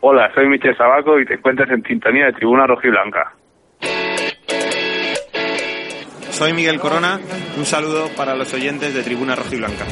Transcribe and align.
Hola, 0.00 0.30
soy 0.32 0.48
Michel 0.48 0.76
Sabaco 0.76 1.18
y 1.18 1.26
te 1.26 1.34
encuentras 1.34 1.68
en 1.70 1.82
sintonía 1.82 2.26
de 2.26 2.32
Tribuna 2.32 2.66
Rojiblanca. 2.66 3.32
Soy 6.30 6.52
Miguel 6.52 6.78
Corona, 6.78 7.18
un 7.56 7.64
saludo 7.64 8.06
para 8.16 8.36
los 8.36 8.54
oyentes 8.54 8.94
de 8.94 9.02
Tribuna 9.02 9.34
Rojiblanca. 9.34 9.84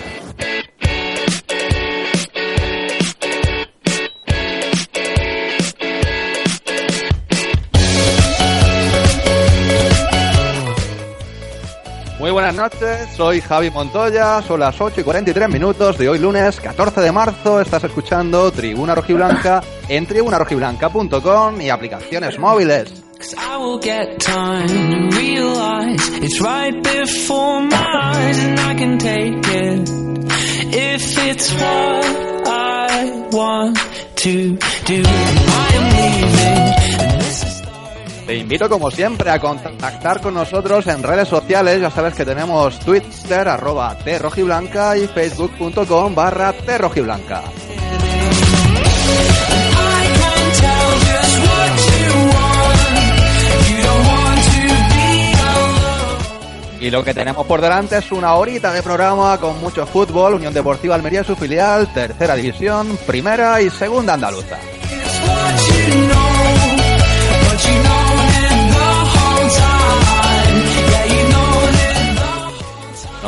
Buenas 12.46 12.72
noches, 12.72 13.08
soy 13.16 13.40
Javi 13.40 13.70
Montoya, 13.70 14.40
son 14.40 14.60
las 14.60 14.80
8 14.80 15.00
y 15.00 15.02
43 15.02 15.48
minutos 15.48 15.98
de 15.98 16.08
hoy 16.08 16.20
lunes 16.20 16.60
14 16.60 17.00
de 17.00 17.10
marzo, 17.10 17.60
estás 17.60 17.82
escuchando 17.82 18.52
Tribuna 18.52 18.94
Rojiblanca 18.94 19.60
en 19.88 20.06
tribunarojiblanca.com 20.06 21.60
y 21.60 21.70
aplicaciones 21.70 22.38
móviles. 22.38 23.02
Te 38.26 38.36
invito 38.36 38.68
como 38.68 38.90
siempre 38.90 39.30
a 39.30 39.38
contactar 39.38 40.20
con 40.20 40.34
nosotros 40.34 40.84
en 40.88 41.00
redes 41.00 41.28
sociales, 41.28 41.80
ya 41.80 41.90
sabes 41.90 42.14
que 42.14 42.24
tenemos 42.24 42.76
Twitter 42.80 43.46
arroba 43.46 43.96
trojiblanca 43.96 44.98
y 44.98 45.06
facebook.com 45.06 46.12
barra 46.12 46.52
alone. 46.66 47.22
Y 56.80 56.90
lo 56.90 57.04
que 57.04 57.14
tenemos 57.14 57.46
por 57.46 57.60
delante 57.60 57.98
es 57.98 58.10
una 58.10 58.34
horita 58.34 58.72
de 58.72 58.82
programa 58.82 59.38
con 59.38 59.60
mucho 59.60 59.86
fútbol, 59.86 60.34
Unión 60.34 60.52
Deportiva 60.52 60.96
Almería 60.96 61.20
y 61.20 61.24
su 61.24 61.36
filial, 61.36 61.92
tercera 61.92 62.34
división, 62.34 62.98
primera 63.06 63.62
y 63.62 63.70
segunda 63.70 64.14
andaluza. 64.14 64.58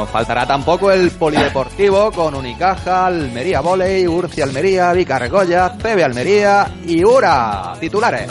Nos 0.09 0.13
faltará 0.15 0.47
tampoco 0.47 0.91
el 0.91 1.11
polideportivo 1.11 2.11
con 2.11 2.35
Unicaja, 2.35 3.05
Almería 3.05 3.61
Voley, 3.61 4.07
Urcia 4.07 4.45
Almería, 4.45 4.91
Vicargoya, 4.95 5.75
CB 5.77 6.03
Almería 6.03 6.67
y 6.87 7.05
Ura. 7.05 7.75
Titulares. 7.79 8.27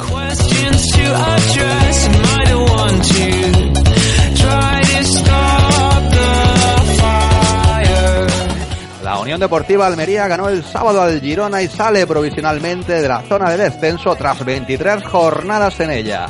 La 9.04 9.20
Unión 9.20 9.40
Deportiva 9.40 9.86
Almería 9.86 10.28
ganó 10.28 10.50
el 10.50 10.64
sábado 10.64 11.04
al 11.04 11.22
Girona 11.22 11.62
y 11.62 11.68
sale 11.68 12.08
provisionalmente 12.08 12.94
de 13.04 13.08
la 13.08 13.22
zona 13.22 13.52
de 13.52 13.58
descenso 13.58 14.16
tras 14.16 14.44
23 14.44 15.04
jornadas 15.04 15.80
en 15.80 15.92
ella. 15.92 16.28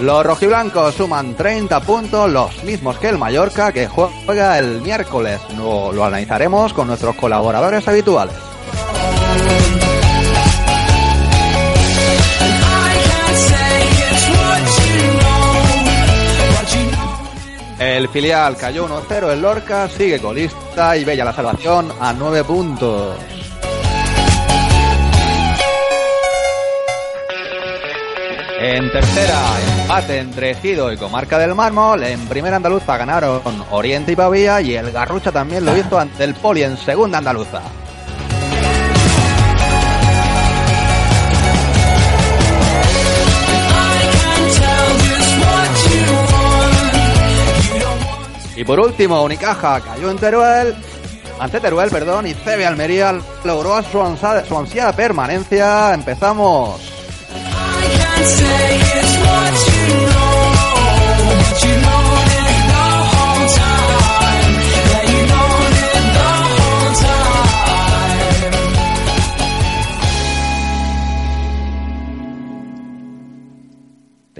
Los 0.00 0.24
rojiblancos 0.24 0.94
suman 0.94 1.34
30 1.34 1.80
puntos, 1.80 2.30
los 2.30 2.62
mismos 2.62 2.98
que 2.98 3.08
el 3.08 3.18
Mallorca, 3.18 3.72
que 3.72 3.88
juega 3.88 4.58
el 4.58 4.80
miércoles. 4.80 5.40
Lo, 5.56 6.04
analizaremos 6.04 6.72
con 6.72 6.86
nuestros 6.86 7.16
colaboradores 7.16 7.86
habituales. 7.88 8.34
El 17.80 18.08
filial 18.08 18.56
cayó 18.56 18.88
1-0 18.88 19.32
en 19.32 19.42
Lorca, 19.42 19.88
sigue 19.88 20.20
colista 20.20 20.96
y 20.96 21.04
bella 21.04 21.24
la 21.24 21.32
salvación 21.32 21.92
a 22.00 22.12
9 22.12 22.44
puntos. 22.44 23.16
En 28.60 28.90
tercera, 28.90 29.40
empate 29.82 30.18
entre 30.18 30.50
Ejido 30.50 30.92
y 30.92 30.96
Comarca 30.96 31.38
del 31.38 31.54
Mármol. 31.54 32.02
En 32.02 32.26
primera 32.26 32.56
andaluza 32.56 32.96
ganaron 32.96 33.40
Oriente 33.70 34.12
y 34.12 34.16
Pavía 34.16 34.60
y 34.60 34.74
el 34.74 34.90
Garrucha 34.90 35.30
también 35.30 35.64
lo 35.64 35.76
hizo 35.76 35.98
ante 35.98 36.24
el 36.24 36.34
Poli 36.34 36.64
en 36.64 36.76
segunda 36.76 37.18
andaluza. 37.18 37.62
Y 48.56 48.64
por 48.64 48.80
último, 48.80 49.22
Unicaja 49.22 49.80
cayó 49.80 50.10
en 50.10 50.18
Teruel, 50.18 50.74
ante 51.38 51.60
Teruel, 51.60 51.90
perdón, 51.90 52.26
y 52.26 52.34
CB 52.34 52.66
Almería 52.66 53.20
logró 53.44 53.80
su 53.84 54.02
ansiada 54.02 54.92
permanencia. 54.92 55.94
Empezamos. 55.94 56.97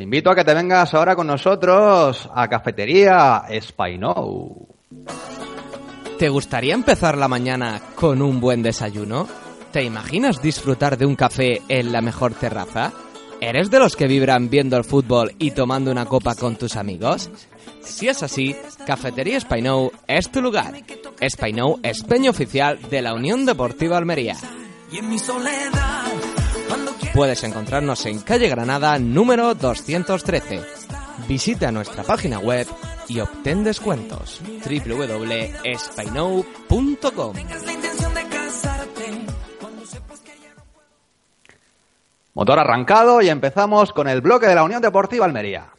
Invito 0.09 0.31
a 0.31 0.35
que 0.35 0.45
te 0.45 0.55
vengas 0.55 0.95
ahora 0.95 1.15
con 1.15 1.27
nosotros 1.27 2.31
a 2.35 2.49
Cafetería 2.49 3.45
Spainou. 3.61 4.67
¿Te 6.19 6.31
gustaría 6.31 6.73
empezar 6.73 7.19
la 7.19 7.29
mañana 7.29 7.81
con 7.95 8.23
un 8.23 8.41
buen 8.41 8.63
desayuno? 8.63 9.29
¿Te 9.71 9.85
imaginas 9.85 10.41
disfrutar 10.41 10.97
de 10.97 11.05
un 11.05 11.15
café 11.15 11.61
en 11.69 11.93
la 11.93 12.01
mejor 12.01 12.33
terraza? 12.33 12.91
¿Eres 13.41 13.71
de 13.71 13.79
los 13.79 13.95
que 13.95 14.09
vibran 14.09 14.51
viendo 14.51 14.77
el 14.77 14.83
fútbol 14.85 15.33
y 15.39 15.53
tomando 15.53 15.93
una 15.93 16.07
copa 16.07 16.35
con 16.35 16.57
tus 16.57 16.75
amigos? 16.77 17.31
Si 17.83 18.09
es 18.09 18.23
así, 18.23 18.57
Cafetería 18.85 19.41
Spainou 19.41 19.93
es 20.07 20.31
tu 20.31 20.43
lugar. 20.43 20.75
Spainou 21.23 21.79
es 21.83 22.03
peña 22.03 22.29
oficial 22.31 22.79
de 22.91 23.01
la 23.01 23.15
Unión 23.15 23.47
Deportiva 23.47 23.97
Almería. 23.97 24.37
Puedes 27.15 27.45
encontrarnos 27.45 28.05
en 28.07 28.19
calle 28.21 28.49
Granada 28.49 28.99
número 28.99 29.55
213. 29.55 30.63
Visita 31.29 31.71
nuestra 31.71 32.03
página 32.03 32.41
web 32.41 32.67
y 33.09 33.21
obtén 33.21 33.63
descuentos. 33.65 34.41
www.spainou.com 34.65 37.35
Motor 42.39 42.61
arrancado 42.61 43.21
y 43.21 43.29
empezamos 43.31 43.93
con 43.93 44.07
el 44.07 44.21
bloque 44.21 44.47
de 44.47 44.55
la 44.55 44.63
Unión 44.63 44.81
Deportiva 44.81 45.27
Almería. 45.27 45.73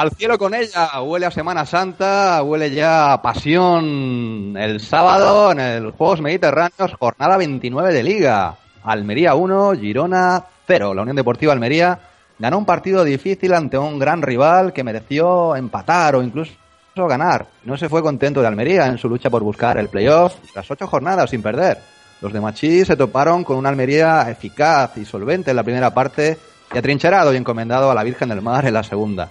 Al 0.00 0.12
cielo 0.12 0.38
con 0.38 0.54
ella, 0.54 0.98
huele 1.02 1.26
a 1.26 1.30
Semana 1.30 1.66
Santa, 1.66 2.42
huele 2.42 2.70
ya 2.70 3.12
a 3.12 3.20
pasión. 3.20 4.56
El 4.56 4.80
sábado 4.80 5.52
en 5.52 5.60
el 5.60 5.90
Juegos 5.90 6.22
Mediterráneos, 6.22 6.94
jornada 6.98 7.36
29 7.36 7.92
de 7.92 8.02
Liga. 8.02 8.56
Almería 8.82 9.34
1, 9.34 9.72
Girona 9.72 10.42
0. 10.66 10.94
La 10.94 11.02
Unión 11.02 11.16
Deportiva 11.16 11.52
Almería 11.52 12.00
ganó 12.38 12.56
un 12.56 12.64
partido 12.64 13.04
difícil 13.04 13.52
ante 13.52 13.76
un 13.76 13.98
gran 13.98 14.22
rival 14.22 14.72
que 14.72 14.82
mereció 14.82 15.54
empatar 15.54 16.16
o 16.16 16.22
incluso 16.22 16.56
ganar. 16.96 17.48
No 17.64 17.76
se 17.76 17.90
fue 17.90 18.00
contento 18.00 18.40
de 18.40 18.46
Almería 18.46 18.86
en 18.86 18.96
su 18.96 19.06
lucha 19.06 19.28
por 19.28 19.42
buscar 19.42 19.76
el 19.76 19.90
playoff 19.90 20.34
tras 20.54 20.70
ocho 20.70 20.86
jornadas 20.86 21.28
sin 21.28 21.42
perder. 21.42 21.76
Los 22.22 22.32
de 22.32 22.40
Machí 22.40 22.86
se 22.86 22.96
toparon 22.96 23.44
con 23.44 23.58
una 23.58 23.68
Almería 23.68 24.30
eficaz 24.30 24.96
y 24.96 25.04
solvente 25.04 25.50
en 25.50 25.56
la 25.56 25.62
primera 25.62 25.92
parte 25.92 26.38
y 26.72 26.78
atrincherado 26.78 27.34
y 27.34 27.36
encomendado 27.36 27.90
a 27.90 27.94
la 27.94 28.02
Virgen 28.02 28.30
del 28.30 28.40
Mar 28.40 28.64
en 28.64 28.72
la 28.72 28.82
segunda. 28.82 29.28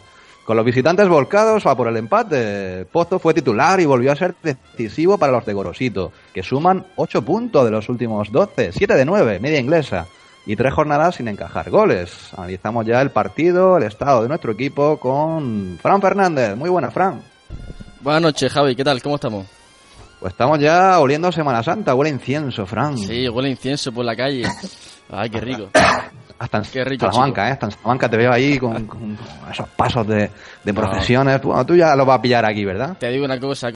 Con 0.50 0.58
los 0.58 0.66
visitantes 0.66 1.08
volcados 1.08 1.68
a 1.68 1.78
por 1.78 1.90
el 1.90 1.98
empate, 1.98 2.84
Pozo 2.92 3.20
fue 3.20 3.36
titular 3.36 3.80
y 3.80 3.86
volvió 3.86 4.12
a 4.12 4.16
ser 4.16 4.34
decisivo 4.42 5.16
para 5.20 5.32
los 5.32 5.46
de 5.46 5.54
Gorosito, 5.54 6.12
que 6.34 6.42
suman 6.42 6.88
8 6.96 7.22
puntos 7.22 7.64
de 7.66 7.70
los 7.70 7.88
últimos 7.88 8.32
12, 8.32 8.72
7 8.72 8.96
de 8.96 9.06
9, 9.06 9.40
media 9.40 9.60
inglesa, 9.60 10.08
y 10.48 10.56
tres 10.56 10.74
jornadas 10.74 11.14
sin 11.14 11.28
encajar 11.28 11.70
goles. 11.70 12.34
Analizamos 12.36 12.84
ya 12.88 13.00
el 13.00 13.12
partido, 13.12 13.78
el 13.78 13.84
estado 13.84 14.24
de 14.24 14.28
nuestro 14.28 14.54
equipo 14.54 15.00
con 15.00 15.78
Fran 15.84 16.02
Fernández. 16.02 16.56
Muy 16.56 16.72
buena, 16.72 16.90
Fran. 16.90 17.22
Buenas 18.02 18.24
noches, 18.24 18.52
Javi. 18.52 18.76
¿Qué 18.76 18.84
tal? 18.84 19.04
¿Cómo 19.04 19.18
estamos? 19.18 19.46
Pues 20.20 20.34
estamos 20.34 20.58
ya 20.58 21.00
oliendo 21.00 21.28
a 21.28 21.32
Semana 21.32 21.62
Santa, 21.62 21.94
huele 21.94 22.10
a 22.10 22.14
incienso, 22.14 22.66
Fran. 22.66 22.98
Sí, 22.98 23.30
huele 23.30 23.50
a 23.50 23.52
incienso 23.52 23.92
por 23.92 24.04
la 24.04 24.16
calle. 24.16 24.48
Ay, 25.12 25.30
qué 25.30 25.42
rico. 25.42 25.70
Hasta 26.40 26.58
en 26.60 26.64
Qué 26.64 26.86
rico, 26.86 27.06
Salamanca, 27.06 27.50
¿eh? 27.50 27.52
Hasta 27.52 27.66
en 27.66 27.72
Salamanca 27.74 28.10
te 28.10 28.18
veo 28.18 28.32
ahí 28.32 28.58
con, 28.58 28.88
con 28.88 29.18
esos 29.52 29.68
pasos 29.70 30.08
de, 30.08 30.32
de 30.64 30.74
procesiones. 30.74 31.42
Bueno, 31.42 31.66
tú 31.66 31.76
ya 31.76 31.96
lo 31.96 32.06
vas 32.06 32.20
a 32.20 32.22
pillar 32.22 32.46
aquí, 32.46 32.64
¿verdad? 32.64 32.96
Te 32.98 33.10
digo 33.10 33.26
una 33.26 33.40
cosa. 33.40 33.70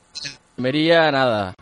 Almería, 0.58 1.12
nada. 1.12 1.54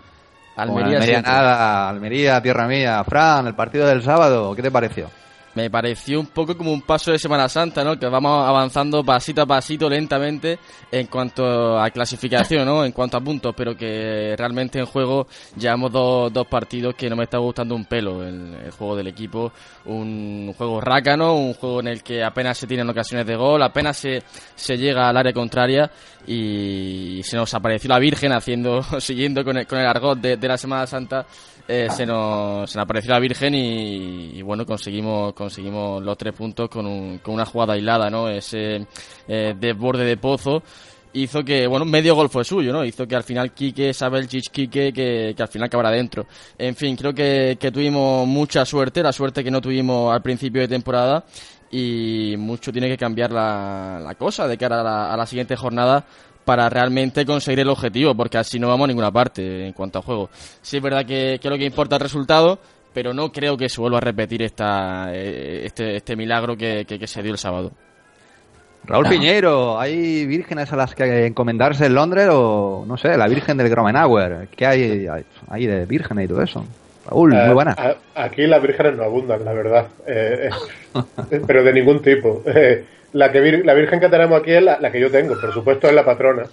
Bueno, 0.55 0.89
Almería, 0.89 1.21
nada, 1.21 1.89
Almería, 1.89 2.41
tierra 2.41 2.67
mía. 2.67 3.03
Fran, 3.03 3.47
el 3.47 3.55
partido 3.55 3.87
del 3.87 4.03
sábado, 4.03 4.53
¿qué 4.55 4.61
te 4.61 4.69
pareció? 4.69 5.09
Me 5.55 5.69
pareció 5.69 6.19
un 6.19 6.27
poco 6.27 6.55
como 6.55 6.71
un 6.71 6.81
paso 6.81 7.11
de 7.11 7.19
Semana 7.19 7.49
Santa, 7.49 7.83
¿no? 7.83 7.99
Que 7.99 8.07
vamos 8.07 8.47
avanzando 8.47 9.03
pasito 9.03 9.41
a 9.41 9.45
pasito, 9.45 9.89
lentamente, 9.89 10.59
en 10.91 11.07
cuanto 11.07 11.77
a 11.79 11.89
clasificación, 11.89 12.65
¿no? 12.65 12.85
En 12.85 12.93
cuanto 12.93 13.17
a 13.17 13.21
puntos, 13.21 13.53
pero 13.55 13.75
que 13.75 14.33
realmente 14.37 14.79
en 14.79 14.85
juego 14.85 15.27
llevamos 15.57 15.91
dos, 15.91 16.31
dos 16.31 16.47
partidos 16.47 16.95
que 16.95 17.09
no 17.09 17.17
me 17.17 17.25
está 17.25 17.37
gustando 17.37 17.75
un 17.75 17.85
pelo. 17.85 18.23
El, 18.23 18.55
el 18.65 18.71
juego 18.71 18.95
del 18.95 19.07
equipo, 19.07 19.51
un 19.85 20.53
juego 20.57 20.79
rácano, 20.79 21.35
un 21.35 21.53
juego 21.53 21.81
en 21.81 21.87
el 21.87 22.03
que 22.03 22.23
apenas 22.23 22.57
se 22.57 22.67
tienen 22.67 22.89
ocasiones 22.89 23.25
de 23.27 23.35
gol, 23.35 23.61
apenas 23.61 23.97
se, 23.97 24.23
se 24.55 24.77
llega 24.77 25.09
al 25.09 25.17
área 25.17 25.33
contraria 25.33 25.91
y 26.25 27.21
se 27.23 27.35
nos 27.35 27.53
apareció 27.53 27.89
la 27.89 27.99
Virgen 27.99 28.31
haciendo, 28.31 28.83
siguiendo 28.99 29.43
con 29.43 29.57
el, 29.57 29.67
con 29.67 29.79
el 29.79 29.85
argot 29.85 30.19
de, 30.19 30.37
de 30.37 30.47
la 30.47 30.57
Semana 30.57 30.87
Santa 30.87 31.25
eh, 31.71 31.89
se, 31.89 32.05
nos, 32.05 32.69
se 32.69 32.77
nos 32.77 32.83
apareció 32.83 33.11
la 33.11 33.19
Virgen 33.19 33.55
y, 33.55 34.31
y, 34.37 34.41
bueno, 34.41 34.65
conseguimos 34.65 35.33
conseguimos 35.33 36.03
los 36.03 36.17
tres 36.17 36.33
puntos 36.33 36.69
con, 36.69 36.85
un- 36.85 37.17
con 37.19 37.33
una 37.35 37.45
jugada 37.45 37.73
aislada, 37.73 38.09
¿no? 38.09 38.27
Ese 38.29 38.85
eh, 39.27 39.55
desborde 39.59 40.03
de 40.05 40.17
pozo 40.17 40.61
hizo 41.13 41.43
que, 41.43 41.67
bueno, 41.67 41.83
medio 41.85 42.15
gol 42.15 42.29
fue 42.29 42.43
suyo, 42.45 42.71
¿no? 42.71 42.85
Hizo 42.85 43.05
que 43.07 43.15
al 43.15 43.23
final 43.23 43.51
Quique, 43.53 43.93
Sabelchich, 43.93 44.49
Quique, 44.49 44.93
que, 44.93 45.33
que 45.35 45.43
al 45.43 45.49
final 45.49 45.65
acabara 45.65 45.91
dentro. 45.91 46.25
En 46.57 46.75
fin, 46.75 46.95
creo 46.95 47.13
que, 47.13 47.57
que 47.59 47.71
tuvimos 47.71 48.25
mucha 48.27 48.63
suerte, 48.65 49.03
la 49.03 49.11
suerte 49.11 49.43
que 49.43 49.51
no 49.51 49.59
tuvimos 49.59 50.13
al 50.13 50.21
principio 50.21 50.61
de 50.61 50.67
temporada 50.69 51.25
y 51.69 52.35
mucho 52.37 52.71
tiene 52.71 52.87
que 52.89 52.97
cambiar 52.97 53.31
la, 53.31 53.99
la 54.03 54.15
cosa 54.15 54.47
de 54.47 54.57
cara 54.57 54.81
a 54.81 54.83
la, 54.83 55.13
a 55.13 55.17
la 55.17 55.25
siguiente 55.25 55.55
jornada 55.55 56.05
para 56.45 56.69
realmente 56.69 57.25
conseguir 57.25 57.59
el 57.61 57.69
objetivo, 57.69 58.15
porque 58.15 58.37
así 58.37 58.59
no 58.59 58.67
vamos 58.67 58.85
a 58.85 58.87
ninguna 58.87 59.11
parte 59.11 59.67
en 59.67 59.73
cuanto 59.73 59.99
a 59.99 60.01
juego. 60.01 60.29
Sí 60.61 60.77
es 60.77 60.83
verdad 60.83 61.05
que, 61.05 61.39
que 61.41 61.49
lo 61.49 61.57
que 61.57 61.65
importa 61.65 61.95
es 61.95 62.01
el 62.01 62.05
resultado, 62.05 62.59
pero 62.93 63.13
no 63.13 63.31
creo 63.31 63.55
que 63.57 63.69
se 63.69 63.79
vuelva 63.79 63.99
a 63.99 64.01
repetir 64.01 64.41
esta, 64.43 65.09
eh, 65.13 65.61
este, 65.65 65.95
este 65.97 66.15
milagro 66.15 66.57
que, 66.57 66.85
que- 66.85 66.99
que 66.99 67.07
se 67.07 67.21
dio 67.23 67.31
el 67.31 67.37
sábado. 67.37 67.71
Raúl 68.83 69.07
Piñeiro, 69.07 69.79
¿hay 69.79 70.25
vírgenes 70.25 70.73
a 70.73 70.75
las 70.75 70.95
que 70.95 71.27
encomendarse 71.27 71.85
en 71.85 71.93
Londres 71.93 72.29
o, 72.31 72.83
no 72.87 72.97
sé, 72.97 73.15
la 73.15 73.27
Virgen 73.27 73.55
del 73.57 73.69
Gromenauer? 73.69 74.47
¿Qué 74.55 74.65
hay 74.65 75.07
ahí 75.49 75.65
de 75.67 75.85
vírgenes 75.85 76.25
y 76.25 76.27
todo 76.27 76.41
eso? 76.41 76.65
Raúl, 77.07 77.31
Eh, 77.33 77.45
muy 77.45 77.53
buena. 77.53 77.75
a- 77.77 78.23
aquí 78.25 78.47
las 78.47 78.59
vírgenes 78.61 78.97
no 78.97 79.03
abundan, 79.03 79.45
la 79.45 79.53
verdad. 79.53 79.87
Eh, 80.07 80.49
eh, 81.31 81.41
pero 81.47 81.63
de 81.63 81.73
ningún 81.73 82.01
tipo. 82.01 82.41
La, 83.13 83.31
que 83.31 83.41
vir- 83.41 83.63
la 83.65 83.73
virgen 83.73 83.99
que 83.99 84.09
tenemos 84.09 84.39
aquí 84.39 84.51
es 84.51 84.63
la, 84.63 84.79
la 84.79 84.91
que 84.91 84.99
yo 84.99 85.11
tengo, 85.11 85.39
por 85.39 85.53
supuesto, 85.53 85.87
es 85.87 85.93
la 85.93 86.05
patrona. 86.05 86.43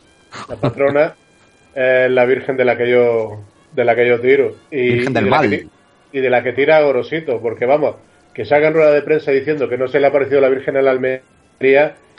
La 0.48 0.56
patrona 0.56 1.14
es 1.74 2.10
la 2.10 2.24
virgen 2.24 2.56
de 2.56 2.64
la 2.64 2.76
que 2.76 2.90
yo 2.90 3.40
de 3.72 3.84
la 3.84 3.94
que 3.94 4.08
yo 4.08 4.20
tiro. 4.20 4.54
Y, 4.70 4.90
Virgen 4.94 5.12
del 5.12 5.22
y 5.22 5.26
de 5.26 5.30
mal. 5.30 5.50
que 5.50 5.66
y 6.10 6.20
de 6.20 6.30
la 6.30 6.42
que 6.42 6.52
tira 6.54 6.80
Gorosito, 6.80 7.40
porque 7.40 7.66
vamos, 7.66 7.96
que 8.32 8.44
salga 8.46 8.68
en 8.68 8.74
rueda 8.74 8.92
de 8.92 9.02
prensa 9.02 9.30
diciendo 9.30 9.68
que 9.68 9.76
no 9.76 9.88
se 9.88 10.00
le 10.00 10.06
ha 10.06 10.12
parecido 10.12 10.40
la 10.40 10.48
Virgen 10.48 10.76
en 10.76 10.84
la 10.86 10.90
Almería, 10.92 11.22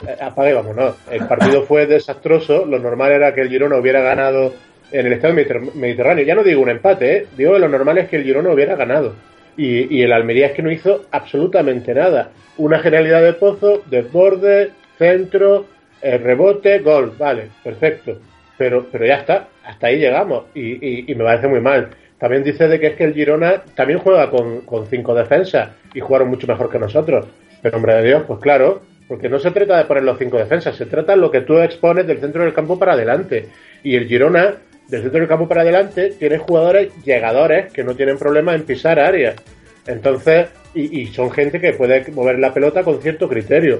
eh, 0.06 0.16
apague 0.20 0.54
vámonos. 0.54 0.94
El 1.10 1.26
partido 1.26 1.62
fue 1.66 1.86
desastroso, 1.86 2.64
lo 2.66 2.78
normal 2.78 3.10
era 3.12 3.34
que 3.34 3.40
el 3.42 3.48
Girona 3.48 3.76
hubiera 3.76 4.00
ganado 4.00 4.54
en 4.92 5.06
el 5.06 5.12
Estado 5.14 5.34
Mediter- 5.34 5.74
Mediterráneo. 5.74 6.24
Ya 6.24 6.34
no 6.36 6.44
digo 6.44 6.62
un 6.62 6.70
empate, 6.70 7.16
¿eh? 7.16 7.26
digo 7.36 7.52
que 7.54 7.58
lo 7.58 7.68
normal 7.68 7.98
es 7.98 8.08
que 8.08 8.16
el 8.16 8.22
Girona 8.22 8.50
hubiera 8.50 8.76
ganado. 8.76 9.14
Y, 9.62 9.94
y 9.98 10.02
el 10.02 10.12
Almería 10.12 10.46
es 10.46 10.52
que 10.52 10.62
no 10.62 10.70
hizo 10.70 11.04
absolutamente 11.10 11.92
nada. 11.92 12.30
Una 12.56 12.78
genialidad 12.78 13.22
de 13.22 13.34
pozo, 13.34 13.82
desborde, 13.90 14.70
centro, 14.96 15.66
eh, 16.00 16.16
rebote, 16.16 16.78
gol. 16.78 17.12
Vale, 17.18 17.48
perfecto. 17.62 18.18
Pero, 18.56 18.86
pero 18.90 19.04
ya 19.04 19.16
está, 19.16 19.48
hasta 19.64 19.88
ahí 19.88 19.98
llegamos. 19.98 20.44
Y, 20.54 21.10
y- 21.10 21.14
me 21.14 21.24
parece 21.24 21.46
muy 21.48 21.60
mal. 21.60 21.90
También 22.18 22.42
dice 22.42 22.68
de 22.68 22.80
que 22.80 22.86
es 22.88 22.96
que 22.96 23.04
el 23.04 23.12
Girona 23.14 23.62
también 23.74 23.98
juega 23.98 24.30
con, 24.30 24.62
con 24.62 24.86
cinco 24.86 25.14
defensas 25.14 25.70
y 25.92 26.00
jugaron 26.00 26.28
mucho 26.28 26.46
mejor 26.46 26.70
que 26.70 26.78
nosotros. 26.78 27.26
Pero 27.60 27.76
hombre 27.76 27.96
de 27.96 28.04
Dios, 28.08 28.22
pues 28.26 28.40
claro, 28.40 28.80
porque 29.08 29.28
no 29.28 29.38
se 29.38 29.50
trata 29.50 29.76
de 29.76 29.84
poner 29.84 30.04
los 30.04 30.18
cinco 30.18 30.38
defensas, 30.38 30.74
se 30.76 30.86
trata 30.86 31.12
de 31.12 31.18
lo 31.18 31.30
que 31.30 31.42
tú 31.42 31.58
expones 31.58 32.06
del 32.06 32.20
centro 32.20 32.42
del 32.44 32.54
campo 32.54 32.78
para 32.78 32.92
adelante. 32.94 33.48
Y 33.82 33.94
el 33.96 34.06
Girona, 34.06 34.54
del 34.90 35.02
centro 35.02 35.20
del 35.20 35.28
campo 35.28 35.48
para 35.48 35.62
adelante, 35.62 36.14
tiene 36.18 36.38
jugadores 36.38 36.92
llegadores 37.04 37.72
que 37.72 37.84
no 37.84 37.94
tienen 37.94 38.18
problema 38.18 38.54
en 38.54 38.64
pisar 38.64 38.98
áreas. 38.98 39.36
Entonces, 39.86 40.48
y, 40.74 41.06
son 41.06 41.30
gente 41.30 41.60
que 41.60 41.72
puede 41.72 42.10
mover 42.12 42.38
la 42.38 42.52
pelota 42.52 42.82
con 42.82 43.00
cierto 43.00 43.28
criterio. 43.28 43.78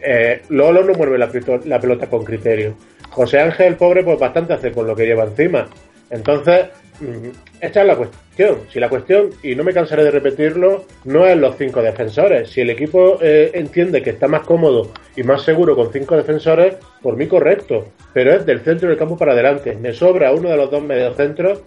Eh, 0.00 0.42
Lolo 0.48 0.84
no 0.84 0.94
mueve 0.94 1.18
la, 1.18 1.30
la 1.64 1.80
pelota 1.80 2.08
con 2.08 2.24
criterio. 2.24 2.76
José 3.10 3.40
Ángel, 3.40 3.66
el 3.66 3.76
pobre, 3.76 4.02
pues 4.02 4.18
bastante 4.18 4.52
hace 4.52 4.72
con 4.72 4.86
lo 4.86 4.96
que 4.96 5.06
lleva 5.06 5.24
encima. 5.24 5.68
Entonces, 6.10 6.66
mm, 7.00 7.53
esta 7.64 7.80
es 7.80 7.86
la 7.86 7.96
cuestión. 7.96 8.58
Si 8.70 8.80
la 8.80 8.88
cuestión, 8.88 9.30
y 9.42 9.54
no 9.54 9.64
me 9.64 9.72
cansaré 9.72 10.04
de 10.04 10.10
repetirlo, 10.10 10.84
no 11.04 11.26
es 11.26 11.36
los 11.36 11.56
cinco 11.56 11.82
defensores. 11.82 12.50
Si 12.50 12.60
el 12.60 12.70
equipo 12.70 13.18
eh, 13.22 13.50
entiende 13.54 14.02
que 14.02 14.10
está 14.10 14.28
más 14.28 14.42
cómodo 14.42 14.92
y 15.16 15.22
más 15.22 15.42
seguro 15.42 15.74
con 15.74 15.92
cinco 15.92 16.16
defensores, 16.16 16.76
por 17.00 17.16
mí 17.16 17.26
correcto. 17.26 17.86
Pero 18.12 18.32
es 18.32 18.44
del 18.44 18.60
centro 18.60 18.88
del 18.88 18.98
campo 18.98 19.16
para 19.16 19.32
adelante. 19.32 19.76
Me 19.76 19.92
sobra 19.92 20.32
uno 20.32 20.50
de 20.50 20.56
los 20.56 20.70
dos 20.70 20.82
mediocentros, 20.82 21.62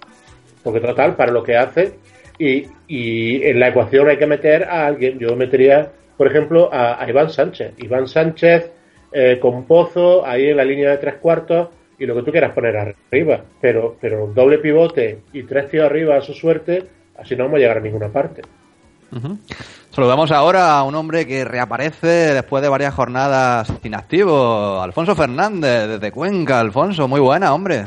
porque 0.63 0.79
total, 0.79 1.15
para 1.15 1.31
lo 1.31 1.43
que 1.43 1.57
hace, 1.57 1.93
y, 2.37 2.67
en 3.43 3.59
la 3.59 3.69
ecuación 3.69 4.07
hay 4.09 4.17
que 4.17 4.27
meter 4.27 4.65
a 4.65 4.85
alguien. 4.85 5.17
Yo 5.17 5.35
metería, 5.35 5.91
por 6.15 6.27
ejemplo, 6.27 6.69
a, 6.71 7.01
a 7.01 7.09
Iván 7.09 7.29
Sánchez. 7.29 7.73
Iván 7.77 8.07
Sánchez 8.07 8.71
eh, 9.11 9.39
con 9.41 9.65
Pozo 9.65 10.25
ahí 10.25 10.49
en 10.49 10.57
la 10.57 10.65
línea 10.65 10.91
de 10.91 10.97
tres 10.97 11.15
cuartos 11.15 11.69
y 11.99 12.05
lo 12.05 12.15
que 12.15 12.23
tú 12.23 12.31
quieras 12.31 12.53
poner 12.53 12.77
arriba. 12.77 13.41
Pero, 13.61 13.97
pero 13.99 14.27
doble 14.27 14.59
pivote 14.59 15.19
y 15.33 15.43
tres 15.43 15.69
tíos 15.69 15.85
arriba 15.85 16.17
a 16.17 16.21
su 16.21 16.33
suerte, 16.33 16.85
así 17.17 17.35
no 17.35 17.45
vamos 17.45 17.57
a 17.57 17.59
llegar 17.59 17.77
a 17.77 17.81
ninguna 17.81 18.09
parte. 18.09 18.41
Saludamos 19.91 20.31
ahora 20.31 20.77
a 20.77 20.83
un 20.83 20.93
hombre 20.95 21.25
que 21.25 21.45
reaparece 21.45 22.33
después 22.33 22.61
de 22.61 22.69
varias 22.69 22.93
jornadas 22.93 23.71
inactivo, 23.83 24.81
Alfonso 24.81 25.15
Fernández, 25.15 25.87
desde 25.87 26.11
Cuenca. 26.11 26.59
Alfonso, 26.59 27.07
muy 27.07 27.19
buena, 27.19 27.53
hombre. 27.53 27.85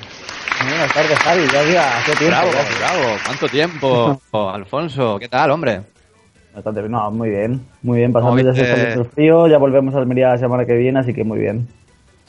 Buenas 0.63 0.93
tardes, 0.93 1.19
Javi. 1.19 1.47
Ya 1.53 1.61
había 1.61 1.99
hace 1.99 2.13
tiempo. 2.17 2.37
Bravo, 2.37 2.51
bravo. 2.79 3.17
¿Cuánto 3.25 3.49
tiempo, 3.49 4.21
Alfonso? 4.53 5.19
¿Qué 5.19 5.29
tal, 5.29 5.51
hombre? 5.53 5.83
Bastante 6.55 6.81
bien. 6.81 6.93
No, 6.93 7.11
muy 7.11 7.31
bien. 7.31 7.67
Muy 7.83 7.99
bien. 7.99 8.13
Pasando 8.13 8.37
Como 8.37 8.55
ya 8.55 8.75
el 8.75 9.05
frío. 9.07 9.47
Ya 9.47 9.59
volvemos 9.59 9.95
a 9.95 9.99
Almería 9.99 10.31
la 10.31 10.39
semana 10.39 10.67
que 10.67 10.75
viene, 10.75 10.99
así 10.99 11.15
que 11.15 11.25
muy 11.25 11.39
bien. 11.39 11.69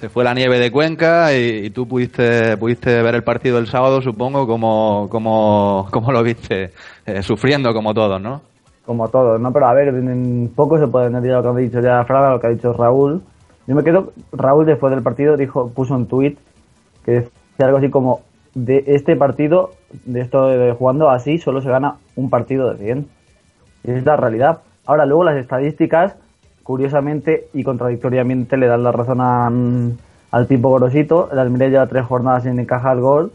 Se 0.02 0.10
fue 0.10 0.24
la 0.24 0.34
nieve 0.34 0.58
de 0.58 0.72
Cuenca 0.72 1.32
y, 1.32 1.66
y 1.66 1.70
tú 1.70 1.88
pudiste, 1.88 2.58
pudiste 2.58 3.04
ver 3.04 3.14
el 3.14 3.24
partido 3.24 3.60
el 3.60 3.68
sábado, 3.68 4.02
supongo, 4.02 4.48
como, 4.48 5.08
como, 5.12 5.88
como 5.92 6.12
lo 6.12 6.24
viste, 6.24 6.72
eh, 7.06 7.22
sufriendo 7.22 7.72
como 7.72 7.94
todos, 7.94 8.20
¿no? 8.20 8.42
Como 8.84 9.10
todos, 9.10 9.40
¿no? 9.40 9.54
Pero 9.54 9.68
a 9.68 9.74
ver, 9.76 9.90
en 9.90 10.52
poco 10.56 10.80
se 10.80 10.88
puede 10.88 11.06
añadir 11.06 11.34
lo 11.34 11.44
que 11.44 11.50
ha 11.50 11.54
dicho 11.54 11.82
ya 11.82 12.04
Fraga, 12.04 12.32
lo 12.32 12.40
que 12.40 12.48
ha 12.48 12.50
dicho 12.50 12.74
Raúl. 12.74 13.22
Yo 13.68 13.76
me 13.76 13.84
quedo, 13.84 14.12
Raúl 14.32 14.66
después 14.66 14.90
del 14.90 15.04
partido 15.04 15.38
dijo, 15.38 15.70
puso 15.70 15.94
un 15.94 16.08
tuit 16.08 16.40
que 17.06 17.12
decía 17.12 17.68
algo 17.68 17.78
así 17.78 17.92
como, 17.92 18.22
de 18.56 18.84
este 18.88 19.16
partido, 19.16 19.70
de 20.06 20.22
esto 20.22 20.48
de 20.48 20.74
jugando 20.74 21.12
así, 21.12 21.38
solo 21.38 21.62
se 21.62 21.70
gana 21.70 21.98
un 22.16 22.32
partido 22.32 22.74
de 22.74 22.84
100. 22.84 23.08
Y 23.84 23.92
es 23.92 24.04
la 24.04 24.18
realidad. 24.18 24.62
Ahora, 24.88 25.06
luego 25.06 25.26
las 25.26 25.38
estadísticas, 25.38 26.16
curiosamente 26.72 27.50
y 27.54 27.66
contradictoriamente, 27.66 28.56
le 28.56 28.68
dan 28.68 28.82
la 28.82 28.94
razón 28.94 29.20
a, 29.20 29.50
mm, 29.50 29.98
al 30.32 30.48
tipo 30.48 30.70
Gorosito. 30.70 31.30
El 31.30 31.40
Almería 31.40 31.68
lleva 31.68 31.88
tres 31.88 32.06
jornadas 32.06 32.44
sin 32.44 32.58
encajar 32.58 32.98
gol. 33.02 33.34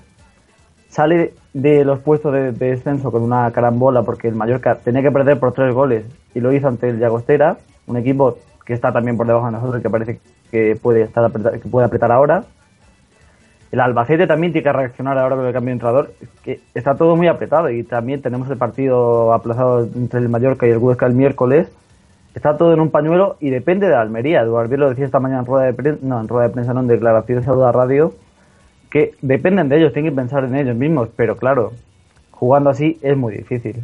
Sale 0.88 1.34
de 1.52 1.84
los 1.84 1.98
puestos 2.00 2.32
de, 2.32 2.52
de 2.52 2.70
descenso 2.70 3.12
con 3.12 3.22
una 3.22 3.50
carambola 3.50 4.04
porque 4.04 4.28
el 4.28 4.34
Mallorca 4.36 4.76
tenía 4.76 5.02
que 5.02 5.10
perder 5.10 5.38
por 5.38 5.52
tres 5.52 5.74
goles 5.74 6.06
y 6.34 6.40
lo 6.40 6.50
hizo 6.50 6.66
ante 6.66 6.88
el 6.88 6.98
Llagostera, 6.98 7.58
un 7.86 7.98
equipo 7.98 8.38
que 8.64 8.72
está 8.72 8.90
también 8.90 9.18
por 9.18 9.26
debajo 9.26 9.44
de 9.44 9.52
nosotros 9.52 9.80
y 9.80 9.82
que 9.82 9.90
parece 9.90 10.20
que 10.50 10.78
puede 10.80 11.02
estar 11.02 11.30
que 11.30 11.68
puede 11.68 11.84
apretar 11.84 12.10
ahora. 12.10 12.44
El 13.70 13.80
Albacete 13.80 14.26
también 14.26 14.54
tiene 14.54 14.64
que 14.64 14.72
reaccionar 14.72 15.18
ahora 15.18 15.36
con 15.36 15.44
el 15.44 15.52
cambio 15.52 15.68
de 15.68 15.72
entrenador, 15.72 16.10
que 16.42 16.60
está 16.74 16.94
todo 16.94 17.16
muy 17.16 17.28
apretado 17.28 17.68
y 17.68 17.82
también 17.82 18.22
tenemos 18.22 18.48
el 18.48 18.56
partido 18.56 19.34
aplazado 19.34 19.84
entre 19.84 20.20
el 20.20 20.30
Mallorca 20.30 20.66
y 20.66 20.70
el 20.70 20.78
Huesca 20.78 21.04
el 21.04 21.14
miércoles. 21.14 21.68
Está 22.36 22.54
todo 22.54 22.74
en 22.74 22.80
un 22.80 22.90
pañuelo 22.90 23.38
y 23.40 23.48
depende 23.48 23.86
de 23.86 23.94
la 23.94 24.02
Almería. 24.02 24.42
Eduardo 24.42 24.76
lo 24.76 24.90
decía 24.90 25.06
esta 25.06 25.18
mañana 25.18 25.40
en 25.40 25.46
rueda 25.46 25.64
de 25.64 25.72
prensa, 25.72 26.00
no, 26.02 26.20
en 26.20 26.28
rueda 26.28 26.48
de 26.48 26.52
prensa, 26.52 26.74
no, 26.74 26.80
en 26.80 26.86
declaraciones 26.86 27.48
a 27.48 27.52
Duda 27.52 27.72
Radio, 27.72 28.12
que 28.90 29.14
dependen 29.22 29.70
de 29.70 29.78
ellos, 29.78 29.94
tienen 29.94 30.12
que 30.12 30.16
pensar 30.16 30.44
en 30.44 30.54
ellos 30.54 30.76
mismos, 30.76 31.08
pero 31.16 31.38
claro, 31.38 31.72
jugando 32.30 32.68
así 32.68 32.98
es 33.00 33.16
muy 33.16 33.38
difícil. 33.38 33.82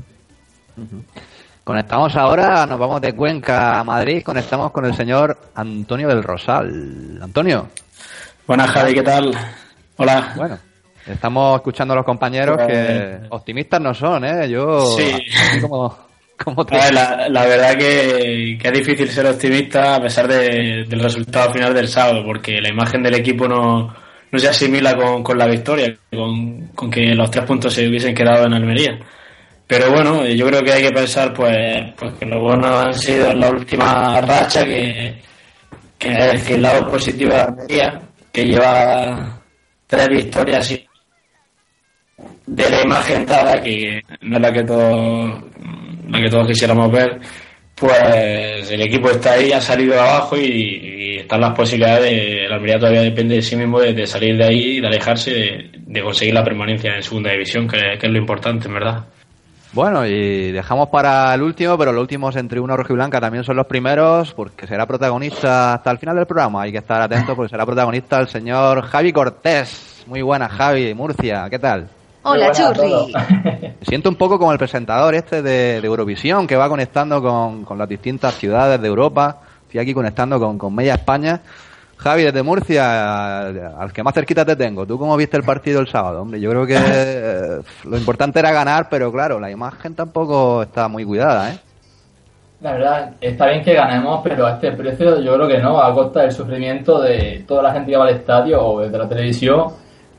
Conectamos 1.64 2.14
ahora, 2.14 2.66
nos 2.66 2.78
vamos 2.78 3.00
de 3.00 3.14
Cuenca 3.14 3.80
a 3.80 3.84
Madrid, 3.84 4.22
conectamos 4.22 4.70
con 4.70 4.84
el 4.84 4.92
señor 4.94 5.38
Antonio 5.54 6.08
del 6.08 6.22
Rosal. 6.22 7.20
Antonio. 7.22 7.68
Buenas, 8.46 8.70
Javi, 8.70 8.92
¿qué 8.92 9.02
tal? 9.02 9.32
Hola. 9.96 10.34
Bueno, 10.36 10.58
estamos 11.06 11.56
escuchando 11.56 11.94
a 11.94 11.96
los 11.96 12.04
compañeros 12.04 12.58
que 12.66 13.18
optimistas 13.30 13.80
no 13.80 13.94
son, 13.94 14.26
¿eh? 14.26 14.46
Yo, 14.50 14.80
Sí. 14.94 15.10
así 15.50 15.60
como, 15.62 15.96
como 16.42 16.64
te- 16.66 16.76
A 16.76 16.84
ver, 16.84 16.94
la, 16.94 17.28
la 17.28 17.46
verdad 17.46 17.76
que, 17.76 18.58
que 18.60 18.68
es 18.68 18.72
difícil 18.74 19.08
ser 19.08 19.26
optimista 19.26 19.96
a 19.96 20.00
pesar 20.02 20.26
de- 20.28 20.84
del 20.88 21.00
resultado 21.00 21.52
final 21.52 21.72
del 21.74 21.88
sábado, 21.88 22.22
porque 22.24 22.60
la 22.60 22.68
imagen 22.70 23.02
del 23.02 23.14
equipo 23.14 23.46
no, 23.48 23.94
no 24.30 24.38
se 24.38 24.48
asimila 24.48 24.96
con, 24.96 25.22
con 25.22 25.38
la 25.38 25.46
victoria, 25.46 25.94
con, 26.10 26.68
con 26.68 26.90
que 26.90 27.14
los 27.14 27.30
tres 27.30 27.44
puntos 27.44 27.72
se 27.74 27.86
hubiesen 27.88 28.14
quedado 28.14 28.46
en 28.46 28.54
Almería. 28.54 28.98
Pero 29.66 29.90
bueno, 29.90 30.26
yo 30.26 30.46
creo 30.48 30.62
que 30.62 30.72
hay 30.72 30.82
que 30.82 30.90
pensar 30.92 31.32
pues, 31.32 31.56
pues 31.96 32.12
que 32.14 32.26
lo 32.26 32.40
bueno 32.40 32.66
han 32.78 32.92
sido 32.94 33.32
la 33.32 33.48
última 33.50 34.20
racha, 34.20 34.64
que, 34.64 35.14
que 35.98 36.08
es 36.12 36.32
decir, 36.32 36.56
el 36.56 36.62
lado 36.62 36.90
positivo 36.90 37.32
de 37.32 37.40
Almería, 37.40 38.00
que 38.32 38.44
lleva 38.44 39.40
tres 39.86 40.08
victorias 40.08 40.72
y 40.72 40.86
de 42.46 42.70
la 42.70 42.82
imagen 42.82 43.24
dada, 43.24 43.62
que 43.62 44.02
no 44.22 44.36
es 44.36 44.42
la 44.42 44.52
que 44.52 44.62
todos, 44.64 45.42
la 46.08 46.20
que 46.20 46.28
todos 46.28 46.46
quisiéramos 46.46 46.90
ver, 46.90 47.20
pues 47.74 48.70
el 48.70 48.80
equipo 48.80 49.10
está 49.10 49.32
ahí, 49.32 49.52
ha 49.52 49.60
salido 49.60 50.00
abajo 50.00 50.36
y, 50.36 51.00
están 51.22 51.40
las 51.40 51.54
posibilidades 51.54 52.10
de, 52.10 52.48
la 52.48 52.56
Almería 52.56 52.78
todavía 52.78 53.02
depende 53.02 53.36
de 53.36 53.42
sí 53.42 53.54
mismo 53.54 53.80
de, 53.80 54.06
salir 54.06 54.36
de 54.36 54.44
ahí 54.44 54.62
y 54.76 54.80
de 54.80 54.86
alejarse 54.86 55.30
de, 55.76 56.02
conseguir 56.02 56.34
la 56.34 56.42
permanencia 56.42 56.96
en 56.96 57.02
segunda 57.02 57.30
división, 57.30 57.68
que, 57.68 57.76
es 58.00 58.10
lo 58.10 58.18
importante, 58.18 58.66
en 58.66 58.74
verdad. 58.74 59.04
Bueno, 59.72 60.06
y 60.06 60.52
dejamos 60.52 60.88
para 60.88 61.32
el 61.34 61.42
último, 61.42 61.78
pero 61.78 61.92
los 61.92 62.02
últimos 62.02 62.36
entre 62.36 62.60
una 62.60 62.76
roja 62.76 62.92
y 62.92 62.96
blanca 62.96 63.20
también 63.20 63.44
son 63.44 63.56
los 63.56 63.66
primeros, 63.66 64.32
porque 64.34 64.66
será 64.66 64.86
protagonista 64.86 65.74
hasta 65.74 65.90
el 65.90 65.98
final 65.98 66.16
del 66.16 66.26
programa. 66.26 66.62
Hay 66.62 66.72
que 66.72 66.78
estar 66.78 67.00
atentos 67.00 67.34
porque 67.34 67.50
será 67.50 67.64
protagonista 67.64 68.20
el 68.20 68.28
señor 68.28 68.82
Javi 68.82 69.12
Cortés. 69.12 70.04
Muy 70.06 70.22
buena, 70.22 70.48
Javi, 70.48 70.92
Murcia, 70.92 71.46
¿qué 71.48 71.58
tal? 71.58 71.88
Hola, 72.24 72.52
Churri. 72.52 73.12
Me 73.44 73.74
siento 73.82 74.08
un 74.08 74.16
poco 74.16 74.38
como 74.38 74.52
el 74.52 74.58
presentador 74.58 75.14
este 75.14 75.42
de, 75.42 75.80
de 75.80 75.86
Eurovisión, 75.86 76.46
que 76.46 76.56
va 76.56 76.68
conectando 76.68 77.20
con, 77.20 77.64
con 77.64 77.76
las 77.78 77.88
distintas 77.88 78.34
ciudades 78.34 78.80
de 78.80 78.88
Europa. 78.88 79.40
Estoy 79.64 79.80
aquí 79.80 79.92
conectando 79.92 80.38
con, 80.38 80.56
con 80.56 80.74
media 80.74 80.94
España. 80.94 81.40
Javi, 81.96 82.24
desde 82.24 82.42
Murcia, 82.42 83.46
al 83.78 83.92
que 83.92 84.02
más 84.02 84.14
cerquita 84.14 84.44
te 84.44 84.56
tengo. 84.56 84.84
¿Tú 84.86 84.98
cómo 84.98 85.16
viste 85.16 85.36
el 85.36 85.44
partido 85.44 85.80
el 85.80 85.88
sábado? 85.88 86.22
Hombre, 86.22 86.40
yo 86.40 86.50
creo 86.50 86.66
que 86.66 86.76
eh, 86.78 87.60
lo 87.84 87.96
importante 87.96 88.40
era 88.40 88.50
ganar, 88.52 88.88
pero 88.88 89.12
claro, 89.12 89.38
la 89.38 89.50
imagen 89.50 89.94
tampoco 89.94 90.62
está 90.62 90.88
muy 90.88 91.04
cuidada, 91.04 91.52
¿eh? 91.52 91.58
La 92.60 92.72
verdad, 92.74 93.14
está 93.20 93.46
bien 93.46 93.64
que 93.64 93.74
ganemos, 93.74 94.20
pero 94.22 94.46
a 94.46 94.52
este 94.52 94.70
precio 94.72 95.20
yo 95.20 95.34
creo 95.34 95.48
que 95.48 95.58
no, 95.58 95.80
a 95.82 95.92
costa 95.92 96.20
del 96.22 96.30
sufrimiento 96.30 97.00
de 97.00 97.44
toda 97.46 97.60
la 97.60 97.72
gente 97.72 97.90
que 97.90 97.96
va 97.96 98.04
al 98.04 98.14
estadio 98.14 98.64
o 98.64 98.80
desde 98.80 98.98
la 98.98 99.08
televisión, 99.08 99.72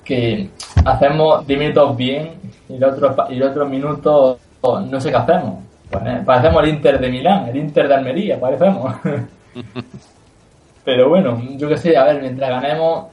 que 0.04 0.50
hacemos 0.86 1.46
10 1.48 1.60
minutos 1.60 1.98
bien 1.98 2.32
y 2.70 2.78
los 2.78 2.94
otros, 2.94 3.30
y 3.30 3.36
los 3.36 3.52
otros 3.52 3.70
minutos 3.70 4.38
no 4.64 5.02
sé 5.02 5.10
qué 5.10 5.18
hacemos. 5.18 5.64
Pues, 5.90 6.04
eh, 6.06 6.22
parecemos 6.26 6.64
el 6.64 6.70
Inter 6.70 7.00
de 7.00 7.10
Milán, 7.10 7.48
el 7.48 7.58
Inter 7.58 7.88
de 7.88 7.94
Almería, 7.94 8.40
parecemos. 8.40 8.96
pero 10.86 11.10
bueno, 11.10 11.42
yo 11.58 11.70
qué 11.70 11.78
sé, 11.78 11.98
a 11.98 12.06
ver, 12.06 12.22
mientras 12.22 12.50
ganemos, 12.50 13.06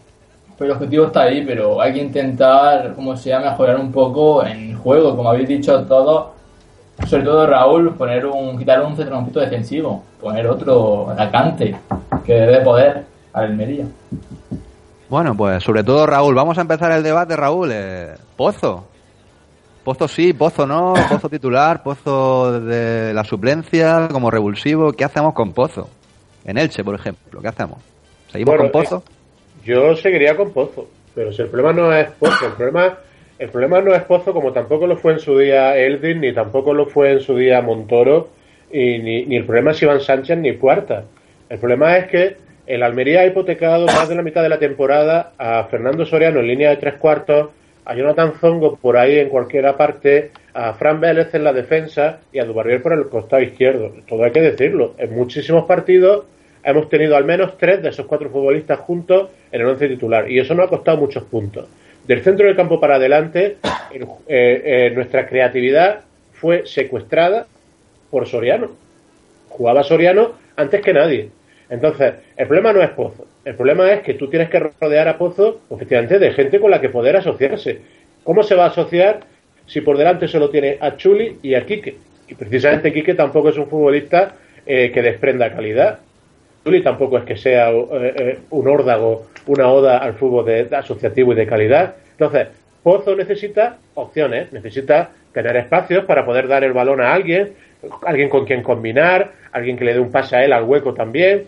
pues 0.56 0.68
el 0.68 0.76
objetivo 0.76 1.06
está 1.06 1.22
ahí, 1.22 1.44
pero 1.44 1.80
hay 1.80 1.92
que 1.92 2.00
intentar, 2.00 2.94
como 2.94 3.16
sea, 3.16 3.40
mejorar 3.40 3.78
un 3.78 3.92
poco 3.92 4.44
en 4.44 4.76
juego, 4.78 5.16
como 5.16 5.30
habéis 5.30 5.48
dicho 5.48 5.84
todos, 5.84 6.28
sobre 7.06 7.24
todo 7.24 7.46
Raúl, 7.46 7.94
poner 7.94 8.26
un, 8.26 8.58
quitar 8.58 8.82
un 8.84 8.96
centrocampista 8.96 9.40
defensivo, 9.40 10.02
poner 10.20 10.46
otro 10.46 11.10
atacante 11.10 11.76
que 12.24 12.34
dé 12.34 12.60
poder 12.60 13.04
a 13.32 13.40
Almería. 13.40 13.86
Bueno, 15.10 15.36
pues 15.36 15.62
sobre 15.64 15.82
todo 15.82 16.06
Raúl. 16.06 16.34
Vamos 16.36 16.56
a 16.56 16.60
empezar 16.60 16.92
el 16.92 17.02
debate, 17.02 17.36
Raúl. 17.36 17.70
Eh, 17.72 18.14
Pozo. 18.36 18.86
Pozo 19.82 20.06
sí, 20.06 20.32
Pozo 20.32 20.66
no, 20.66 20.94
Pozo 21.10 21.28
titular, 21.28 21.82
Pozo 21.82 22.60
de 22.60 23.12
la 23.12 23.24
suplencia 23.24 24.08
como 24.12 24.30
revulsivo. 24.30 24.92
¿Qué 24.92 25.04
hacemos 25.04 25.34
con 25.34 25.52
Pozo? 25.52 25.88
En 26.44 26.58
Elche, 26.58 26.84
por 26.84 26.94
ejemplo, 26.94 27.40
¿qué 27.42 27.48
hacemos? 27.48 27.78
¿Seguimos 28.30 28.56
Bueno, 28.56 28.70
con 28.70 28.82
Pozo? 28.82 29.02
eh, 29.04 29.64
yo 29.64 29.96
seguiría 29.96 30.36
con 30.36 30.52
Pozo, 30.52 30.86
pero 31.14 31.32
si 31.32 31.42
el 31.42 31.48
problema 31.48 31.72
no 31.72 31.92
es 31.92 32.08
Pozo, 32.12 32.46
el 32.46 32.52
problema, 32.52 32.98
el 33.38 33.48
problema 33.50 33.80
no 33.80 33.92
es 33.94 34.02
Pozo 34.04 34.32
como 34.32 34.52
tampoco 34.52 34.86
lo 34.86 34.96
fue 34.96 35.14
en 35.14 35.18
su 35.18 35.36
día 35.36 35.76
Eldin, 35.76 36.20
ni 36.20 36.32
tampoco 36.32 36.72
lo 36.72 36.86
fue 36.86 37.12
en 37.12 37.20
su 37.20 37.34
día 37.36 37.60
Montoro, 37.60 38.28
y 38.72 38.98
ni, 39.00 39.26
ni 39.26 39.36
el 39.36 39.44
problema 39.44 39.72
es 39.72 39.82
Iván 39.82 40.00
Sánchez 40.00 40.38
ni 40.38 40.56
Cuarta. 40.56 41.04
El 41.48 41.58
problema 41.58 41.96
es 41.98 42.06
que 42.08 42.36
el 42.74 42.82
Almería 42.82 43.20
ha 43.20 43.26
hipotecado 43.26 43.86
más 43.86 44.08
de 44.08 44.14
la 44.14 44.22
mitad 44.22 44.42
de 44.42 44.48
la 44.48 44.58
temporada 44.58 45.32
a 45.38 45.64
Fernando 45.64 46.06
Soriano 46.06 46.40
en 46.40 46.46
línea 46.46 46.70
de 46.70 46.76
tres 46.76 46.94
cuartos, 46.94 47.50
a 47.84 47.94
Jonathan 47.94 48.34
Zongo 48.40 48.76
por 48.76 48.96
ahí 48.96 49.18
en 49.18 49.28
cualquiera 49.28 49.76
parte, 49.76 50.30
a 50.54 50.72
Fran 50.74 51.00
Vélez 51.00 51.34
en 51.34 51.42
la 51.44 51.52
defensa 51.52 52.20
y 52.32 52.38
a 52.38 52.44
Dubarrier 52.44 52.82
por 52.82 52.92
el 52.92 53.08
costado 53.08 53.42
izquierdo. 53.42 53.92
Todo 54.08 54.22
hay 54.24 54.30
que 54.30 54.40
decirlo. 54.42 54.94
En 54.98 55.14
muchísimos 55.14 55.64
partidos 55.66 56.24
hemos 56.62 56.88
tenido 56.88 57.16
al 57.16 57.24
menos 57.24 57.58
tres 57.58 57.82
de 57.82 57.88
esos 57.88 58.06
cuatro 58.06 58.30
futbolistas 58.30 58.78
juntos 58.80 59.30
en 59.50 59.60
el 59.62 59.66
once 59.66 59.88
titular 59.88 60.30
y 60.30 60.38
eso 60.38 60.54
nos 60.54 60.66
ha 60.66 60.70
costado 60.70 60.98
muchos 60.98 61.24
puntos. 61.24 61.66
Del 62.06 62.22
centro 62.22 62.46
del 62.46 62.54
campo 62.56 62.78
para 62.78 62.96
adelante, 62.96 63.56
el- 63.92 64.02
eh, 64.28 64.62
eh, 64.64 64.90
nuestra 64.94 65.26
creatividad 65.26 66.00
fue 66.34 66.66
secuestrada 66.66 67.46
por 68.10 68.26
Soriano. 68.28 68.70
Jugaba 69.48 69.82
Soriano 69.82 70.32
antes 70.56 70.80
que 70.82 70.92
nadie. 70.92 71.28
Entonces, 71.70 72.14
el 72.36 72.46
problema 72.48 72.72
no 72.72 72.82
es 72.82 72.90
Pozo. 72.90 73.26
El 73.44 73.54
problema 73.54 73.90
es 73.92 74.02
que 74.02 74.14
tú 74.14 74.28
tienes 74.28 74.50
que 74.50 74.58
rodear 74.58 75.08
a 75.08 75.16
Pozo, 75.16 75.60
efectivamente, 75.70 76.18
de 76.18 76.32
gente 76.32 76.58
con 76.58 76.70
la 76.70 76.80
que 76.80 76.88
poder 76.88 77.16
asociarse. 77.16 77.80
¿Cómo 78.24 78.42
se 78.42 78.56
va 78.56 78.64
a 78.64 78.68
asociar 78.68 79.20
si 79.66 79.80
por 79.80 79.96
delante 79.96 80.26
solo 80.26 80.50
tiene 80.50 80.76
a 80.80 80.96
Chuli 80.96 81.38
y 81.42 81.54
a 81.54 81.64
Quique? 81.64 81.96
Y 82.28 82.34
precisamente 82.34 82.92
Quique 82.92 83.14
tampoco 83.14 83.50
es 83.50 83.56
un 83.56 83.68
futbolista 83.68 84.34
eh, 84.66 84.90
que 84.92 85.00
desprenda 85.00 85.52
calidad. 85.52 86.00
Chuli 86.64 86.82
tampoco 86.82 87.18
es 87.18 87.24
que 87.24 87.36
sea 87.36 87.70
eh, 87.70 88.14
eh, 88.18 88.38
un 88.50 88.68
órdago, 88.68 89.28
una 89.46 89.68
oda 89.68 89.98
al 89.98 90.14
fútbol 90.14 90.44
de, 90.44 90.64
de 90.64 90.76
asociativo 90.76 91.32
y 91.32 91.36
de 91.36 91.46
calidad. 91.46 91.94
Entonces, 92.10 92.48
Pozo 92.82 93.14
necesita 93.14 93.78
opciones, 93.94 94.52
necesita 94.52 95.10
tener 95.32 95.56
espacios 95.56 96.04
para 96.04 96.26
poder 96.26 96.48
dar 96.48 96.64
el 96.64 96.72
balón 96.72 97.00
a 97.00 97.12
alguien, 97.12 97.52
alguien 98.04 98.28
con 98.28 98.44
quien 98.44 98.62
combinar, 98.62 99.32
alguien 99.52 99.76
que 99.76 99.84
le 99.84 99.94
dé 99.94 100.00
un 100.00 100.10
pase 100.10 100.36
a 100.36 100.44
él 100.44 100.52
al 100.52 100.64
hueco 100.64 100.94
también, 100.94 101.46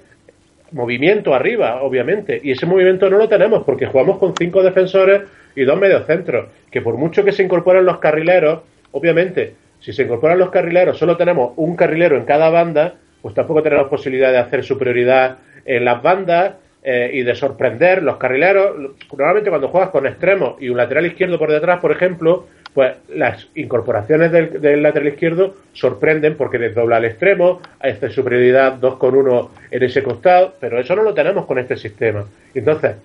movimiento 0.73 1.35
arriba, 1.35 1.83
obviamente, 1.83 2.41
y 2.43 2.51
ese 2.51 2.67
movimiento 2.67 3.09
no 3.09 3.19
lo 3.19 3.29
tenemos 3.29 3.65
porque 3.65 3.87
jugamos 3.87 4.19
con 4.19 4.35
cinco 4.37 4.63
defensores 4.63 5.23
y 5.55 5.65
dos 5.65 5.79
mediocentros, 5.79 6.49
que 6.71 6.81
por 6.81 6.97
mucho 6.97 7.25
que 7.25 7.33
se 7.33 7.43
incorporen 7.43 7.85
los 7.85 7.99
carrileros, 7.99 8.61
obviamente, 8.93 9.55
si 9.81 9.93
se 9.93 10.05
incorporan 10.05 10.39
los 10.39 10.51
carrileros, 10.51 10.99
solo 10.99 11.17
tenemos 11.17 11.53
un 11.57 11.77
carrilero 11.77 12.17
en 12.17 12.25
cada 12.25 12.51
banda, 12.51 12.95
pues 13.21 13.35
tampoco 13.35 13.63
tenemos 13.63 13.89
posibilidad 13.89 14.31
de 14.31 14.39
hacer 14.39 14.65
superioridad 14.65 15.39
en 15.65 15.85
las 15.85 16.03
bandas 16.03 16.55
eh, 16.83 17.11
y 17.13 17.23
de 17.23 17.35
sorprender 17.35 18.03
los 18.03 18.17
carrileros. 18.17 18.77
Normalmente 19.13 19.51
cuando 19.51 19.69
juegas 19.69 19.91
con 19.91 20.07
extremos 20.07 20.55
y 20.61 20.69
un 20.69 20.77
lateral 20.77 21.07
izquierdo 21.07 21.39
por 21.39 21.51
detrás, 21.51 21.81
por 21.81 21.93
ejemplo, 21.93 22.47
pues 22.75 22.97
las 23.15 23.49
incorporaciones 23.55 24.33
del, 24.33 24.61
del 24.61 24.83
lateral 24.83 25.09
izquierdo 25.09 25.55
sorprenden 25.73 26.37
porque 26.37 26.59
desdobla 26.59 26.97
al 26.97 27.05
extremo, 27.05 27.61
esta 27.83 28.09
superioridad 28.09 28.75
2 28.75 28.97
con 28.97 29.15
1 29.15 29.51
en 29.71 29.83
ese 29.83 30.03
costado, 30.03 30.55
pero 30.59 30.81
eso 30.81 30.97
no 30.97 31.03
lo 31.03 31.13
tenemos 31.13 31.45
con 31.47 31.59
este 31.59 31.77
sistema. 31.77 32.25
Entonces, 32.55 32.97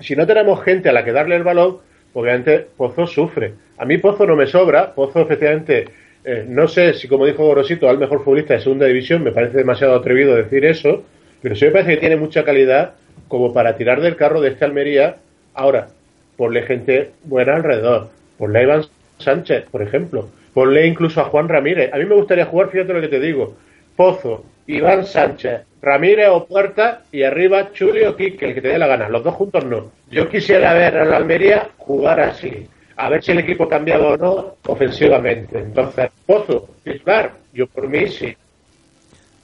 si 0.00 0.14
no 0.14 0.26
tenemos 0.26 0.62
gente 0.62 0.88
a 0.88 0.92
la 0.92 1.04
que 1.04 1.12
darle 1.12 1.36
el 1.36 1.42
balón, 1.42 1.78
obviamente 2.14 2.66
Pozo 2.76 3.06
sufre. 3.06 3.54
A 3.76 3.84
mí 3.84 3.98
Pozo 3.98 4.26
no 4.26 4.36
me 4.36 4.46
sobra, 4.46 4.94
Pozo 4.94 5.20
efectivamente, 5.20 5.86
eh, 6.24 6.44
no 6.46 6.68
sé 6.68 6.94
si 6.94 7.08
como 7.08 7.26
dijo 7.26 7.44
Gorosito, 7.44 7.88
al 7.88 7.98
mejor 7.98 8.22
futbolista 8.22 8.54
de 8.54 8.60
segunda 8.60 8.86
división, 8.86 9.24
me 9.24 9.32
parece 9.32 9.58
demasiado 9.58 9.96
atrevido 9.96 10.36
decir 10.36 10.64
eso, 10.64 11.04
pero 11.42 11.56
sí 11.56 11.64
me 11.64 11.72
parece 11.72 11.94
que 11.94 12.00
tiene 12.00 12.16
mucha 12.16 12.44
calidad 12.44 12.94
como 13.26 13.52
para 13.52 13.76
tirar 13.76 14.00
del 14.00 14.16
carro 14.16 14.40
de 14.40 14.50
este 14.50 14.64
Almería. 14.64 15.16
Ahora, 15.54 15.88
ponle 16.36 16.62
gente 16.62 17.10
buena 17.24 17.56
alrededor. 17.56 18.10
Ponle 18.38 18.60
a 18.60 18.62
Iván 18.62 18.82
Sánchez, 19.18 19.64
por 19.70 19.82
ejemplo. 19.82 20.28
Ponle 20.54 20.86
incluso 20.86 21.20
a 21.20 21.24
Juan 21.24 21.48
Ramírez. 21.48 21.92
A 21.92 21.98
mí 21.98 22.04
me 22.04 22.14
gustaría 22.14 22.46
jugar, 22.46 22.70
fíjate 22.70 22.92
lo 22.92 23.00
que 23.00 23.08
te 23.08 23.20
digo. 23.20 23.54
Pozo, 23.96 24.44
Iván 24.66 25.06
Sánchez, 25.06 25.62
Ramírez 25.80 26.28
o 26.30 26.46
Puerta 26.46 27.02
y 27.10 27.22
arriba 27.22 27.72
Chuli 27.72 28.04
o 28.04 28.16
Quique, 28.16 28.46
el 28.46 28.54
que 28.54 28.60
te 28.60 28.68
dé 28.68 28.78
la 28.78 28.86
gana. 28.86 29.08
Los 29.08 29.24
dos 29.24 29.34
juntos 29.34 29.64
no. 29.64 29.90
Yo 30.10 30.28
quisiera 30.28 30.74
ver 30.74 30.96
a 30.98 31.04
la 31.04 31.16
Almería 31.16 31.68
jugar 31.76 32.20
así. 32.20 32.66
A 32.96 33.08
ver 33.08 33.22
si 33.22 33.32
el 33.32 33.38
equipo 33.38 33.64
ha 33.64 33.68
cambiado 33.68 34.08
o 34.08 34.16
no 34.16 34.54
ofensivamente. 34.66 35.58
Entonces, 35.58 36.10
Pozo, 36.26 36.68
titular, 36.82 37.32
yo 37.52 37.66
por 37.66 37.88
mí 37.88 38.08
sí. 38.08 38.36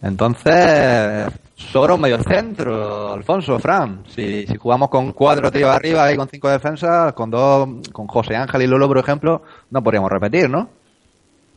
Entonces, 0.03 1.29
sobra 1.55 1.95
un 1.95 2.01
medio 2.01 2.19
centro, 2.23 3.13
Alfonso, 3.13 3.59
Fran. 3.59 4.03
Si, 4.07 4.47
si 4.47 4.57
jugamos 4.57 4.89
con 4.89 5.13
cuatro 5.13 5.51
tíos 5.51 5.71
arriba 5.71 6.13
y 6.13 6.17
con 6.17 6.29
cinco 6.29 6.49
defensas, 6.49 7.13
con 7.13 7.31
dos, 7.31 7.69
con 7.93 8.07
José 8.07 8.37
Ángel 8.37 8.63
y 8.63 8.67
Lolo, 8.67 8.89
por 8.89 8.99
ejemplo, 8.99 9.43
no 9.71 9.83
podríamos 9.83 10.11
repetir, 10.11 10.51
¿no? 10.51 10.69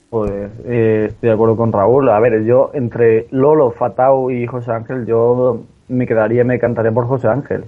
Pues 0.10 0.32
eh, 0.66 1.08
estoy 1.10 1.30
de 1.30 1.34
acuerdo 1.34 1.58
con 1.58 1.72
Raúl. 1.72 2.10
A 2.10 2.20
ver, 2.20 2.44
yo 2.46 2.72
entre 2.74 3.27
Lolo, 3.32 3.72
Fatau 3.72 4.32
y 4.32 4.48
José 4.48 4.72
Ángel, 4.72 5.06
yo 5.06 5.63
me 5.89 6.08
quedaría, 6.08 6.44
me 6.44 6.60
cantaría 6.60 6.92
por 6.92 7.08
José 7.08 7.27
Ángel. 7.27 7.66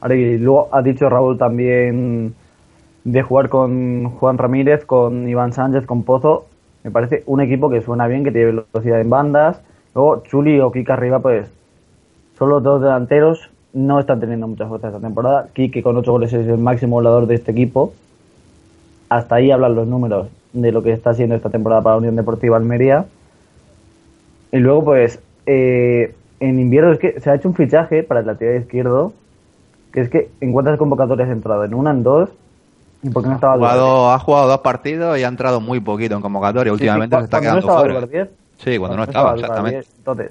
Ahora, 0.00 0.14
y 0.14 0.38
luego 0.38 0.68
ha 0.72 0.80
dicho 0.82 1.08
Raúl 1.08 1.36
también 1.38 2.34
de 3.04 3.22
jugar 3.22 3.48
con 3.48 4.10
Juan 4.10 4.38
Ramírez, 4.38 4.84
con 4.84 5.28
Iván 5.28 5.52
Sánchez, 5.52 5.86
con 5.86 6.04
Pozo. 6.04 6.46
Me 6.84 6.90
parece 6.90 7.22
un 7.26 7.40
equipo 7.40 7.68
que 7.68 7.82
suena 7.82 8.06
bien, 8.06 8.24
que 8.24 8.30
tiene 8.30 8.62
velocidad 8.72 9.00
en 9.00 9.10
bandas. 9.10 9.60
Luego 9.98 10.22
Chuli 10.22 10.60
o 10.60 10.70
Kika 10.70 10.92
arriba, 10.92 11.18
pues 11.18 11.48
son 12.38 12.50
los 12.50 12.62
dos 12.62 12.80
delanteros. 12.80 13.50
No 13.72 13.98
están 13.98 14.20
teniendo 14.20 14.46
muchas 14.46 14.68
fuerzas 14.68 14.94
esta 14.94 15.04
temporada. 15.04 15.48
Kike 15.52 15.82
con 15.82 15.96
ocho 15.96 16.12
goles 16.12 16.32
es 16.32 16.46
el 16.46 16.58
máximo 16.58 16.94
goleador 16.94 17.26
de 17.26 17.34
este 17.34 17.50
equipo. 17.50 17.92
Hasta 19.08 19.34
ahí 19.34 19.50
hablan 19.50 19.74
los 19.74 19.88
números 19.88 20.28
de 20.52 20.70
lo 20.70 20.84
que 20.84 20.92
está 20.92 21.10
haciendo 21.10 21.34
esta 21.34 21.50
temporada 21.50 21.82
para 21.82 21.96
la 21.96 21.98
Unión 21.98 22.14
Deportiva 22.14 22.56
Almería. 22.56 23.06
Y 24.52 24.58
luego, 24.58 24.84
pues, 24.84 25.18
eh, 25.46 26.14
en 26.38 26.60
invierno 26.60 26.92
es 26.92 27.00
que 27.00 27.20
se 27.20 27.30
ha 27.30 27.34
hecho 27.34 27.48
un 27.48 27.56
fichaje 27.56 28.04
para 28.04 28.20
el 28.20 28.26
lateral 28.26 28.62
izquierdo, 28.62 29.12
que 29.92 30.02
es 30.02 30.08
que 30.10 30.30
en 30.40 30.52
cuántas 30.52 30.78
convocatorias 30.78 31.28
ha 31.28 31.32
entrado, 31.32 31.64
en 31.64 31.74
una, 31.74 31.90
en 31.90 32.04
dos, 32.04 32.30
y 33.02 33.10
por 33.10 33.24
qué 33.24 33.30
no 33.30 33.34
estaba 33.34 33.54
ha 33.54 33.56
jugado, 33.56 34.10
ha 34.12 34.18
jugado 34.20 34.46
dos 34.46 34.58
partidos 34.58 35.18
y 35.18 35.24
ha 35.24 35.28
entrado 35.28 35.60
muy 35.60 35.80
poquito 35.80 36.14
en 36.14 36.20
convocatoria. 36.20 36.72
Últimamente 36.72 37.16
sí, 37.16 37.20
se 37.22 37.24
está 37.24 37.40
quedando 37.40 37.66
no 37.66 37.78
fuera. 37.78 38.28
Sí, 38.58 38.76
cuando 38.78 38.96
no 38.96 39.04
estaba, 39.04 39.34
exactamente. 39.34 39.86
Entonces, 39.98 40.30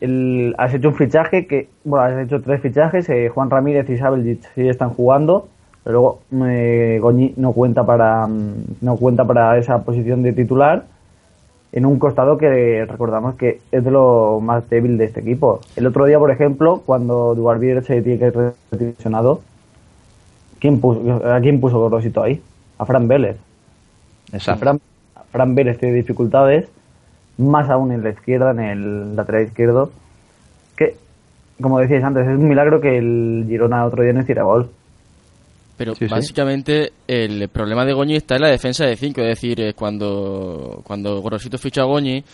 el- 0.00 0.54
has 0.58 0.72
hecho 0.74 0.88
un 0.88 0.94
fichaje 0.94 1.46
que, 1.46 1.68
bueno, 1.84 2.04
has 2.04 2.24
hecho 2.26 2.40
tres 2.42 2.60
fichajes, 2.60 3.08
eh, 3.08 3.28
Juan 3.28 3.50
Ramírez 3.50 3.88
y 3.90 3.96
Sabeljic 3.96 4.42
sí 4.54 4.68
están 4.68 4.90
jugando, 4.90 5.48
pero 5.84 6.20
luego 6.30 6.46
eh, 6.48 6.98
Goñi 7.00 7.34
no 7.36 7.52
cuenta 7.52 7.84
para 7.84 8.26
mm, 8.26 8.64
no 8.82 8.96
cuenta 8.96 9.24
para 9.24 9.56
esa 9.58 9.82
posición 9.82 10.22
de 10.22 10.32
titular 10.32 10.84
en 11.72 11.86
un 11.86 11.98
costado 11.98 12.38
que 12.38 12.84
recordamos 12.88 13.34
que 13.36 13.60
es 13.72 13.84
de 13.84 13.90
lo 13.90 14.40
más 14.42 14.68
débil 14.70 14.98
de 14.98 15.04
este 15.06 15.20
equipo. 15.20 15.60
El 15.76 15.86
otro 15.86 16.04
día, 16.06 16.18
por 16.18 16.30
ejemplo, 16.30 16.82
cuando 16.86 17.34
Duarbier 17.34 17.84
se 17.84 18.00
tiene 18.02 18.18
que 18.18 18.52
lesionado, 18.78 19.40
¿quién 20.58 20.80
puso, 20.80 21.22
¿a 21.26 21.40
quién 21.40 21.60
puso 21.60 21.88
Rosito 21.88 22.22
ahí? 22.22 22.40
A 22.78 22.86
Fran 22.86 23.08
Vélez. 23.08 23.36
Exacto. 24.32 24.60
Fran, 24.60 24.80
Fran 25.30 25.54
Vélez 25.54 25.78
tiene 25.78 25.94
dificultades, 25.94 26.68
más 27.38 27.68
aún 27.70 27.92
en 27.92 28.02
la 28.02 28.10
izquierda, 28.10 28.50
en 28.52 28.60
el 28.60 29.16
lateral 29.16 29.44
izquierdo, 29.46 29.90
que, 30.76 30.96
como 31.60 31.78
decíais 31.78 32.04
antes, 32.04 32.26
es 32.26 32.36
un 32.36 32.48
milagro 32.48 32.80
que 32.80 32.96
el 32.98 33.44
Girona 33.48 33.84
otro 33.84 34.02
día 34.02 34.12
no 34.12 34.20
hiciera 34.20 34.42
gol. 34.44 34.70
Pero 35.76 35.94
Sí, 35.94 36.06
sí. 36.06 36.10
básicamente 36.10 36.92
el 37.06 37.48
problema 37.50 37.84
de 37.84 37.92
Goñi 37.92 38.16
está 38.16 38.36
en 38.36 38.42
la 38.42 38.48
defensa 38.50 38.86
de 38.86 38.96
5, 38.96 39.20
es 39.20 39.26
decir, 39.28 39.60
eh, 39.60 39.74
cuando, 39.74 40.80
cuando 40.84 41.20
Gorosito 41.20 41.58
fichó 41.58 41.82
a 41.82 41.84
Goñi, 41.84 42.24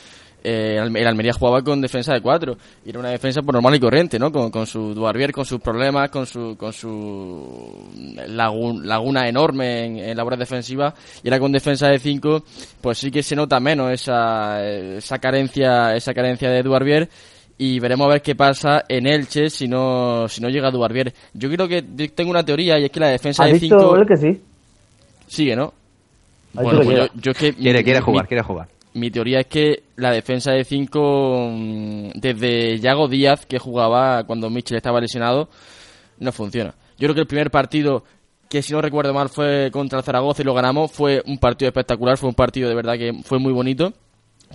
eh, 0.45 0.79
el 0.83 1.07
Almería 1.07 1.33
jugaba 1.33 1.63
con 1.63 1.81
defensa 1.81 2.13
de 2.15 2.21
4 2.21 2.57
y 2.85 2.91
era 2.91 2.99
una 2.99 3.11
defensa 3.11 3.43
por 3.43 3.55
normal 3.55 3.75
y 3.77 3.81
corriente, 3.81 4.19
¿no? 4.19 4.31
Con, 4.33 4.51
con 4.51 4.67
su 4.67 4.95
Duarbier, 4.95 5.33
con 5.33 5.45
sus 5.45 5.61
problemas, 5.61 6.11
con 6.11 6.27
su, 6.27 6.57
con 6.57 6.73
su 6.73 7.89
lagun- 8.29 8.83
laguna 8.85 9.29
enorme 9.29 9.85
en, 9.85 9.99
en 9.99 10.17
labores 10.17 10.39
defensivas 10.39 10.95
y 11.23 11.29
era 11.29 11.39
con 11.39 11.53
defensa 11.53 11.89
de 11.89 11.99
5, 11.99 12.45
pues 12.81 12.99
sí 12.99 13.11
que 13.11 13.23
se 13.23 13.37
nota 13.37 13.61
menos 13.61 13.91
esa, 13.93 14.65
esa 14.67 15.19
carencia, 15.19 15.95
esa 15.95 16.13
carencia 16.15 16.51
de 16.51 16.63
Duarbier 16.63 17.09
y 17.59 17.79
veremos 17.79 18.07
a 18.07 18.15
ver 18.15 18.23
qué 18.23 18.35
pasa 18.35 18.85
en 18.89 19.07
Elche 19.07 19.49
si 19.51 19.69
no, 19.69 20.27
si 20.29 20.41
no 20.41 20.49
llega 20.49 20.71
Duarbier. 20.71 21.13
Yo 21.35 21.49
creo 21.51 21.69
que 21.69 21.83
tengo 22.09 22.31
una 22.31 22.45
teoría 22.45 22.79
y 22.79 22.85
es 22.87 22.91
que 22.91 22.99
la 23.01 23.09
defensa 23.09 23.45
¿Ha 23.45 23.47
de 23.47 23.53
visto 23.53 23.79
5 23.79 23.97
él 23.97 24.07
que 24.07 24.17
sí? 24.17 24.41
sigue, 25.29 25.55
¿no? 25.55 25.73
Bueno, 26.55 26.81
pues 26.83 26.99
yo, 26.99 27.07
yo 27.15 27.31
es 27.33 27.39
que 27.39 27.55
Quiere, 27.55 27.79
mi- 27.79 27.85
quiere 27.85 28.01
mi- 28.01 28.05
jugar, 28.05 28.27
quiere 28.29 28.43
jugar. 28.43 28.69
Mi 28.95 29.11
teoría 29.11 29.41
es 29.41 29.47
que 29.47 29.85
la 29.97 30.11
defensa 30.11 30.53
de 30.53 30.65
5 30.65 31.53
desde 32.15 32.79
Yago 32.79 33.09
Díaz 33.09 33.47
que 33.47 33.59
jugaba 33.59 34.25
cuando 34.25 34.51
Michel 34.51 34.77
estaba 34.77 35.01
lesionado 35.01 35.49
no 36.19 36.33
funciona. 36.33 36.75
Yo 36.99 37.07
creo 37.07 37.15
que 37.15 37.21
el 37.23 37.27
primer 37.27 37.51
partido 37.51 38.05
que 38.49 38.61
si 38.61 38.75
no 38.75 38.83
recuerdo 38.83 39.15
mal 39.15 39.31
fue 39.31 39.71
contra 39.73 40.01
el 40.01 40.05
Zaragoza 40.05 40.43
y 40.43 40.45
lo 40.45 40.53
ganamos 40.53 40.93
fue 40.93 41.23
un 41.27 41.39
partido 41.39 41.69
espectacular, 41.69 42.19
fue 42.19 42.29
un 42.29 42.35
partido 42.35 42.69
de 42.69 42.75
verdad 42.75 42.99
que 42.99 43.15
fue 43.25 43.39
muy 43.39 43.53
bonito 43.53 43.95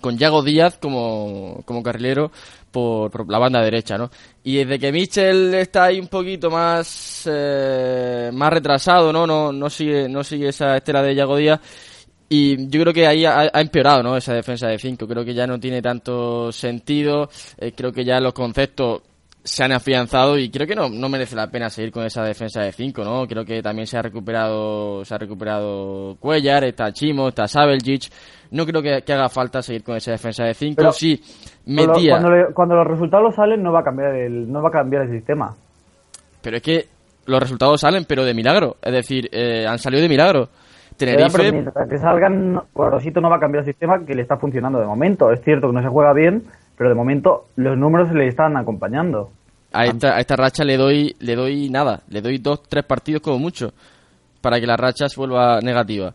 con 0.01 0.19
Yago 0.19 0.43
Díaz 0.43 0.77
como, 0.77 1.63
como 1.65 1.81
carrilero 1.81 2.31
por, 2.71 3.27
la 3.27 3.39
banda 3.39 3.59
derecha, 3.61 3.97
¿no? 3.97 4.11
Y 4.43 4.57
desde 4.57 4.77
que 4.77 4.91
Michel 4.91 5.51
está 5.55 5.85
ahí 5.85 5.99
un 5.99 6.09
poquito 6.09 6.51
más 6.51 7.23
eh, 7.25 8.29
más 8.31 8.53
retrasado, 8.53 9.11
¿no? 9.11 9.25
No, 9.25 9.51
no 9.51 9.69
sigue 9.69 10.07
no 10.07 10.23
sigue 10.23 10.49
esa 10.49 10.77
estela 10.77 11.01
de 11.01 11.15
Yago 11.15 11.37
Díaz 11.37 11.59
y 12.29 12.67
yo 12.69 12.81
creo 12.81 12.93
que 12.93 13.07
ahí 13.07 13.25
ha, 13.25 13.49
ha 13.53 13.61
empeorado, 13.61 14.03
¿no? 14.03 14.17
Esa 14.17 14.33
defensa 14.33 14.67
de 14.67 14.77
5. 14.77 15.07
Creo 15.07 15.23
que 15.23 15.33
ya 15.33 15.47
no 15.47 15.59
tiene 15.59 15.81
tanto 15.81 16.51
sentido. 16.51 17.29
eh, 17.57 17.71
creo 17.75 17.91
que 17.91 18.03
ya 18.03 18.19
los 18.19 18.33
conceptos 18.33 19.01
se 19.43 19.63
han 19.63 19.71
afianzado 19.71 20.37
y 20.37 20.49
creo 20.49 20.67
que 20.67 20.75
no, 20.75 20.89
no 20.89 21.07
merece 21.07 21.33
la 21.33 21.47
pena 21.49 21.69
seguir 21.69 21.89
con 21.89 22.03
esa 22.05 22.21
defensa 22.23 22.61
de 22.61 22.73
5, 22.73 23.01
¿no? 23.05 23.25
Creo 23.27 23.45
que 23.45 23.61
también 23.61 23.87
se 23.87 23.97
ha 23.97 24.01
recuperado 24.01 25.05
se 25.05 25.15
ha 25.15 25.17
recuperado 25.17 26.17
Cuellar, 26.19 26.65
está 26.65 26.91
Chimo, 26.91 27.29
está 27.29 27.47
Sabeljic. 27.47 28.11
No 28.51 28.65
creo 28.65 28.81
que, 28.81 29.01
que 29.03 29.13
haga 29.13 29.29
falta 29.29 29.61
seguir 29.61 29.83
con 29.83 29.95
esa 29.95 30.11
defensa 30.11 30.43
de 30.43 30.53
5. 30.53 30.75
Pero- 30.75 30.91
Sí, 30.91 31.21
metía. 31.65 32.11
cuando, 32.11 32.29
le- 32.31 32.53
cuando 32.53 32.75
los 32.75 32.87
resultados 32.87 33.35
salen 33.35 33.63
no 33.63 33.71
va 33.71 33.79
a 33.79 33.83
cambiar 33.83 34.15
el, 34.15 34.51
no 34.51 34.61
va 34.61 34.67
a 34.67 34.71
cambiar 34.71 35.03
el 35.03 35.11
sistema. 35.11 35.55
Pero 36.41 36.57
es 36.57 36.63
que 36.63 36.87
los 37.25 37.39
resultados 37.39 37.79
salen, 37.79 38.03
pero 38.05 38.25
de 38.25 38.33
milagro. 38.33 38.75
Es 38.81 38.91
decir, 38.93 39.29
eh, 39.31 39.65
han 39.65 39.79
salido 39.79 40.01
de 40.01 40.09
milagro. 40.09 40.49
Ya, 40.99 41.05
pero 41.05 41.29
Tenerife, 41.29 41.51
mientras 41.51 41.89
que 41.89 41.97
salgan, 41.99 42.61
Rosito 42.73 43.21
no 43.21 43.29
va 43.29 43.37
a 43.37 43.39
cambiar 43.39 43.63
el 43.63 43.71
sistema 43.71 44.03
que 44.05 44.15
le 44.15 44.23
está 44.23 44.37
funcionando 44.37 44.79
de 44.79 44.87
momento. 44.87 45.31
Es 45.31 45.41
cierto 45.43 45.67
que 45.67 45.73
no 45.73 45.81
se 45.81 45.89
juega 45.89 46.13
bien, 46.13 46.43
pero 46.77 46.89
de 46.89 46.95
momento 46.95 47.45
los 47.55 47.77
números 47.77 48.11
le 48.13 48.27
están 48.27 48.57
acompañando. 48.57 49.29
a 49.73 49.85
esta, 49.85 50.15
a 50.15 50.19
esta 50.19 50.35
racha 50.35 50.63
le 50.63 50.77
doy, 50.77 51.15
le 51.19 51.35
doy 51.35 51.69
nada. 51.69 52.01
Le 52.09 52.21
doy 52.21 52.39
dos, 52.39 52.63
tres 52.63 52.83
partidos 52.85 53.21
como 53.21 53.37
mucho. 53.37 53.73
Para 54.41 54.59
que 54.59 54.65
la 54.65 54.77
racha 54.77 55.07
se 55.07 55.19
vuelva 55.19 55.59
negativa. 55.61 56.13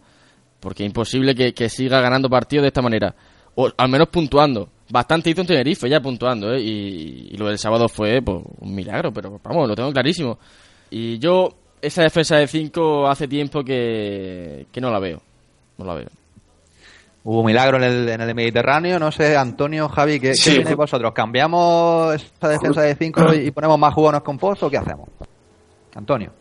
Porque 0.61 0.83
es 0.85 0.89
imposible 0.89 1.35
que, 1.35 1.53
que 1.53 1.69
siga 1.69 2.01
ganando 2.01 2.29
partidos 2.29 2.63
de 2.63 2.69
esta 2.69 2.83
manera. 2.83 3.15
O 3.55 3.69
al 3.77 3.89
menos 3.89 4.09
puntuando. 4.09 4.69
Bastante 4.91 5.31
hizo 5.31 5.41
en 5.41 5.47
Tenerife 5.47 5.89
ya 5.89 6.01
puntuando, 6.01 6.53
¿eh? 6.53 6.61
Y, 6.61 7.29
y 7.33 7.37
lo 7.37 7.47
del 7.49 7.59
sábado 7.59 7.89
fue 7.89 8.21
pues, 8.23 8.43
un 8.61 8.75
milagro, 8.75 9.13
pero 9.13 9.41
vamos, 9.43 9.69
lo 9.69 9.75
tengo 9.75 9.91
clarísimo. 9.93 10.39
Y 10.91 11.19
yo, 11.19 11.49
esa 11.83 12.03
defensa 12.03 12.37
de 12.37 12.47
5 12.47 13.09
hace 13.09 13.29
tiempo 13.29 13.63
que, 13.63 14.67
que 14.73 14.81
no 14.81 14.91
la 14.91 14.99
veo. 14.99 15.21
No 15.79 15.85
la 15.85 15.95
veo. 15.95 16.09
Hubo 17.25 17.45
milagro 17.45 17.77
en 17.77 17.85
el, 17.85 18.09
en 18.09 18.21
el 18.21 18.35
Mediterráneo, 18.35 18.99
no 18.99 19.13
sé, 19.13 19.37
Antonio, 19.37 19.89
Javi, 19.89 20.19
¿qué, 20.19 20.35
Sí, 20.35 20.51
¿qué 20.51 20.57
opináis 20.57 20.75
ju- 20.75 20.79
vosotros? 20.79 21.13
¿Cambiamos 21.13 22.15
esta 22.15 22.49
defensa 22.49 22.83
de 22.83 22.95
5 22.97 23.35
y 23.35 23.51
ponemos 23.53 23.79
más 23.79 23.95
jugones 23.95 24.23
con 24.23 24.39
Pozo 24.39 24.67
o 24.67 24.71
qué 24.71 24.79
hacemos? 24.79 25.09
Antonio. 25.95 26.33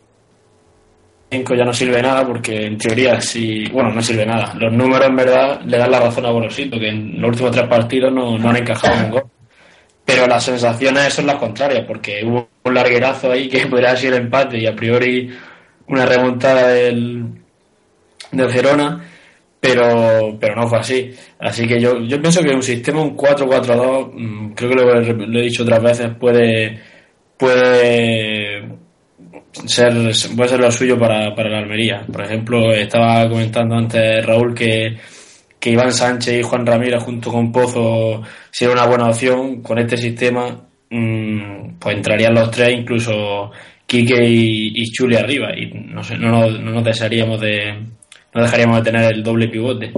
5 1.30 1.54
ya 1.54 1.64
no 1.64 1.72
sirve 1.72 2.02
nada 2.02 2.26
porque 2.26 2.66
en 2.66 2.76
teoría 2.76 3.20
sí, 3.20 3.64
bueno, 3.72 3.90
no 3.92 4.02
sirve 4.02 4.26
nada. 4.26 4.54
Los 4.54 4.72
números 4.72 5.06
en 5.08 5.16
verdad 5.16 5.60
le 5.64 5.78
dan 5.78 5.90
la 5.90 6.00
razón 6.00 6.26
a 6.26 6.30
Borosito, 6.30 6.78
que 6.78 6.88
en 6.88 7.20
los 7.20 7.30
últimos 7.30 7.52
tres 7.52 7.68
partidos 7.68 8.12
no, 8.12 8.36
no 8.36 8.50
han 8.50 8.56
encajado 8.56 9.04
un 9.04 9.10
gol. 9.12 9.22
Pero 10.12 10.26
las 10.26 10.44
sensaciones 10.44 11.14
son 11.14 11.26
las 11.26 11.36
contrarias, 11.36 11.84
porque 11.86 12.22
hubo 12.22 12.48
un 12.64 12.74
larguerazo 12.74 13.32
ahí 13.32 13.48
que 13.48 13.66
podría 13.66 13.96
sido 13.96 14.16
el 14.16 14.24
empate 14.24 14.58
y 14.58 14.66
a 14.66 14.76
priori 14.76 15.30
una 15.86 16.04
remontada 16.04 16.68
del, 16.68 17.24
del 18.30 18.50
Gerona, 18.50 19.02
pero, 19.58 20.36
pero 20.38 20.54
no 20.54 20.68
fue 20.68 20.78
así. 20.78 21.14
Así 21.38 21.66
que 21.66 21.80
yo, 21.80 22.00
yo 22.00 22.20
pienso 22.20 22.42
que 22.42 22.50
un 22.50 22.62
sistema, 22.62 23.00
un 23.00 23.16
4-4-2, 23.16 24.10
mm, 24.12 24.52
creo 24.52 24.70
que 24.70 25.14
lo 25.26 25.38
he 25.38 25.42
dicho 25.42 25.62
otras 25.62 25.82
veces, 25.82 26.10
puede, 26.20 26.78
puede 27.38 28.68
ser, 29.64 29.92
puede 30.36 30.48
ser 30.48 30.60
lo 30.60 30.70
suyo 30.70 30.98
para, 30.98 31.34
para 31.34 31.48
la 31.48 31.58
Almería. 31.60 32.04
Por 32.12 32.22
ejemplo, 32.22 32.70
estaba 32.72 33.26
comentando 33.30 33.76
antes 33.76 34.26
Raúl 34.26 34.54
que, 34.54 34.94
que 35.62 35.70
Iván 35.70 35.92
Sánchez 35.92 36.40
y 36.40 36.42
Juan 36.42 36.66
Ramírez 36.66 37.00
junto 37.04 37.30
con 37.30 37.52
Pozo 37.52 38.20
sería 38.50 38.74
una 38.74 38.84
buena 38.84 39.06
opción. 39.06 39.62
Con 39.62 39.78
este 39.78 39.96
sistema 39.96 40.60
mm, 40.90 41.78
pues 41.78 41.96
entrarían 41.96 42.34
los 42.34 42.50
tres, 42.50 42.74
incluso 42.76 43.52
Quique 43.86 44.24
y, 44.24 44.90
Chuli 44.90 45.14
arriba, 45.14 45.56
y 45.56 45.66
no, 45.66 46.02
sé, 46.02 46.16
no, 46.16 46.30
nos, 46.30 46.60
no 46.60 46.82
desearíamos 46.82 47.40
de, 47.40 47.78
no 48.34 48.42
dejaríamos 48.42 48.78
de 48.78 48.90
tener 48.90 49.12
el 49.12 49.22
doble 49.22 49.46
pivote. 49.46 49.92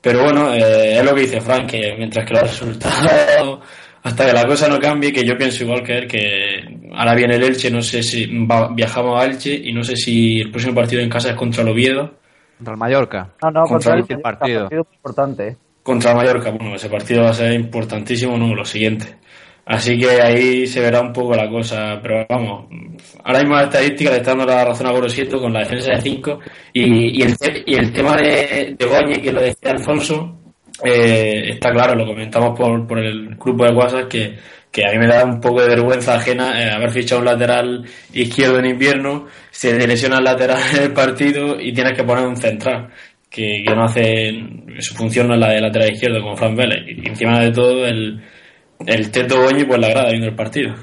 Pero 0.00 0.22
bueno, 0.22 0.54
eh, 0.54 0.98
es 0.98 1.04
lo 1.04 1.16
que 1.16 1.22
dice 1.22 1.40
Frank, 1.40 1.68
que 1.68 1.96
mientras 1.98 2.24
que 2.24 2.34
los 2.34 2.42
resultados, 2.42 3.58
hasta 4.04 4.24
que 4.24 4.32
la 4.32 4.46
cosa 4.46 4.68
no 4.68 4.78
cambie, 4.78 5.12
que 5.12 5.24
yo 5.24 5.36
pienso 5.36 5.64
igual 5.64 5.82
que 5.82 5.98
él, 5.98 6.06
que 6.06 6.62
ahora 6.94 7.16
viene 7.16 7.34
el 7.34 7.42
Elche, 7.42 7.72
no 7.72 7.82
sé 7.82 8.04
si 8.04 8.30
viajamos 8.76 9.20
a 9.20 9.24
Elche 9.24 9.52
y 9.52 9.72
no 9.72 9.82
sé 9.82 9.96
si 9.96 10.42
el 10.42 10.52
próximo 10.52 10.76
partido 10.76 11.02
en 11.02 11.10
casa 11.10 11.30
es 11.30 11.34
contra 11.34 11.64
el 11.64 11.70
Oviedo, 11.70 12.20
Contra 12.58 12.72
el 12.74 12.78
Mallorca. 12.78 13.30
No, 13.42 13.50
no, 13.50 13.60
Contra 13.66 13.92
contra 13.92 13.94
el, 13.94 14.04
el 14.08 14.20
partido. 14.20 14.60
partido 14.62 14.86
importante. 14.94 15.48
¿eh? 15.48 15.56
contra 15.82 16.10
el 16.10 16.16
Mallorca. 16.16 16.50
Bueno, 16.50 16.74
ese 16.74 16.88
partido 16.88 17.22
va 17.22 17.30
a 17.30 17.34
ser 17.34 17.52
importantísimo, 17.52 18.36
no, 18.36 18.54
lo 18.54 18.64
siguiente. 18.64 19.16
Así 19.64 19.98
que 19.98 20.20
ahí 20.22 20.66
se 20.66 20.80
verá 20.80 21.00
un 21.00 21.12
poco 21.12 21.34
la 21.34 21.48
cosa, 21.48 21.98
pero 22.00 22.24
vamos, 22.28 22.66
ahora 23.24 23.40
mismo 23.40 23.56
la 23.56 23.64
estadística 23.64 24.10
le 24.10 24.18
está 24.18 24.30
dando 24.30 24.46
la 24.46 24.64
razón 24.64 24.86
a 24.86 24.92
Gorosito 24.92 25.40
con 25.40 25.52
la 25.52 25.60
defensa 25.60 25.90
de 25.92 26.00
5 26.02 26.38
y, 26.72 27.18
y, 27.18 27.22
el, 27.22 27.34
y 27.66 27.74
el 27.74 27.92
tema 27.92 28.16
de, 28.16 28.76
de 28.78 28.86
Goñi, 28.86 29.20
que 29.20 29.32
lo 29.32 29.40
decía 29.40 29.72
Alfonso, 29.72 30.38
eh, 30.84 31.50
está 31.54 31.70
claro, 31.72 31.96
lo 31.96 32.06
comentamos 32.06 32.56
por, 32.56 32.86
por 32.86 32.98
el 33.00 33.34
grupo 33.34 33.64
de 33.64 33.72
WhatsApp, 33.72 34.08
que, 34.08 34.36
que 34.76 34.84
a 34.84 34.92
mí 34.92 34.98
me 34.98 35.06
da 35.06 35.24
un 35.24 35.40
poco 35.40 35.62
de 35.62 35.68
vergüenza 35.68 36.16
ajena 36.16 36.62
eh, 36.62 36.70
haber 36.70 36.90
fichado 36.90 37.22
un 37.22 37.24
lateral 37.24 37.82
izquierdo 38.12 38.58
en 38.58 38.66
invierno, 38.66 39.26
se 39.50 39.74
lesiona 39.86 40.18
el 40.18 40.24
lateral 40.24 40.60
en 40.76 40.82
el 40.82 40.92
partido 40.92 41.58
y 41.58 41.72
tienes 41.72 41.96
que 41.96 42.04
poner 42.04 42.26
un 42.26 42.36
central. 42.36 42.90
Que, 43.30 43.62
que 43.66 43.74
no 43.74 43.84
hace 43.84 44.32
su 44.80 44.94
función 44.94 45.28
no 45.28 45.34
es 45.34 45.40
la 45.40 45.48
de 45.48 45.62
lateral 45.62 45.92
izquierdo 45.92 46.20
como 46.20 46.36
Fran 46.36 46.54
Vélez 46.54 46.84
y 46.86 47.08
encima 47.08 47.40
de 47.40 47.50
todo 47.52 47.86
el, 47.86 48.22
el 48.86 49.10
Teto 49.10 49.42
Goñi 49.42 49.64
pues 49.64 49.80
la 49.80 49.88
grada 49.88 50.10
viendo 50.10 50.28
el 50.28 50.36
partido 50.36 50.74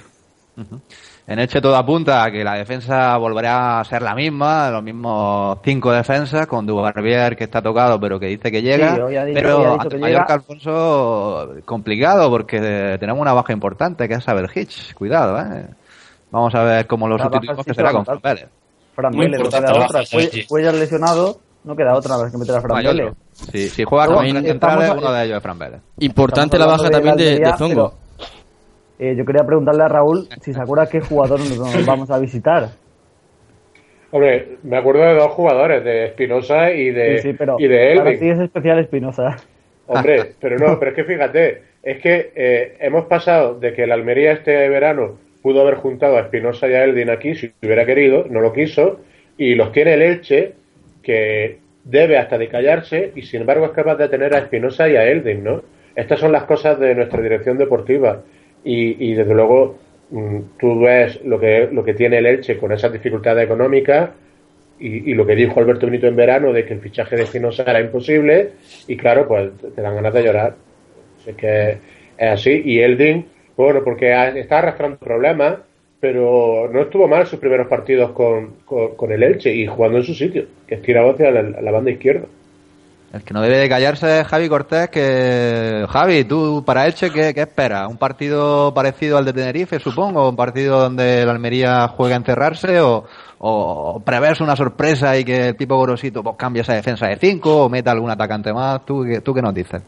En 1.26 1.40
Elche 1.40 1.62
todo 1.62 1.76
apunta 1.78 2.22
a 2.26 2.30
que 2.32 2.44
la 2.44 2.56
defensa 2.56 3.16
volverá 3.18 3.80
a 3.80 3.84
ser 3.86 4.02
la 4.02 4.14
misma, 4.14 4.70
los 4.70 4.84
mismos 4.84 5.58
cinco 5.64 5.92
defensas, 5.94 6.46
con 6.48 6.66
Dubarbier 6.66 7.38
que 7.38 7.46
está 7.46 7.62
tocado 7.62 7.98
pero 8.00 8.20
que 8.20 8.26
dice 8.28 8.52
que 8.52 8.62
llega. 8.62 8.96
Sí, 8.96 9.02
dicho- 9.02 9.32
pero 9.34 9.74
ante 9.82 9.98
Mallorca, 9.98 10.08
llega. 10.08 10.34
Alfonso, 10.34 11.50
complicado 11.64 12.30
porque 12.30 12.98
tenemos 13.00 13.22
una 13.22 13.32
baja 13.34 13.54
importante 13.54 14.08
que 14.10 14.16
es 14.16 14.24
Saber 14.24 14.50
Hitch. 14.54 14.94
Cuidado, 14.94 15.40
¿eh? 15.40 15.66
Vamos 16.30 16.54
a 16.56 16.64
ver 16.64 16.88
cómo 16.88 17.08
lo 17.08 17.16
La 17.18 17.24
sustituimos, 17.24 17.58
sí 17.58 17.64
que 17.64 17.72
se 17.72 17.76
será 17.76 17.92
con 17.92 18.06
Fran. 18.06 18.20
Vélez. 18.22 18.48
Fran 18.96 19.12
Muy 19.16 19.26
Vélez, 19.26 19.40
no 19.40 19.46
importante 19.46 19.68
queda 19.72 19.80
la 19.80 19.86
otra. 19.86 20.00
baja, 20.00 20.10
Fue- 20.12 20.62
sí. 20.72 20.80
Lesionado, 20.80 21.38
no 21.64 21.76
queda 21.76 21.94
otra 21.96 22.18
vez 22.18 22.32
que 22.34 22.38
meter 22.38 22.56
a 22.56 22.62
Fran. 22.62 22.84
Vélez. 22.84 23.14
Si, 23.32 23.70
si 23.70 23.84
juega 23.86 24.06
Luego, 24.08 24.22
con 24.22 24.44
centrales, 24.44 24.92
uno 24.98 25.12
de 25.14 25.24
ellos 25.26 25.38
es 25.38 25.44
Fran 25.44 25.58
Vélez. 25.60 25.82
Importante 26.00 26.60
la 26.60 26.66
baja 26.66 26.90
también 26.90 27.16
de, 27.16 27.40
de 27.40 27.54
Zongo. 27.58 27.94
Eh, 29.04 29.16
yo 29.18 29.26
quería 29.26 29.46
preguntarle 29.46 29.84
a 29.84 29.90
Raúl 29.90 30.30
si 30.40 30.54
se 30.54 30.62
acuerda 30.62 30.88
qué 30.88 31.02
jugador 31.02 31.38
nos, 31.42 31.86
vamos 31.86 32.10
a 32.10 32.20
visitar. 32.20 32.70
Hombre, 34.12 34.60
me 34.64 34.78
acuerdo 34.78 35.02
de 35.02 35.16
dos 35.16 35.32
jugadores, 35.32 35.84
de 35.84 36.06
Espinosa 36.06 36.72
y 36.72 36.90
de, 36.92 37.18
sí, 37.18 37.32
sí, 37.32 37.36
pero 37.38 37.58
y 37.60 37.68
de 37.68 37.96
para 37.98 38.12
Elvin. 38.12 38.20
ti 38.22 38.30
es 38.30 38.40
especial 38.40 38.80
Espinosa. 38.80 39.36
Hombre, 39.88 40.36
pero 40.40 40.58
no, 40.58 40.80
pero 40.80 40.92
es 40.92 40.96
que 40.96 41.04
fíjate, 41.04 41.64
es 41.84 42.02
que 42.02 42.32
eh, 42.34 42.78
hemos 42.80 43.04
pasado 43.08 43.60
de 43.60 43.74
que 43.74 43.84
el 43.84 43.92
Almería 43.92 44.32
este 44.32 44.70
verano 44.70 45.18
pudo 45.42 45.60
haber 45.60 45.76
juntado 45.76 46.16
a 46.16 46.22
Espinosa 46.22 46.70
y 46.70 46.74
a 46.74 46.86
Eldin 46.86 47.10
aquí 47.10 47.36
si 47.36 47.52
hubiera 47.62 47.86
querido, 47.86 48.26
no 48.30 48.40
lo 48.40 48.54
quiso, 48.54 49.02
y 49.38 49.56
los 49.56 49.74
tiene 49.74 49.96
el 49.96 50.02
Elche, 50.02 50.54
que 51.02 51.58
debe 51.84 52.18
hasta 52.18 52.38
de 52.38 52.48
callarse, 52.48 53.12
y 53.16 53.24
sin 53.24 53.42
embargo 53.42 53.66
es 53.66 53.72
capaz 53.72 53.98
de 53.98 54.08
tener 54.08 54.34
a 54.34 54.40
Espinosa 54.40 54.88
y 54.88 54.96
a 54.96 55.04
Eldin, 55.04 55.44
¿no? 55.44 55.62
Estas 55.94 56.22
son 56.22 56.32
las 56.32 56.46
cosas 56.46 56.80
de 56.80 56.96
nuestra 56.96 57.22
dirección 57.22 57.58
deportiva, 57.58 58.22
y, 58.64 59.12
y 59.12 59.14
desde 59.14 59.34
luego 59.34 59.78
mm, 60.12 60.40
tú 60.60 60.80
ves 60.82 61.24
lo 61.24 61.40
que, 61.40 61.70
lo 61.72 61.84
que 61.84 61.94
tiene 61.94 62.18
el 62.18 62.26
Elche 62.26 62.58
con 62.58 62.72
esas 62.72 62.92
dificultades 62.92 63.46
económicas, 63.46 64.10
y, 64.80 65.14
lo 65.14 65.26
que 65.26 65.36
dijo 65.36 65.60
Alberto 65.60 65.86
Benito 65.86 66.08
en 66.08 66.16
verano 66.16 66.52
de 66.52 66.66
que 66.66 66.74
el 66.74 66.82
fichaje 66.82 67.16
de 67.16 67.24
Espinosa 67.24 67.64
era 67.64 67.80
imposible 67.80 68.52
y 68.88 68.98
claro, 68.98 69.28
pues 69.28 69.52
te 69.74 69.82
dan 69.82 69.96
ganas 69.96 70.14
de 70.14 70.24
llorar. 70.24 70.56
Es 71.26 71.36
que 71.36 71.78
es 72.18 72.30
así. 72.30 72.62
Y 72.66 72.80
Eldin, 72.80 73.26
bueno, 73.56 73.82
porque 73.84 74.12
está 74.36 74.60
arrastrando 74.60 74.98
problemas, 74.98 75.60
pero 76.02 76.70
no 76.74 76.82
estuvo 76.82 77.08
mal 77.08 77.26
sus 77.28 77.40
primeros 77.40 77.68
partidos 77.68 78.12
con, 78.12 78.56
con, 78.66 79.12
el 79.12 79.24
Elche 79.24 79.54
y 79.54 79.68
jugando 79.68 80.00
en 80.00 80.04
su 80.04 80.14
sitio, 80.14 80.48
que 80.68 80.76
es 80.76 80.82
tirado 80.82 81.12
hacia 81.12 81.32
la, 81.32 81.44
la 81.44 81.72
banda 81.72 81.92
izquierda. 81.92 82.26
El 83.14 83.24
que 83.24 83.34
no 83.34 83.42
debe 83.42 83.60
de 83.60 83.70
callarse 83.70 84.22
es 84.22 84.28
Javi 84.28 84.50
Cortés, 84.50 84.90
que... 84.90 85.86
Javi, 85.88 86.24
tú 86.24 86.64
para 86.66 86.88
Elche, 86.88 87.12
¿qué, 87.12 87.32
qué 87.32 87.42
esperas? 87.42 87.88
¿Un 87.88 87.98
partido 87.98 88.74
parecido 88.74 89.20
al 89.20 89.26
de 89.26 89.34
Tenerife, 89.34 89.80
supongo? 89.80 90.28
¿Un 90.30 90.36
partido 90.36 90.80
donde 90.80 91.22
el 91.22 91.30
Almería 91.30 91.88
juega 91.90 92.16
a 92.16 92.18
encerrarse? 92.18 92.82
¿O, 92.82 94.02
prevés 94.04 94.42
una 94.42 94.56
sorpresa 94.56 95.16
y 95.16 95.24
que 95.24 95.50
el 95.50 95.56
tipo 95.56 95.76
Gorosito 95.78 96.24
pues, 96.24 96.36
cambie 96.38 96.64
esa 96.64 96.74
defensa 96.74 97.06
de 97.08 97.18
5 97.18 97.66
o 97.66 97.70
meta 97.70 97.92
algún 97.92 98.10
atacante 98.10 98.52
más? 98.52 98.84
¿Tú, 98.84 99.04
qué- 99.04 99.22
¿Tú 99.22 99.32
qué 99.32 99.42
nos 99.44 99.54
dices? 99.54 99.84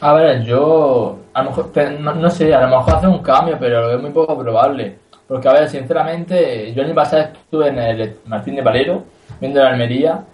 A 0.00 0.14
ver, 0.14 0.42
yo 0.42 1.18
a 1.32 1.42
lo 1.44 1.50
mejor, 1.50 1.70
no 2.16 2.30
sé, 2.30 2.52
a 2.52 2.62
lo 2.66 2.78
mejor 2.78 2.94
hace 2.96 3.06
un 3.06 3.18
cambio, 3.22 3.58
pero 3.60 3.82
lo 3.82 3.88
veo 3.88 3.98
muy 4.00 4.10
poco 4.10 4.36
probable. 4.36 4.96
Porque, 5.28 5.46
a 5.48 5.52
ver, 5.52 5.68
sinceramente, 5.68 6.72
yo 6.74 6.80
el 6.82 6.86
año 6.88 6.94
pasado 6.96 7.22
estuve 7.32 7.68
en 7.68 7.78
el 7.78 8.16
Martín 8.26 8.56
de 8.56 8.62
Valero, 8.62 9.04
viendo 9.40 9.62
la 9.62 9.68
Almería, 9.70 10.24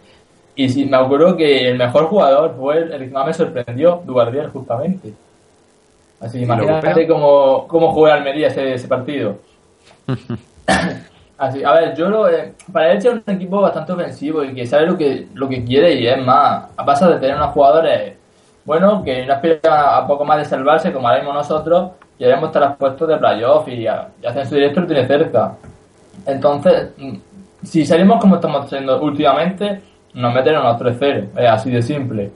y 0.56 0.68
sí, 0.68 0.86
me 0.86 0.96
acuerdo 0.96 1.36
que 1.36 1.68
el 1.68 1.78
mejor 1.78 2.06
jugador 2.06 2.54
fue 2.58 2.78
el, 2.78 2.92
el 2.92 3.08
que 3.08 3.14
más 3.14 3.26
me 3.26 3.34
sorprendió, 3.34 4.02
Duardier, 4.04 4.48
justamente. 4.48 5.12
Así 6.18 6.38
que 6.38 6.44
¿Y 6.44 6.46
lo 6.46 6.54
imagínate 6.54 7.06
cómo, 7.06 7.66
cómo 7.68 7.92
jugó 7.92 8.08
la 8.08 8.14
Almería 8.14 8.48
ese, 8.48 8.74
ese 8.74 8.88
partido. 8.88 9.36
Así, 11.38 11.62
a 11.62 11.72
ver, 11.72 11.94
yo 11.94 12.08
lo, 12.08 12.28
eh, 12.30 12.54
para 12.72 12.92
él 12.92 12.98
es 12.98 13.04
un 13.04 13.22
equipo 13.26 13.60
bastante 13.60 13.92
ofensivo 13.92 14.42
y 14.42 14.54
que 14.54 14.66
sabe 14.66 14.86
lo 14.86 14.96
que, 14.96 15.28
lo 15.34 15.46
que 15.48 15.62
quiere 15.62 15.94
y 15.94 16.06
es 16.06 16.18
más, 16.24 16.64
a 16.74 16.84
pasar 16.84 17.12
de 17.12 17.20
tener 17.20 17.36
unos 17.36 17.52
jugadores 17.52 18.14
bueno, 18.64 19.02
que 19.04 19.24
no 19.24 19.34
aspiran 19.34 19.60
a, 19.70 19.98
a 19.98 20.06
poco 20.06 20.24
más 20.24 20.38
de 20.38 20.44
salvarse 20.44 20.92
como 20.92 21.06
haremos 21.06 21.32
nosotros 21.32 21.92
y 22.18 22.24
haremos 22.24 22.48
estar 22.48 22.76
puestos 22.76 23.08
de 23.08 23.16
playoff 23.16 23.68
y, 23.68 23.86
a, 23.86 24.08
y 24.20 24.26
ascenso 24.26 24.54
directo 24.54 24.80
lo 24.80 24.86
tiene 24.86 25.06
cerca. 25.06 25.56
Entonces, 26.26 26.90
mm, 26.96 27.16
si 27.62 27.86
salimos 27.86 28.20
como 28.20 28.36
estamos 28.36 28.64
haciendo 28.64 29.00
últimamente, 29.00 29.80
nos 30.16 30.34
meten 30.34 30.56
unos 30.56 30.80
3-0, 30.80 31.28
es 31.36 31.48
así 31.48 31.70
de 31.70 31.82
simple. 31.82 32.30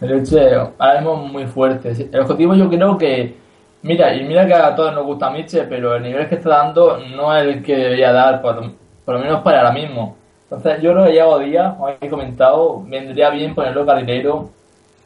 El 0.00 0.10
Elche 0.10 0.54
ahora 0.78 1.00
mismo 1.00 1.16
muy 1.16 1.46
fuerte. 1.46 1.92
El 2.12 2.20
objetivo 2.20 2.54
yo 2.54 2.68
creo 2.68 2.98
que, 2.98 3.36
mira, 3.82 4.14
y 4.14 4.24
mira 4.24 4.46
que 4.46 4.54
a 4.54 4.74
todos 4.74 4.92
nos 4.94 5.04
gusta 5.04 5.30
Miche, 5.30 5.62
pero 5.64 5.94
el 5.94 6.02
nivel 6.02 6.28
que 6.28 6.34
está 6.36 6.50
dando 6.50 6.98
no 6.98 7.34
es 7.36 7.44
el 7.44 7.62
que 7.62 7.76
debería 7.76 8.12
dar, 8.12 8.42
por, 8.42 8.72
por 9.04 9.14
lo 9.14 9.20
menos 9.20 9.42
para 9.42 9.58
ahora 9.58 9.72
mismo. 9.72 10.16
Entonces 10.44 10.82
yo 10.82 10.92
creo 10.92 11.04
que 11.04 11.14
Yago 11.14 11.38
Díaz, 11.38 11.74
como 11.74 11.88
he 12.00 12.08
comentado, 12.08 12.82
vendría 12.84 13.30
bien 13.30 13.54
ponerlo 13.54 13.86
carrilero 13.86 14.50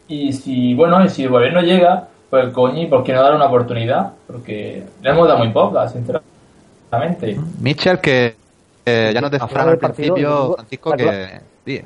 y 0.09 0.33
si, 0.33 0.75
bueno, 0.75 1.05
y 1.05 1.11
si 1.11 1.25
el 1.25 1.31
gobierno 1.31 1.61
llega, 1.61 2.09
pues 2.31 2.53
coñi, 2.55 2.87
¿por 2.87 3.05
qué 3.05 3.13
no 3.13 3.23
dar 3.23 3.35
una 3.35 3.47
oportunidad? 3.47 4.13
Porque 4.27 4.83
le 5.03 5.11
hemos 5.11 5.29
dado 5.29 5.41
muy 5.41 5.51
pocas, 5.51 5.93
sinceramente. 5.93 7.39
Mitchell, 7.61 7.99
que 7.99 8.35
eh, 8.87 9.11
ya 9.13 9.21
nos 9.21 9.31
decía 9.31 9.63
al 9.63 9.79
principio, 9.79 10.55
Francisco, 10.55 10.93
que... 10.93 11.85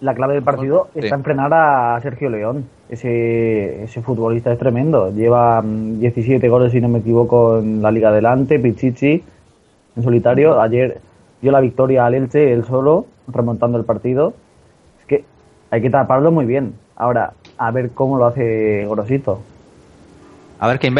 La 0.00 0.14
clave 0.14 0.34
del 0.34 0.42
partido 0.42 0.88
Sí. 0.94 1.00
está 1.00 1.14
en 1.16 1.24
frenar 1.24 1.52
a 1.52 2.00
Sergio 2.00 2.30
León. 2.30 2.64
Ese, 2.88 3.82
ese 3.84 4.00
futbolista 4.00 4.50
es 4.52 4.58
tremendo. 4.58 5.12
Lleva 5.12 5.60
mm, 5.60 6.00
17 6.00 6.48
goles, 6.48 6.72
si 6.72 6.80
no 6.80 6.88
me 6.88 7.00
equivoco, 7.00 7.58
en 7.58 7.82
la 7.82 7.90
Liga 7.90 8.08
Adelante, 8.08 8.58
Pichichi, 8.58 9.22
en 9.96 10.02
solitario. 10.02 10.60
Ayer 10.60 11.00
dio 11.42 11.52
la 11.52 11.60
victoria 11.60 12.06
al 12.06 12.14
Elche, 12.14 12.52
él 12.52 12.64
solo, 12.64 13.06
remontando 13.28 13.76
el 13.78 13.84
partido. 13.84 14.32
Es 15.00 15.04
que 15.06 15.24
hay 15.70 15.82
que 15.82 15.90
taparlo 15.90 16.32
muy 16.32 16.46
bien. 16.46 16.72
Ahora, 16.96 17.34
a 17.58 17.70
ver 17.70 17.90
cómo 17.90 18.16
lo 18.16 18.26
hace 18.26 18.86
Gorosito. 18.86 19.40
A 20.58 20.66
ver 20.68 20.78
qué 20.78 20.90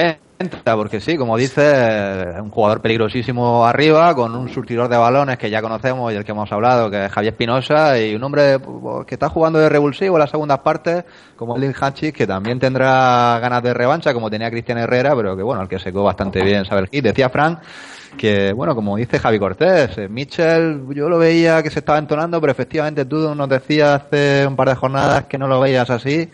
porque 0.65 1.01
sí, 1.01 1.17
como 1.17 1.37
dice, 1.37 2.25
un 2.41 2.51
jugador 2.51 2.81
peligrosísimo 2.81 3.67
arriba, 3.67 4.15
con 4.15 4.35
un 4.35 4.49
surtidor 4.49 4.89
de 4.89 4.97
balones 4.97 5.37
que 5.37 5.51
ya 5.51 5.61
conocemos 5.61 6.11
y 6.11 6.15
del 6.15 6.25
que 6.25 6.33
hemos 6.33 6.51
hablado, 6.51 6.91
que 6.91 7.07
es 7.07 7.13
Javier 7.13 7.35
Espinosa, 7.35 8.01
y 8.01 8.15
un 8.15 8.25
hombre 8.25 8.59
pues, 8.59 9.07
que 9.07 9.17
está 9.17 9.29
jugando 9.29 9.59
de 9.59 9.69
revulsivo 9.69 10.17
en 10.17 10.21
las 10.21 10.31
segundas 10.31 10.61
partes, 10.61 11.05
como 11.37 11.57
el 11.57 11.75
Hanchis, 11.75 12.13
que 12.13 12.27
también 12.27 12.59
tendrá 12.59 13.39
ganas 13.39 13.63
de 13.63 13.75
revancha, 13.75 14.15
como 14.15 14.31
tenía 14.31 14.51
Cristian 14.51 14.79
Herrera, 14.79 15.15
pero 15.15 15.37
que 15.37 15.43
bueno, 15.43 15.63
el 15.63 15.69
que 15.69 15.79
secó 15.79 16.05
bastante 16.05 16.43
bien 16.43 16.65
saber 16.65 16.89
hit. 16.89 17.05
Decía 17.05 17.29
Frank 17.29 17.59
que, 18.17 18.53
bueno, 18.53 18.75
como 18.75 18.97
dice 18.97 19.19
Javi 19.19 19.39
Cortés, 19.39 19.97
eh, 19.99 20.09
Mitchell, 20.09 20.85
yo 20.95 21.09
lo 21.09 21.19
veía 21.19 21.63
que 21.63 21.71
se 21.71 21.79
estaba 21.79 21.99
entonando, 21.99 22.41
pero 22.41 22.51
efectivamente 22.51 23.05
tú 23.05 23.35
nos 23.35 23.49
decías 23.49 24.03
hace 24.03 24.47
un 24.47 24.57
par 24.57 24.69
de 24.69 24.75
jornadas 24.75 25.25
que 25.27 25.39
no 25.39 25.47
lo 25.47 25.61
veías 25.61 25.89
así 25.91 26.29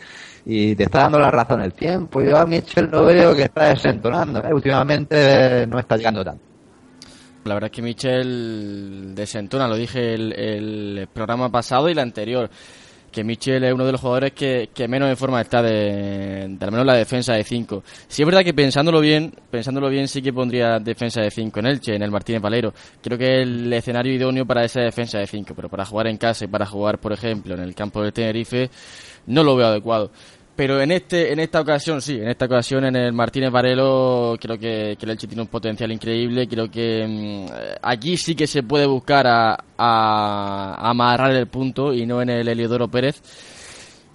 y 0.48 0.76
te 0.76 0.84
está 0.84 1.00
dando 1.00 1.18
la 1.18 1.30
razón 1.30 1.60
el 1.60 1.72
tiempo. 1.72 2.22
Yo 2.22 2.38
a 2.38 2.46
Mitchell 2.46 2.88
lo 2.88 3.04
veo 3.04 3.34
que 3.34 3.42
está 3.42 3.70
desentonando. 3.70 4.38
¿eh? 4.38 4.54
Últimamente 4.54 5.66
no 5.66 5.80
está 5.80 5.96
llegando 5.96 6.24
tanto. 6.24 6.44
La 7.44 7.54
verdad 7.54 7.70
es 7.70 7.76
que 7.76 7.82
Michel 7.82 9.12
desentona, 9.14 9.68
lo 9.68 9.76
dije 9.76 10.14
el, 10.14 10.32
el 10.32 11.08
programa 11.12 11.50
pasado 11.50 11.88
y 11.88 11.92
el 11.92 11.98
anterior. 11.98 12.48
que 13.10 13.24
Michel 13.24 13.64
es 13.64 13.72
uno 13.72 13.86
de 13.86 13.92
los 13.92 14.00
jugadores 14.00 14.32
que, 14.32 14.68
menos 14.88 15.08
en 15.08 15.16
forma 15.16 15.40
está 15.40 15.62
de, 15.62 16.48
de 16.48 16.64
al 16.64 16.70
menos 16.70 16.84
la 16.84 16.94
defensa 16.94 17.34
de 17.34 17.44
5. 17.44 17.82
Sí 18.08 18.22
es 18.22 18.26
verdad 18.26 18.42
que 18.44 18.52
pensándolo 18.52 19.00
bien, 19.00 19.32
pensándolo 19.50 19.88
bien 19.88 20.06
sí 20.06 20.20
que 20.22 20.32
pondría 20.32 20.78
defensa 20.78 21.22
de 21.22 21.30
5 21.30 21.60
en 21.60 21.66
Elche, 21.66 21.94
en 21.94 22.02
el 22.02 22.10
Martínez 22.10 22.42
Valero. 22.42 22.74
Creo 23.02 23.16
que 23.16 23.40
es 23.40 23.48
el 23.48 23.72
escenario 23.72 24.12
idóneo 24.12 24.44
para 24.44 24.64
esa 24.64 24.80
defensa 24.80 25.18
de 25.18 25.26
5, 25.26 25.54
pero 25.54 25.68
para 25.68 25.84
jugar 25.86 26.08
en 26.08 26.18
casa 26.18 26.44
y 26.44 26.48
para 26.48 26.66
jugar, 26.66 26.98
por 26.98 27.12
ejemplo, 27.12 27.54
en 27.54 27.60
el 27.60 27.74
campo 27.74 28.02
del 28.02 28.12
Tenerife, 28.12 28.70
no 29.26 29.42
lo 29.42 29.56
veo 29.56 29.68
adecuado. 29.68 30.10
Pero 30.56 30.80
en 30.80 30.90
este 30.90 31.32
en 31.32 31.38
esta 31.38 31.60
ocasión, 31.60 32.00
sí, 32.00 32.14
en 32.14 32.28
esta 32.28 32.46
ocasión 32.46 32.86
en 32.86 32.96
el 32.96 33.12
Martínez 33.12 33.50
Varelo 33.50 34.38
creo 34.40 34.58
que, 34.58 34.96
que 34.98 35.04
el 35.04 35.10
Elche 35.10 35.26
tiene 35.26 35.42
un 35.42 35.48
potencial 35.48 35.92
increíble. 35.92 36.48
Creo 36.48 36.70
que 36.70 37.06
mm, 37.06 37.76
aquí 37.82 38.16
sí 38.16 38.34
que 38.34 38.46
se 38.46 38.62
puede 38.62 38.86
buscar 38.86 39.26
a, 39.26 39.54
a, 39.76 40.90
amarrar 40.90 41.32
el 41.32 41.46
punto 41.48 41.92
y 41.92 42.06
no 42.06 42.22
en 42.22 42.30
el 42.30 42.48
Heliodoro 42.48 42.88
Pérez. 42.88 43.20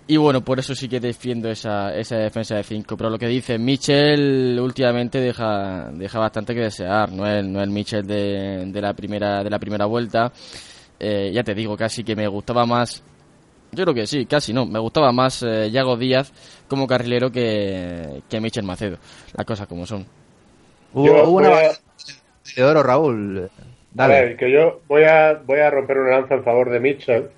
Y 0.08 0.18
bueno, 0.18 0.42
por 0.42 0.60
eso 0.60 0.74
sí 0.74 0.90
que 0.90 1.00
defiendo 1.00 1.48
esa, 1.50 1.96
esa 1.96 2.18
defensa 2.18 2.56
de 2.56 2.64
5. 2.64 2.98
Pero 2.98 3.10
lo 3.12 3.20
que 3.20 3.28
dice 3.28 3.60
Mitchell 3.60 4.60
últimamente 4.60 5.20
deja, 5.22 5.90
deja 5.94 6.20
bastante 6.20 6.56
que 6.56 6.62
desear. 6.62 7.12
No 7.12 7.26
es, 7.28 7.46
no 7.46 7.62
el 7.62 7.70
Mitchell 7.70 8.06
de, 8.06 8.66
de, 8.66 8.82
la 8.82 8.94
primera, 8.94 9.44
de 9.44 9.50
la 9.50 9.60
primera 9.60 9.86
vuelta. 9.86 10.32
Eh, 11.00 11.32
ya 11.34 11.44
te 11.44 11.54
digo, 11.54 11.78
casi 11.78 12.04
que 12.04 12.16
me 12.16 12.28
gustaba 12.28 12.66
más 12.66 13.04
yo 13.72 13.84
creo 13.84 13.94
que 13.94 14.08
sí, 14.08 14.26
casi 14.26 14.54
no. 14.54 14.66
Me 14.66 14.80
gustaba 14.80 15.12
más 15.12 15.44
eh, 15.44 15.70
Yago 15.72 15.98
Díaz 15.98 16.32
como 16.68 16.88
carrilero 16.88 17.32
que, 17.32 18.22
que 18.30 18.42
Michel 18.42 18.64
Macedo. 18.64 18.98
Las 19.36 19.46
cosas 19.46 19.68
como 19.68 19.86
son. 19.86 20.06
Hubo, 20.94 21.24
una 21.30 21.50
de 22.56 22.64
oro, 22.64 22.84
Raúl. 22.84 23.50
Dale. 23.94 24.18
A 24.18 24.22
ver, 24.22 24.38
que 24.38 24.52
yo 24.52 24.82
voy 24.88 25.04
a, 25.04 25.42
voy 25.46 25.60
a 25.60 25.70
romper 25.70 26.00
una 26.00 26.12
lanza 26.12 26.36
en 26.36 26.44
favor 26.44 26.70
de 26.70 26.80
Mitchell. 26.80 27.30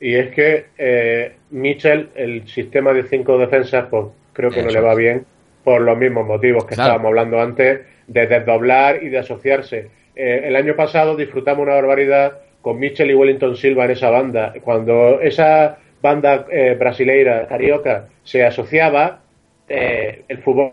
Y 0.00 0.14
es 0.14 0.34
que 0.34 0.66
eh, 0.76 1.36
Mitchell, 1.50 2.10
el 2.14 2.46
sistema 2.48 2.92
de 2.92 3.04
cinco 3.04 3.38
defensas, 3.38 3.86
pues 3.90 4.06
creo 4.32 4.50
que 4.50 4.62
no 4.62 4.70
le 4.70 4.80
va 4.80 4.94
bien 4.94 5.24
por 5.62 5.80
los 5.80 5.96
mismos 5.96 6.26
motivos 6.26 6.64
que 6.66 6.74
Claro. 6.74 6.90
estábamos 6.92 7.08
hablando 7.08 7.40
antes, 7.40 7.80
de 8.06 8.26
desdoblar 8.26 9.02
y 9.02 9.08
de 9.08 9.18
asociarse. 9.18 9.90
Eh, 10.14 10.42
el 10.44 10.56
año 10.56 10.76
pasado 10.76 11.16
disfrutamos 11.16 11.62
una 11.62 11.74
barbaridad 11.74 12.38
con 12.64 12.78
Mitchell 12.78 13.10
y 13.10 13.14
Wellington 13.14 13.56
Silva 13.56 13.84
en 13.84 13.90
esa 13.90 14.08
banda. 14.08 14.54
Cuando 14.62 15.20
esa 15.20 15.76
banda 16.00 16.46
eh, 16.50 16.74
brasileira, 16.78 17.46
carioca, 17.46 18.08
se 18.22 18.42
asociaba, 18.42 19.20
eh, 19.68 20.22
el 20.26 20.38
fútbol 20.38 20.72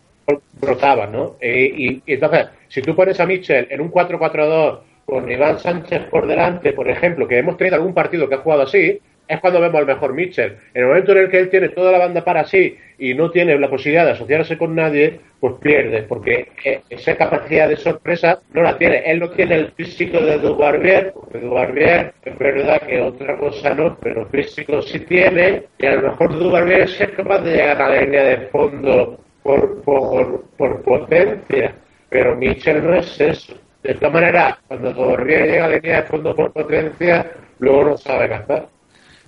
brotaba, 0.62 1.06
¿no? 1.06 1.36
Eh, 1.42 1.70
y, 1.76 2.02
y 2.06 2.14
entonces, 2.14 2.48
si 2.70 2.82
tú 2.82 2.96
pones 2.96 3.20
a 3.20 3.26
Mitchell 3.26 3.68
en 3.70 3.82
un 3.82 3.92
4-4-2 3.92 4.80
con 5.06 5.30
Iván 5.30 5.60
Sánchez 5.60 6.04
por 6.04 6.28
delante, 6.28 6.72
por 6.72 6.90
ejemplo, 6.90 7.28
que 7.28 7.38
hemos 7.38 7.58
tenido 7.58 7.76
algún 7.76 7.94
partido 7.94 8.30
que 8.30 8.36
ha 8.36 8.38
jugado 8.38 8.62
así, 8.62 8.98
es 9.28 9.40
cuando 9.40 9.62
vemos 9.62 9.80
al 9.80 9.86
mejor 9.86 10.14
Mitchell. 10.14 10.58
En 10.74 10.82
el 10.82 10.88
momento 10.88 11.14
en 11.14 11.20
el 11.20 11.30
que 11.30 11.40
él 11.40 11.50
tiene 11.50 11.70
toda 11.70 11.92
la 11.92 12.00
banda 12.00 12.24
para 12.24 12.44
sí 12.46 12.78
y 12.98 13.14
no 13.14 13.32
tiene 13.32 13.58
la 13.58 13.70
posibilidad 13.70 14.06
de 14.06 14.12
asociarse 14.12 14.58
con 14.58 14.76
nadie, 14.76 15.20
pues 15.40 15.56
pierde, 15.62 16.04
porque 16.04 16.50
esa 16.90 17.16
capacidad 17.16 17.68
de 17.68 17.78
sorpresa 17.78 18.42
no 18.54 18.62
la 18.62 18.78
tiene. 18.78 19.04
Él 19.06 19.20
no 19.20 19.30
tiene 19.32 19.56
el 19.56 19.72
físico 19.72 20.20
de 20.20 20.38
Dubarbier, 20.38 21.14
porque 21.14 21.40
Dubarbier 21.40 22.14
es 22.24 22.38
verdad 22.38 22.82
que 22.82 23.02
otra 23.02 23.38
cosa 23.38 23.74
no, 23.74 23.98
pero 24.00 24.28
físico 24.28 24.82
sí 24.82 25.00
tiene, 25.00 25.64
y 25.80 25.86
a 25.86 25.96
lo 25.96 26.10
mejor 26.10 26.38
Dubarbier 26.38 26.82
es 26.82 27.10
capaz 27.16 27.40
de 27.40 27.52
llegar 27.52 27.82
a 27.82 27.90
la 27.90 28.02
línea 28.02 28.24
de 28.24 28.38
fondo 28.48 29.20
por, 29.42 29.82
por, 29.82 30.44
por 30.58 30.82
potencia, 30.84 31.74
pero 32.10 32.36
Mitchell 32.36 32.84
no 32.84 32.96
es 32.96 33.20
eso. 33.20 33.56
De 33.82 33.94
esta 33.94 34.10
manera, 34.10 34.60
cuando 34.68 34.94
Dubarbier 34.94 35.48
llega 35.48 35.66
a 35.66 35.70
la 35.70 35.76
línea 35.78 36.02
de 36.02 36.08
fondo 36.08 36.36
por 36.36 36.54
potencia, 36.54 37.32
luego 37.58 37.84
no 37.86 37.98
sabe 37.98 38.30
cazar. 38.30 38.68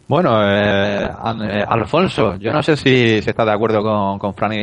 Bueno, 0.06 0.32
eh, 0.44 1.10
An- 1.18 1.42
eh, 1.50 1.64
Alfonso, 1.68 2.36
yo 2.36 2.52
no 2.52 2.62
sé 2.62 2.76
si, 2.76 3.22
si 3.22 3.30
estás 3.30 3.46
de 3.46 3.54
acuerdo 3.54 3.82
con, 3.82 4.20
con 4.20 4.34
Fran 4.36 4.52
y, 4.54 4.58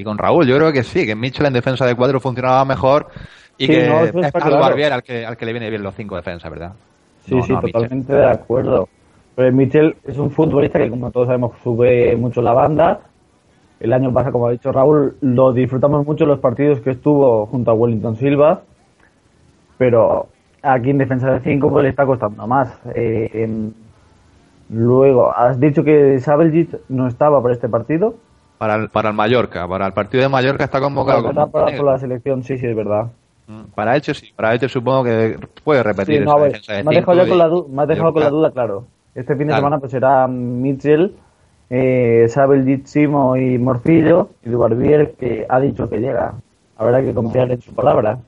y 0.00 0.04
con 0.04 0.18
Raúl. 0.18 0.46
Yo 0.46 0.56
creo 0.56 0.72
que 0.72 0.82
sí, 0.82 1.06
que 1.06 1.14
Mitchell 1.14 1.46
en 1.46 1.52
defensa 1.52 1.86
de 1.86 1.94
cuatro 1.94 2.20
funcionaba 2.20 2.64
mejor 2.64 3.08
y 3.56 3.68
Sí, 3.68 3.72
que 3.72 3.82
no, 3.82 4.04
es 4.04 4.14
está 4.20 4.40
al 4.40 4.56
claro. 4.56 4.56
Barbier 4.56 4.92
al 4.92 5.02
que, 5.02 5.24
al 5.24 5.36
que 5.36 5.46
le 5.46 5.52
viene 5.52 5.70
bien 5.70 5.82
los 5.82 5.94
cinco 5.94 6.16
defensas, 6.16 6.50
¿verdad? 6.50 6.76
Sí, 7.18 7.34
No, 7.34 7.42
sí, 7.42 7.56
no 7.56 7.62
Mitchell. 7.62 7.90
totalmente 7.90 8.12
de 8.12 8.26
acuerdo. 8.26 8.88
Pero 9.34 9.52
Michel 9.52 9.96
es 10.04 10.18
un 10.18 10.30
futbolista 10.30 10.78
que, 10.78 10.90
como 10.90 11.10
todos 11.10 11.26
sabemos, 11.26 11.52
sube 11.62 12.16
mucho 12.16 12.42
la 12.42 12.52
banda. 12.52 13.00
El 13.80 13.92
año 13.92 14.12
pasado, 14.12 14.32
como 14.34 14.48
ha 14.48 14.52
dicho 14.52 14.72
Raúl, 14.72 15.16
lo 15.22 15.52
disfrutamos 15.52 16.06
mucho 16.06 16.24
en 16.24 16.30
los 16.30 16.40
partidos 16.40 16.80
que 16.80 16.90
estuvo 16.90 17.46
junto 17.46 17.70
a 17.70 17.74
Wellington 17.74 18.16
Silva. 18.16 18.64
Pero 19.78 20.28
aquí 20.62 20.90
en 20.90 20.98
defensa 20.98 21.30
de 21.32 21.40
5 21.40 21.70
pues 21.70 21.84
le 21.84 21.90
está 21.90 22.06
costando 22.06 22.46
más. 22.46 22.78
Eh, 22.94 23.30
luego, 24.70 25.36
has 25.36 25.58
dicho 25.60 25.84
que 25.84 26.18
Sabeljic 26.20 26.78
no 26.88 27.06
estaba 27.06 27.42
para 27.42 27.54
este 27.54 27.68
partido. 27.68 28.14
Para 28.58 28.76
el, 28.76 28.88
para 28.88 29.08
el 29.10 29.14
Mallorca, 29.14 29.66
para 29.66 29.86
el 29.86 29.92
partido 29.92 30.22
de 30.22 30.28
Mallorca 30.28 30.64
está 30.64 30.80
convocado 30.80 31.22
para, 31.50 31.82
la 31.82 31.98
selección, 31.98 32.42
sí, 32.42 32.58
sí, 32.58 32.66
es 32.66 32.76
verdad. 32.76 33.06
Para 33.74 33.96
Elche 33.96 34.14
sí, 34.14 34.32
para 34.36 34.52
Elche 34.52 34.68
supongo 34.68 35.04
que 35.04 35.38
puede 35.64 35.82
repetir 35.82 36.18
Sí, 36.18 36.24
no, 36.24 36.30
esa 36.32 36.38
a 36.38 36.42
ver, 36.42 36.52
defensa 36.52 36.72
de 36.74 36.84
me 36.84 36.90
has 36.90 36.96
dejado 36.96 37.16
ya 37.16 37.28
con 37.28 37.36
y- 37.36 37.38
la, 37.38 37.48
me 37.68 37.82
has 37.82 37.88
dejado 37.88 38.12
con 38.12 38.22
la 38.22 38.30
duda, 38.30 38.50
claro. 38.52 38.84
Este 39.14 39.34
fin 39.34 39.46
de 39.46 39.52
Claro. 39.52 39.60
semana 39.62 39.78
pues 39.80 39.90
será 39.90 40.28
Mitchell, 40.28 41.16
eh, 41.68 42.26
Sabel 42.28 42.82
Simo 42.86 43.36
y 43.36 43.58
Morcillo 43.58 44.28
y 44.44 44.50
Dubarbier 44.50 45.12
que 45.18 45.46
ha 45.48 45.58
dicho 45.58 45.88
que 45.88 45.98
llega. 45.98 46.34
Habrá 46.76 47.02
que 47.02 47.12
confiar 47.12 47.50
en 47.50 47.60
su 47.60 47.74
palabra. 47.74 48.18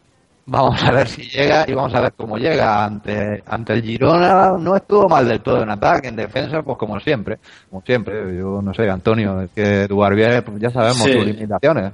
Vamos 0.45 0.83
a 0.83 0.91
ver 0.91 1.07
si 1.07 1.23
llega 1.23 1.65
y 1.69 1.73
vamos 1.73 1.95
a 1.95 2.01
ver 2.01 2.13
cómo 2.17 2.37
llega 2.37 2.85
ante 2.85 3.43
ante 3.47 3.75
el 3.75 3.83
Girona. 3.83 4.53
No 4.59 4.75
estuvo 4.75 5.09
mal 5.09 5.29
del 5.29 5.41
todo 5.41 5.63
en 5.63 5.71
ataque, 5.71 6.09
en 6.09 6.17
defensa, 6.17 6.63
pues 6.63 6.77
como 6.79 6.99
siempre, 6.99 7.39
como 7.71 7.81
siempre. 7.83 8.37
Yo 8.37 8.61
no 8.61 8.75
sé, 8.75 8.91
Antonio, 8.91 9.41
es 9.43 9.51
que 9.55 9.87
Dubarbier, 9.87 10.43
pues 10.45 10.61
ya 10.61 10.71
sabemos 10.71 10.97
Sí. 10.99 11.13
sus 11.13 11.27
limitaciones. 11.27 11.93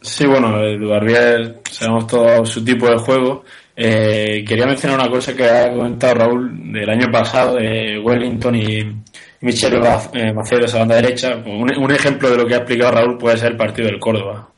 Sí, 0.00 0.26
bueno, 0.26 0.60
eh, 0.60 0.76
Dubarbier, 0.78 1.60
sabemos 1.70 2.06
todo 2.06 2.44
su 2.44 2.62
tipo 2.62 2.86
de 2.88 2.98
juego. 2.98 3.44
Eh, 3.74 4.44
quería 4.46 4.66
mencionar 4.66 5.00
una 5.00 5.08
cosa 5.10 5.34
que 5.34 5.48
ha 5.48 5.72
comentado 5.72 6.14
Raúl 6.14 6.72
del 6.72 6.90
año 6.90 7.06
pasado, 7.10 7.56
de 7.56 7.98
Wellington 7.98 8.54
y 8.56 8.96
Michel 9.40 9.80
eh, 10.12 10.32
Macedo, 10.34 10.64
esa 10.66 10.80
banda 10.80 10.96
derecha. 10.96 11.36
Un, 11.46 11.70
un 11.76 11.90
ejemplo 11.92 12.28
de 12.30 12.36
lo 12.36 12.46
que 12.46 12.54
ha 12.54 12.58
explicado 12.58 12.92
Raúl 12.92 13.16
puede 13.18 13.36
ser 13.38 13.52
el 13.52 13.56
partido 13.56 13.88
del 13.88 13.98
Córdoba. 13.98 14.48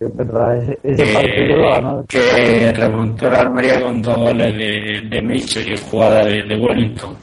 Es 0.00 0.16
verdad, 0.16 0.56
ese, 0.56 0.78
ese 0.82 1.12
partido 1.14 1.56
lo 1.56 1.70
ganó. 1.70 2.04
que 2.08 2.72
remontó 2.72 3.30
la 3.30 3.40
Almería 3.40 3.80
con 3.80 4.02
dos 4.02 4.16
goles 4.16 4.56
de, 4.56 5.02
de 5.08 5.22
Michel 5.22 5.72
y 5.72 5.76
jugada 5.78 6.24
de, 6.24 6.42
de 6.42 6.56
Wellington. 6.56 7.16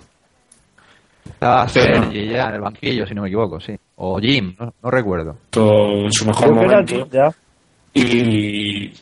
Estaba 1.26 1.68
Pero- 1.74 2.02
Sergi 2.04 2.28
ya 2.30 2.48
en 2.50 2.56
el 2.56 2.62
banquillo, 2.62 3.06
si 3.06 3.14
no 3.14 3.22
me 3.24 3.28
equivoco, 3.28 3.60
sí. 3.60 3.76
O 3.96 4.20
Jim, 4.20 4.56
no, 4.60 4.74
no 4.82 4.90
recuerdo. 4.92 5.38
Todo 5.50 6.06
en 6.06 6.12
su 6.12 6.26
mejor 6.26 6.54
momento. 6.54 6.76
aquí, 6.78 7.04
ya. 7.12 7.30
y, 7.94 8.94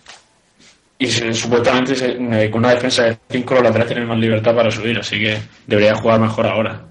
y 0.98 1.08
se- 1.08 1.34
supuestamente 1.34 1.96
se- 1.96 2.18
eh, 2.18 2.50
con 2.50 2.60
una 2.62 2.72
defensa 2.74 3.04
de 3.04 3.18
5 3.30 3.54
los 3.54 3.64
laterales 3.64 3.88
tienen 3.94 4.08
más 4.10 4.18
libertad 4.18 4.56
para 4.56 4.72
subir, 4.72 4.98
así 4.98 5.20
que 5.20 5.38
debería 5.68 5.96
jugar 5.96 6.20
mejor 6.20 6.48
ahora. 6.48 6.82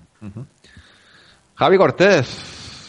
Javi 1.57 1.77
Cortés, 1.77 2.27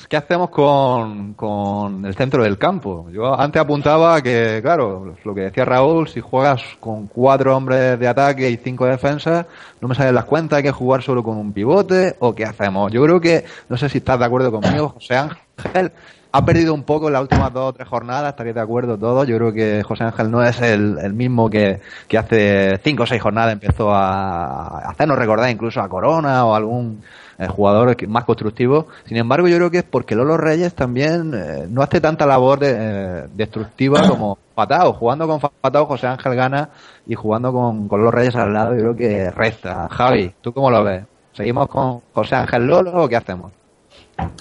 ¿qué 0.09 0.17
hacemos 0.17 0.49
con, 0.49 1.35
con 1.35 2.03
el 2.03 2.15
centro 2.15 2.43
del 2.43 2.57
campo? 2.57 3.07
Yo 3.11 3.39
antes 3.39 3.61
apuntaba 3.61 4.21
que, 4.21 4.59
claro, 4.61 5.15
lo 5.23 5.35
que 5.35 5.41
decía 5.41 5.65
Raúl, 5.65 6.09
si 6.09 6.19
juegas 6.19 6.61
con 6.79 7.07
cuatro 7.07 7.55
hombres 7.55 7.99
de 7.99 8.07
ataque 8.07 8.49
y 8.49 8.57
cinco 8.57 8.87
defensas, 8.87 9.45
no 9.79 9.87
me 9.87 9.93
salen 9.93 10.15
las 10.15 10.25
cuentas, 10.25 10.57
hay 10.57 10.63
que 10.63 10.71
jugar 10.71 11.03
solo 11.03 11.23
con 11.23 11.37
un 11.37 11.53
pivote, 11.53 12.15
o 12.19 12.33
qué 12.33 12.43
hacemos. 12.43 12.91
Yo 12.91 13.03
creo 13.03 13.21
que, 13.21 13.45
no 13.69 13.77
sé 13.77 13.87
si 13.87 13.99
estás 13.99 14.17
de 14.17 14.25
acuerdo 14.25 14.51
conmigo, 14.51 14.89
José 14.95 15.15
Ángel, 15.15 15.91
ha 16.31 16.45
perdido 16.45 16.73
un 16.73 16.83
poco 16.83 17.07
en 17.07 17.13
las 17.13 17.21
últimas 17.21 17.53
dos 17.53 17.69
o 17.69 17.73
tres 17.73 17.87
jornadas, 17.87 18.31
estaréis 18.31 18.55
de 18.55 18.61
acuerdo 18.61 18.97
todos. 18.97 19.27
Yo 19.27 19.37
creo 19.37 19.53
que 19.53 19.83
José 19.83 20.05
Ángel 20.05 20.31
no 20.31 20.43
es 20.43 20.59
el, 20.61 20.97
el 20.99 21.13
mismo 21.13 21.49
que, 21.49 21.81
que 22.07 22.17
hace 22.17 22.79
cinco 22.83 23.03
o 23.03 23.05
seis 23.05 23.21
jornadas 23.21 23.53
empezó 23.53 23.91
a, 23.91 24.79
a 24.79 24.89
hacernos 24.89 25.17
recordar 25.17 25.49
incluso 25.49 25.81
a 25.81 25.89
Corona 25.89 26.45
o 26.45 26.55
algún 26.55 27.01
eh, 27.39 27.47
jugador 27.47 27.95
más 28.10 28.25
constructivo. 28.25 28.88
Sin 29.06 29.15
embargo, 29.15 29.47
yo 29.47 29.56
creo 29.56 29.71
que 29.71 29.78
es 29.78 29.84
porque 29.86 30.13
Lolo 30.13 30.36
Reyes 30.36 30.75
también 30.75 31.34
eh, 31.34 31.67
no 31.69 31.82
hace 31.82 32.02
tanta 32.02 32.25
labor 32.25 32.60
de, 32.60 32.75
eh, 32.78 33.28
destructiva 33.34 34.02
como 34.10 34.38
Fatao. 34.54 34.91
Jugando 34.91 35.25
con 35.25 35.39
Fatao, 35.39 35.86
José 35.86 36.08
Ángel 36.08 36.36
gana 36.36 36.69
y 37.08 37.15
jugando 37.15 37.54
con, 37.54 37.88
con 37.88 37.99
Lolo 37.99 38.12
Reyes 38.12 38.36
al 38.36 38.54
lado, 38.54 38.75
yo 38.75 38.82
creo 38.82 38.95
que 38.95 39.32
resta. 39.32 39.88
Javi, 39.89 40.34
¿tú 40.41 40.52
cómo 40.52 40.69
lo 40.69 40.84
ves? 40.84 41.06
¿Seguimos 41.32 41.69
con 41.69 42.02
José 42.13 42.36
Ángel 42.36 42.67
Lolo 42.67 43.04
o 43.04 43.08
qué 43.08 43.15
hacemos? 43.15 43.54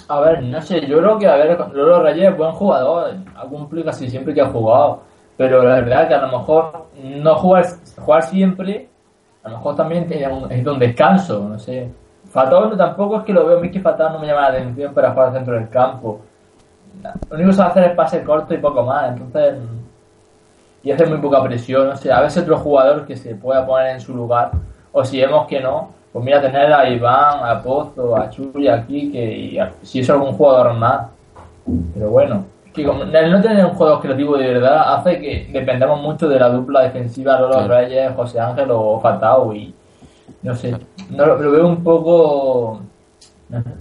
A 0.09 0.19
ver, 0.19 0.43
no 0.43 0.61
sé, 0.61 0.85
yo 0.85 0.97
creo 0.97 1.17
que, 1.17 1.27
a 1.27 1.35
ver, 1.37 1.57
Lolo 1.71 2.03
Reyes 2.03 2.31
es 2.31 2.37
buen 2.37 2.51
jugador, 2.51 3.15
ha 3.33 3.45
cumplido 3.45 3.85
casi 3.85 4.09
siempre 4.09 4.33
que 4.33 4.41
ha 4.41 4.49
jugado, 4.49 5.03
pero 5.37 5.63
la 5.63 5.75
verdad 5.75 6.07
que 6.09 6.15
a 6.15 6.27
lo 6.27 6.37
mejor 6.37 6.87
no 7.01 7.35
jugar, 7.35 7.65
jugar 7.95 8.23
siempre, 8.23 8.89
a 9.41 9.49
lo 9.49 9.55
mejor 9.55 9.77
también 9.77 10.05
tiene 10.05 10.27
un, 10.27 10.51
es 10.51 10.67
un 10.67 10.79
descanso, 10.79 11.47
no 11.47 11.57
sé. 11.57 11.89
Fatao 12.29 12.69
no, 12.69 12.77
tampoco 12.77 13.17
es 13.17 13.23
que 13.23 13.33
lo 13.33 13.45
veo, 13.45 13.57
a 13.57 13.61
mí 13.61 13.71
que 13.71 13.79
Fatao 13.79 14.11
no 14.11 14.19
me 14.19 14.27
llama 14.27 14.41
la 14.41 14.47
atención 14.57 14.93
para 14.93 15.11
jugar 15.11 15.33
dentro 15.33 15.53
del 15.55 15.69
campo. 15.69 16.21
Lo 17.29 17.35
único 17.35 17.49
que 17.49 17.55
sabe 17.55 17.69
hacer 17.69 17.83
es 17.85 17.91
pase 17.95 18.23
corto 18.23 18.53
y 18.53 18.57
poco 18.57 18.83
más, 18.83 19.09
entonces... 19.09 19.55
Y 20.81 20.91
hace 20.91 21.05
muy 21.05 21.17
poca 21.17 21.43
presión, 21.43 21.89
no 21.89 21.95
sé, 21.97 22.11
a 22.11 22.21
veces 22.21 22.43
otro 22.43 22.57
jugador 22.57 23.05
que 23.05 23.17
se 23.17 23.35
pueda 23.35 23.65
poner 23.65 23.95
en 23.95 23.99
su 23.99 24.15
lugar, 24.15 24.51
o 24.93 25.03
si 25.03 25.19
vemos 25.19 25.45
que 25.47 25.59
no, 25.59 25.89
Pues 26.11 26.25
mira, 26.25 26.41
tener 26.41 26.73
a 26.73 26.89
Iván, 26.89 27.43
a 27.43 27.61
Pozo, 27.61 28.15
a 28.17 28.29
Chuli, 28.31 28.67
a 28.67 28.83
Kike 28.83 29.31
y 29.37 29.59
a- 29.59 29.71
si 29.83 29.99
es 29.99 30.09
algún 30.09 30.33
jugador 30.33 30.73
más. 30.73 31.07
Pero 31.93 32.09
bueno, 32.09 32.45
es 32.65 32.73
que 32.73 32.83
como 32.83 33.03
el 33.03 33.31
no 33.31 33.41
tener 33.41 33.63
un 33.63 33.73
jugador 33.75 34.01
creativo 34.01 34.35
de 34.35 34.53
verdad 34.55 34.95
hace 34.95 35.19
que 35.21 35.47
dependamos 35.51 36.01
mucho 36.01 36.27
de 36.27 36.39
la 36.39 36.49
dupla 36.49 36.81
defensiva 36.81 37.39
Lolo 37.39 37.53
Claro. 37.65 37.67
Reyes, 37.75 38.11
José 38.15 38.39
Ángel 38.39 38.71
o 38.71 38.99
Fatao 38.99 39.53
y 39.53 39.71
no 40.43 40.55
sé, 40.55 40.75
no 41.09 41.25
lo, 41.25 41.37
veo 41.51 41.67
un 41.67 41.83
poco 41.83 42.81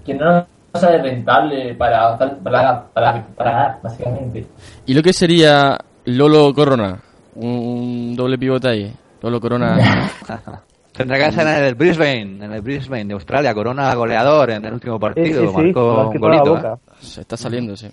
que 0.05 0.15
no 0.15 0.47
sale 0.75 1.03
rentable 1.03 1.75
para, 1.75 2.17
para, 2.19 2.85
para, 2.93 3.27
para 3.27 3.79
básicamente. 3.83 4.47
¿Y 4.87 4.95
lo 4.95 5.03
que 5.03 5.13
sería 5.13 5.77
Lolo 6.05 6.53
Corona? 6.55 6.99
Un, 7.35 7.49
un 7.49 8.17
doble 8.17 8.39
pivote 8.39 8.69
ahí. 8.69 8.93
Lolo 9.23 9.41
Corona. 9.41 9.77
Tendrá 10.93 11.17
que 11.17 11.31
ser 11.33 11.47
en 11.47 11.65
el 11.65 11.75
Brisbane, 11.77 12.45
en 12.45 12.53
el 12.53 12.61
Brisbane 12.61 13.05
de 13.05 13.15
Australia, 13.15 13.55
Corona 13.55 13.95
goleador 13.95 14.51
en 14.51 14.65
el 14.65 14.73
último 14.75 14.99
partido, 14.99 15.43
Sí, 15.43 15.47
sí, 15.47 15.53
sí, 15.55 15.63
marcó 15.67 16.09
un 16.09 16.19
golito. 16.19 16.57
boca. 16.57 16.75
¿eh? 16.75 16.95
Se 16.99 17.21
está 17.21 17.37
saliendo, 17.37 17.77
sí. 17.77 17.89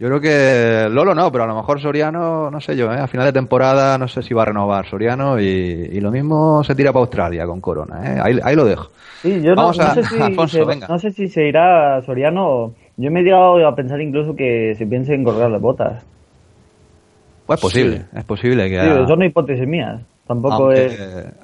Yo 0.00 0.06
creo 0.06 0.20
que 0.20 0.88
Lolo 0.94 1.12
no, 1.14 1.30
pero 1.32 1.42
a 1.44 1.46
lo 1.48 1.56
mejor 1.56 1.80
Soriano, 1.80 2.50
no 2.52 2.60
sé 2.60 2.76
yo, 2.76 2.92
¿eh? 2.92 2.98
a 3.00 3.08
final 3.08 3.26
de 3.26 3.32
temporada 3.32 3.98
no 3.98 4.06
sé 4.06 4.22
si 4.22 4.32
va 4.32 4.42
a 4.42 4.46
renovar 4.46 4.88
Soriano 4.88 5.40
y, 5.40 5.44
y 5.44 6.00
lo 6.00 6.12
mismo 6.12 6.62
se 6.62 6.74
tira 6.76 6.92
para 6.92 7.00
Australia 7.00 7.46
con 7.46 7.60
Corona. 7.60 8.00
¿eh? 8.14 8.20
Ahí, 8.22 8.38
ahí 8.44 8.54
lo 8.54 8.64
dejo. 8.64 8.90
Sí, 9.22 9.40
yo 9.42 9.56
no, 9.56 9.56
Vamos 9.56 9.78
no 9.78 9.84
a- 9.84 9.94
sé 9.94 10.04
si 10.04 10.16
Alfonso, 10.22 10.58
se, 10.58 10.64
venga. 10.64 10.86
no 10.88 10.98
sé 11.00 11.10
si 11.10 11.28
se 11.28 11.48
irá 11.48 12.00
Soriano. 12.02 12.72
Yo 12.96 13.10
me 13.10 13.20
he 13.20 13.22
llegado 13.24 13.66
a 13.66 13.74
pensar 13.74 14.00
incluso 14.00 14.36
que 14.36 14.74
se 14.76 14.86
piense 14.86 15.14
en 15.14 15.24
colgarle 15.24 15.58
botas. 15.58 16.04
Pues 17.46 17.58
es 17.58 17.62
posible, 17.62 18.02
es 18.14 18.24
posible 18.24 18.68
que... 18.68 18.80
Sí, 18.80 18.86
a- 18.86 19.06
son 19.08 19.22
hipótesis 19.24 19.66
mías. 19.66 20.00
Tampoco 20.28 20.54
aunque, 20.64 20.86
es. 20.86 20.98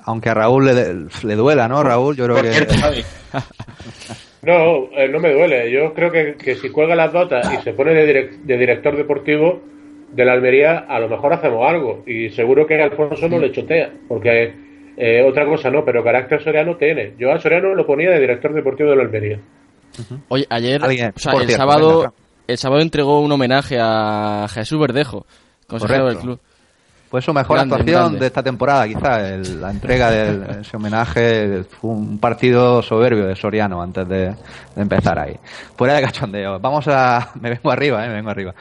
aunque 0.04 0.28
a 0.28 0.34
Raúl 0.34 0.66
le, 0.66 0.94
le 1.24 1.34
duela, 1.34 1.66
¿no? 1.66 1.82
Raúl, 1.82 2.14
yo 2.14 2.26
creo 2.26 2.36
que... 2.42 2.50
No, 4.44 4.88
eh, 4.92 5.08
no 5.08 5.20
me 5.20 5.32
duele. 5.32 5.70
Yo 5.70 5.94
creo 5.94 6.10
que, 6.10 6.34
que 6.34 6.54
si 6.56 6.70
cuelga 6.70 6.94
las 6.94 7.12
botas 7.12 7.52
y 7.52 7.62
se 7.62 7.72
pone 7.72 7.94
de, 7.94 8.06
direc- 8.12 8.36
de 8.42 8.56
director 8.58 8.96
deportivo 8.96 9.60
de 10.12 10.24
la 10.24 10.32
Almería, 10.32 10.78
a 10.88 10.98
lo 11.00 11.08
mejor 11.08 11.32
hacemos 11.32 11.68
algo. 11.68 12.02
Y 12.06 12.30
seguro 12.30 12.66
que 12.66 12.80
Alfonso 12.82 13.28
no 13.28 13.38
le 13.38 13.50
chotea, 13.52 13.90
porque 14.08 14.54
eh, 14.96 15.24
otra 15.28 15.46
cosa 15.46 15.70
no, 15.70 15.84
pero 15.84 16.04
carácter 16.04 16.42
Soriano 16.42 16.76
tiene. 16.76 17.14
Yo 17.18 17.32
a 17.32 17.38
Soriano 17.40 17.74
lo 17.74 17.86
ponía 17.86 18.10
de 18.10 18.20
director 18.20 18.52
deportivo 18.52 18.90
de 18.90 18.96
la 18.96 19.02
Almería. 19.02 19.38
Oye, 20.28 20.46
ayer, 20.50 20.82
o 21.14 21.18
sea, 21.18 21.32
el 21.32 21.46
cierto, 21.46 21.56
sábado, 21.56 22.14
el 22.46 22.58
sábado 22.58 22.82
entregó 22.82 23.20
un 23.20 23.32
homenaje 23.32 23.78
a 23.80 24.46
Jesús 24.50 24.78
Verdejo, 24.80 25.26
consejero 25.66 26.06
del 26.06 26.16
club. 26.18 26.40
Fue 27.14 27.22
su 27.22 27.32
mejor 27.32 27.58
Grande, 27.58 27.74
actuación 27.76 28.00
grande. 28.02 28.18
de 28.18 28.26
esta 28.26 28.42
temporada, 28.42 28.88
quizá, 28.88 29.28
el- 29.28 29.60
la 29.60 29.70
entrega 29.70 30.10
de 30.10 30.60
ese 30.62 30.76
homenaje. 30.76 31.62
Fue 31.62 31.90
un 31.90 32.18
partido 32.18 32.82
soberbio 32.82 33.26
de 33.28 33.36
Soriano 33.36 33.80
antes 33.80 34.08
de, 34.08 34.26
de 34.30 34.34
empezar 34.82 35.16
ahí. 35.20 35.36
Fuera 35.76 35.94
de 35.94 36.02
cachondeo. 36.02 36.58
Vamos 36.58 36.88
a. 36.88 37.30
Me 37.40 37.50
vengo 37.50 37.70
arriba, 37.70 38.04
eh, 38.04 38.08
me 38.08 38.14
vengo 38.14 38.30
arriba. 38.30 38.52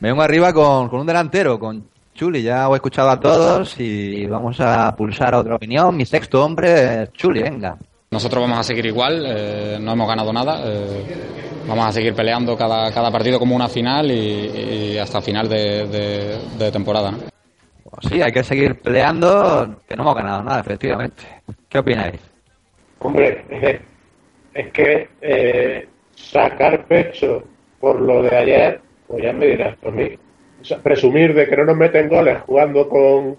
Me 0.00 0.08
vengo 0.08 0.22
arriba 0.22 0.52
con, 0.52 0.88
con 0.88 0.98
un 0.98 1.06
delantero, 1.06 1.56
con 1.60 1.84
Chuli. 2.12 2.42
Ya 2.42 2.68
os 2.68 2.74
he 2.74 2.76
escuchado 2.78 3.10
a 3.10 3.20
todos 3.20 3.78
y 3.78 4.26
vamos 4.26 4.58
a 4.60 4.92
pulsar 4.96 5.32
otra 5.36 5.54
opinión. 5.54 5.96
Mi 5.96 6.04
sexto 6.04 6.44
hombre 6.44 7.10
Chuli, 7.12 7.42
venga. 7.44 7.76
Nosotros 8.10 8.42
vamos 8.42 8.58
a 8.58 8.64
seguir 8.64 8.86
igual, 8.86 9.22
eh, 9.24 9.78
no 9.80 9.92
hemos 9.92 10.08
ganado 10.08 10.32
nada, 10.32 10.62
eh, 10.64 11.06
vamos 11.68 11.86
a 11.86 11.92
seguir 11.92 12.12
peleando 12.12 12.56
cada, 12.56 12.90
cada 12.90 13.08
partido 13.12 13.38
como 13.38 13.54
una 13.54 13.68
final 13.68 14.10
y, 14.10 14.14
y 14.94 14.98
hasta 14.98 15.20
final 15.22 15.48
de, 15.48 15.86
de- 15.86 16.38
de 16.58 16.72
temporada. 16.72 17.12
¿no? 17.12 17.29
Pues 17.90 18.06
sí, 18.08 18.22
hay 18.22 18.32
que 18.32 18.42
seguir 18.42 18.76
peleando, 18.76 19.76
que 19.88 19.96
no 19.96 20.02
hemos 20.02 20.14
ganado 20.14 20.42
nada, 20.42 20.60
efectivamente. 20.60 21.22
¿Qué 21.68 21.78
opináis? 21.78 22.20
Hombre, 23.00 23.44
es 24.54 24.72
que 24.72 25.08
eh, 25.20 25.88
sacar 26.14 26.84
pecho 26.86 27.44
por 27.80 28.00
lo 28.00 28.22
de 28.22 28.36
ayer, 28.36 28.80
pues 29.06 29.22
ya 29.22 29.32
me 29.32 29.46
dirás 29.46 29.76
por 29.78 29.92
mí. 29.92 30.10
O 30.60 30.64
sea, 30.64 30.78
presumir 30.78 31.34
de 31.34 31.48
que 31.48 31.56
no 31.56 31.64
nos 31.64 31.76
meten 31.76 32.08
goles 32.08 32.38
jugando 32.42 32.88
con 32.88 33.38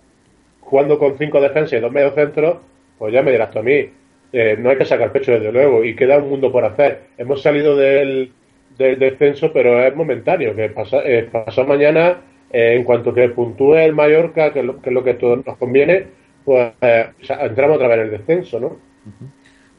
jugando 0.61 0.97
con 0.97 1.17
cinco 1.17 1.41
defensas 1.41 1.73
y 1.73 1.81
dos 1.81 1.91
medios 1.91 2.15
centros, 2.15 2.57
pues 2.97 3.13
ya 3.13 3.21
me 3.21 3.31
dirás 3.31 3.51
tú 3.51 3.59
a 3.59 3.63
mí. 3.63 3.89
Eh, 4.33 4.55
no 4.57 4.69
hay 4.69 4.77
que 4.77 4.85
sacar 4.85 5.11
pecho 5.11 5.33
desde 5.33 5.51
luego 5.51 5.83
y 5.83 5.95
queda 5.95 6.17
un 6.17 6.29
mundo 6.29 6.49
por 6.51 6.63
hacer. 6.63 7.07
Hemos 7.17 7.41
salido 7.41 7.75
del, 7.75 8.31
del 8.77 8.97
descenso, 8.97 9.51
pero 9.51 9.85
es 9.85 9.93
momentáneo. 9.93 10.55
Que 10.55 10.69
pasa, 10.69 11.01
eh, 11.03 11.29
mañana, 11.67 12.21
eh, 12.53 12.75
en 12.77 12.83
cuanto 12.83 13.13
que 13.13 13.29
puntúe 13.29 13.75
el 13.75 13.93
Mallorca, 13.93 14.51
que 14.53 14.59
es 14.59 14.65
lo 14.65 14.81
que, 14.81 14.89
es 14.89 14.93
lo 14.93 15.03
que 15.03 15.13
todo 15.15 15.37
nos 15.37 15.57
conviene, 15.57 16.07
pues 16.45 16.73
eh, 16.81 17.09
o 17.21 17.25
sea, 17.25 17.45
entramos 17.45 17.75
otra 17.77 17.87
vez 17.87 17.97
en 17.99 18.03
el 18.05 18.11
descenso, 18.11 18.59
¿no? 18.59 18.71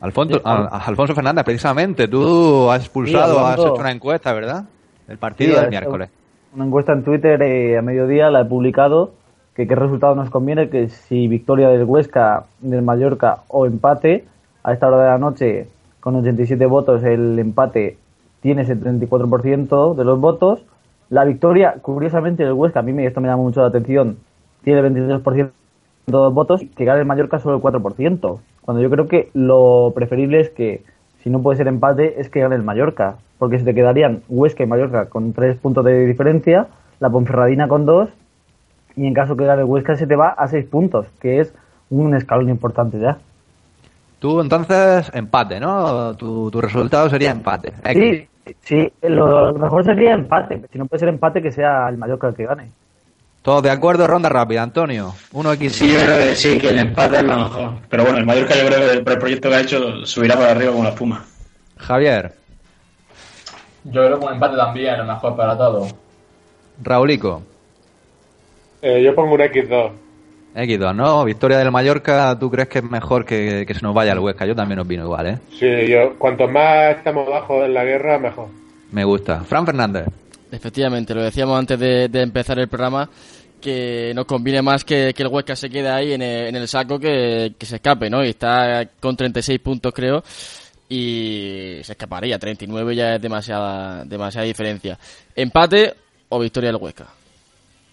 Alfonso, 0.01 0.41
a- 0.45 0.65
a 0.77 0.79
Alfonso 0.87 1.15
Fernández, 1.15 1.45
precisamente, 1.45 2.09
tú 2.09 2.71
has 2.71 2.81
expulsado, 2.81 3.35
Sí, 3.35 3.45
has 3.47 3.59
hecho 3.61 3.75
una 3.75 3.93
encuesta, 3.93 4.33
¿verdad? 4.33 4.65
El 5.09 5.19
partido 5.19 5.55
Sí, 5.55 5.61
del 5.61 5.71
miércoles. 5.71 6.11
Una 6.55 6.65
encuesta 6.67 6.93
en 6.93 7.03
Twitter 7.05 7.41
eh, 7.43 7.79
a 7.79 7.83
mediodía 7.83 8.31
la 8.31 8.41
he 8.41 8.45
publicado. 8.45 9.13
Que 9.55 9.67
qué 9.69 9.75
resultado 9.75 10.15
nos 10.15 10.31
conviene, 10.31 10.71
que 10.71 10.89
si 10.89 11.29
victoria 11.29 11.69
del 11.69 11.85
Huesca, 11.85 12.45
del 12.61 12.81
Mallorca 12.81 13.41
o 13.49 13.67
empate, 13.67 14.25
a 14.65 14.73
esta 14.73 14.89
hora 14.89 14.97
de 15.03 15.09
la 15.11 15.19
noche, 15.19 15.67
con 16.01 16.17
87 16.17 16.65
votos, 16.65 17.05
el 17.05 17.39
empate 17.39 17.99
tiene 18.41 18.63
ese 18.63 18.77
34% 18.77 19.95
de 19.95 20.05
los 20.05 20.19
votos. 20.19 20.65
La 21.13 21.25
victoria, 21.25 21.75
curiosamente, 21.83 22.43
del 22.43 22.55
Huesca, 22.55 22.81
a 22.81 22.83
mí 22.83 23.05
esto 23.05 23.21
me 23.21 23.29
llama 23.29 23.43
mucho 23.43 23.61
la 23.61 23.67
atención, 23.67 24.17
tiene 24.65 24.81
el 24.81 24.95
23% 24.95 25.51
de 26.07 26.13
los 26.13 26.33
votos, 26.33 26.63
que 26.75 26.87
gane 26.87 27.01
el 27.01 27.07
Mallorca 27.07 27.39
solo 27.39 27.57
el 27.57 27.63
4%. 27.63 28.39
Cuando 28.63 28.83
yo 28.83 28.89
creo 28.89 29.09
que 29.09 29.29
lo 29.35 29.93
preferible 29.95 30.41
es 30.41 30.49
que, 30.49 30.83
si 31.19 31.29
no 31.29 31.43
puede 31.43 31.59
ser 31.59 31.69
empate, 31.69 32.19
es 32.19 32.31
que 32.31 32.41
gane 32.41 32.55
el 32.55 32.63
Mallorca. 32.63 33.17
Porque 33.37 33.59
se 33.59 33.67
te 33.67 33.75
quedarían 33.75 34.23
Huesca 34.31 34.63
y 34.63 34.67
Mallorca 34.67 35.11
con 35.11 35.35
tres 35.35 35.59
puntos 35.59 35.85
de 35.85 36.07
diferencia, 36.07 36.69
la 36.99 37.11
Ponferradina 37.11 37.69
con 37.69 37.85
dos, 37.85 38.09
y 38.97 39.07
en 39.07 39.13
caso 39.13 39.37
que 39.37 39.45
gane 39.45 39.65
Huesca 39.65 39.97
se 39.97 40.07
te 40.07 40.17
va 40.17 40.31
a 40.31 40.49
seis 40.49 40.65
puntos, 40.65 41.09
que 41.21 41.41
es 41.41 41.53
un 41.91 42.15
escalón 42.15 42.49
importante 42.49 42.99
ya. 42.99 43.19
Tú 44.23 44.41
entonces 44.41 45.11
empate, 45.15 45.59
¿no? 45.59 46.15
Tu, 46.15 46.49
tu 46.49 46.61
resultado 46.61 47.11
sería 47.11 47.33
empate. 47.33 47.73
X. 47.85 48.29
Sí, 48.61 48.63
sí, 48.63 48.93
lo, 49.09 49.53
mejor 49.55 49.85
sería 49.85 50.13
empate. 50.13 50.63
Si 50.73 50.79
no 50.79 50.87
puede 50.87 51.01
ser 51.01 51.09
empate, 51.09 51.43
que 51.43 51.51
sea 51.51 51.89
el 51.89 51.99
Mallorca 51.99 52.29
el 52.29 52.35
que 52.37 52.47
gane. 52.47 52.71
Todos 53.43 53.65
de 53.65 53.71
acuerdo, 53.71 54.07
ronda 54.07 54.29
rápida, 54.29 54.63
Antonio. 54.63 55.13
1x. 55.33 55.69
Sí, 55.71 55.93
yo 55.93 55.99
creo 55.99 56.19
que 56.19 56.37
sí, 56.37 56.57
que 56.57 56.69
el 56.69 56.79
empate 56.79 57.17
es 57.17 57.25
lo 57.25 57.37
mejor. 57.37 57.71
Pero 57.91 58.05
bueno, 58.05 58.19
el 58.19 58.25
Mallorca 58.27 58.55
yo 58.55 58.67
creo 58.67 58.93
que 58.93 59.01
por 59.01 59.13
el 59.15 59.19
proyecto 59.19 59.49
que 59.49 59.55
ha 59.57 59.61
hecho 59.61 60.07
subirá 60.07 60.37
para 60.37 60.53
arriba 60.53 60.71
como 60.71 60.85
la 60.85 60.91
espuma. 60.91 61.25
Javier, 61.79 62.33
Yo 63.83 64.05
creo 64.07 64.21
que 64.21 64.27
un 64.27 64.35
empate 64.35 64.57
también 64.57 64.93
es 64.93 64.99
lo 64.99 65.05
mejor 65.07 65.35
para 65.37 65.59
todos. 65.59 65.93
Raulico, 66.81 67.43
Eh, 68.83 69.03
yo 69.03 69.17
pongo 69.17 69.35
un 69.35 69.41
X2. 69.41 69.91
X2, 70.55 70.95
¿no? 70.95 71.25
Victoria 71.25 71.59
del 71.59 71.71
Mallorca, 71.71 72.39
¿tú 72.39 72.51
crees 72.51 72.69
que 72.69 72.79
es 72.81 72.85
mejor 72.85 73.25
que, 73.25 73.65
que 73.67 73.75
se 73.75 73.81
nos 73.81 73.95
vaya 73.95 74.13
el 74.13 74.19
Huesca? 74.19 74.47
Yo 74.47 74.55
también 74.55 74.81
opino 74.81 75.05
igual, 75.05 75.27
¿eh? 75.27 75.39
Sí, 75.59 75.89
yo, 75.89 76.15
cuanto 76.19 76.47
más 76.49 76.97
estamos 76.97 77.27
abajo 77.27 77.65
en 77.65 77.75
la 77.75 77.85
guerra, 77.85 78.19
mejor. 78.19 78.49
Me 78.91 79.05
gusta. 79.05 79.41
Fran 79.45 79.65
Fernández. 79.65 80.07
Efectivamente, 80.51 81.15
lo 81.15 81.23
decíamos 81.23 81.59
antes 81.59 81.79
de, 81.79 82.09
de 82.09 82.21
empezar 82.21 82.59
el 82.59 82.69
programa, 82.69 83.09
que 83.63 84.13
nos 84.15 84.27
conviene 84.27 84.61
más 84.61 84.85
que, 84.85 85.15
que 85.15 85.23
el 85.23 85.29
Huesca 85.29 85.57
se 85.57 85.71
quede 85.71 85.89
ahí 85.89 86.13
en 86.13 86.21
el, 86.21 86.49
en 86.49 86.57
el 86.57 86.69
saco 86.69 86.99
que, 86.99 87.55
que 87.57 87.65
se 87.65 87.77
escape, 87.77 88.11
¿no? 88.11 88.23
Y 88.23 88.31
está 88.31 88.87
con 89.01 89.17
36 89.17 89.59
puntos, 89.61 89.95
creo, 89.95 90.23
y 90.91 91.79
se 91.83 91.93
escaparía. 91.93 92.39
39 92.39 92.95
ya 92.95 93.15
es 93.15 93.23
demasiada, 93.23 94.05
demasiada 94.05 94.47
diferencia. 94.47 94.99
¿Empate 95.35 95.95
o 96.29 96.39
victoria 96.39 96.71
del 96.71 96.83
Huesca? 96.83 97.07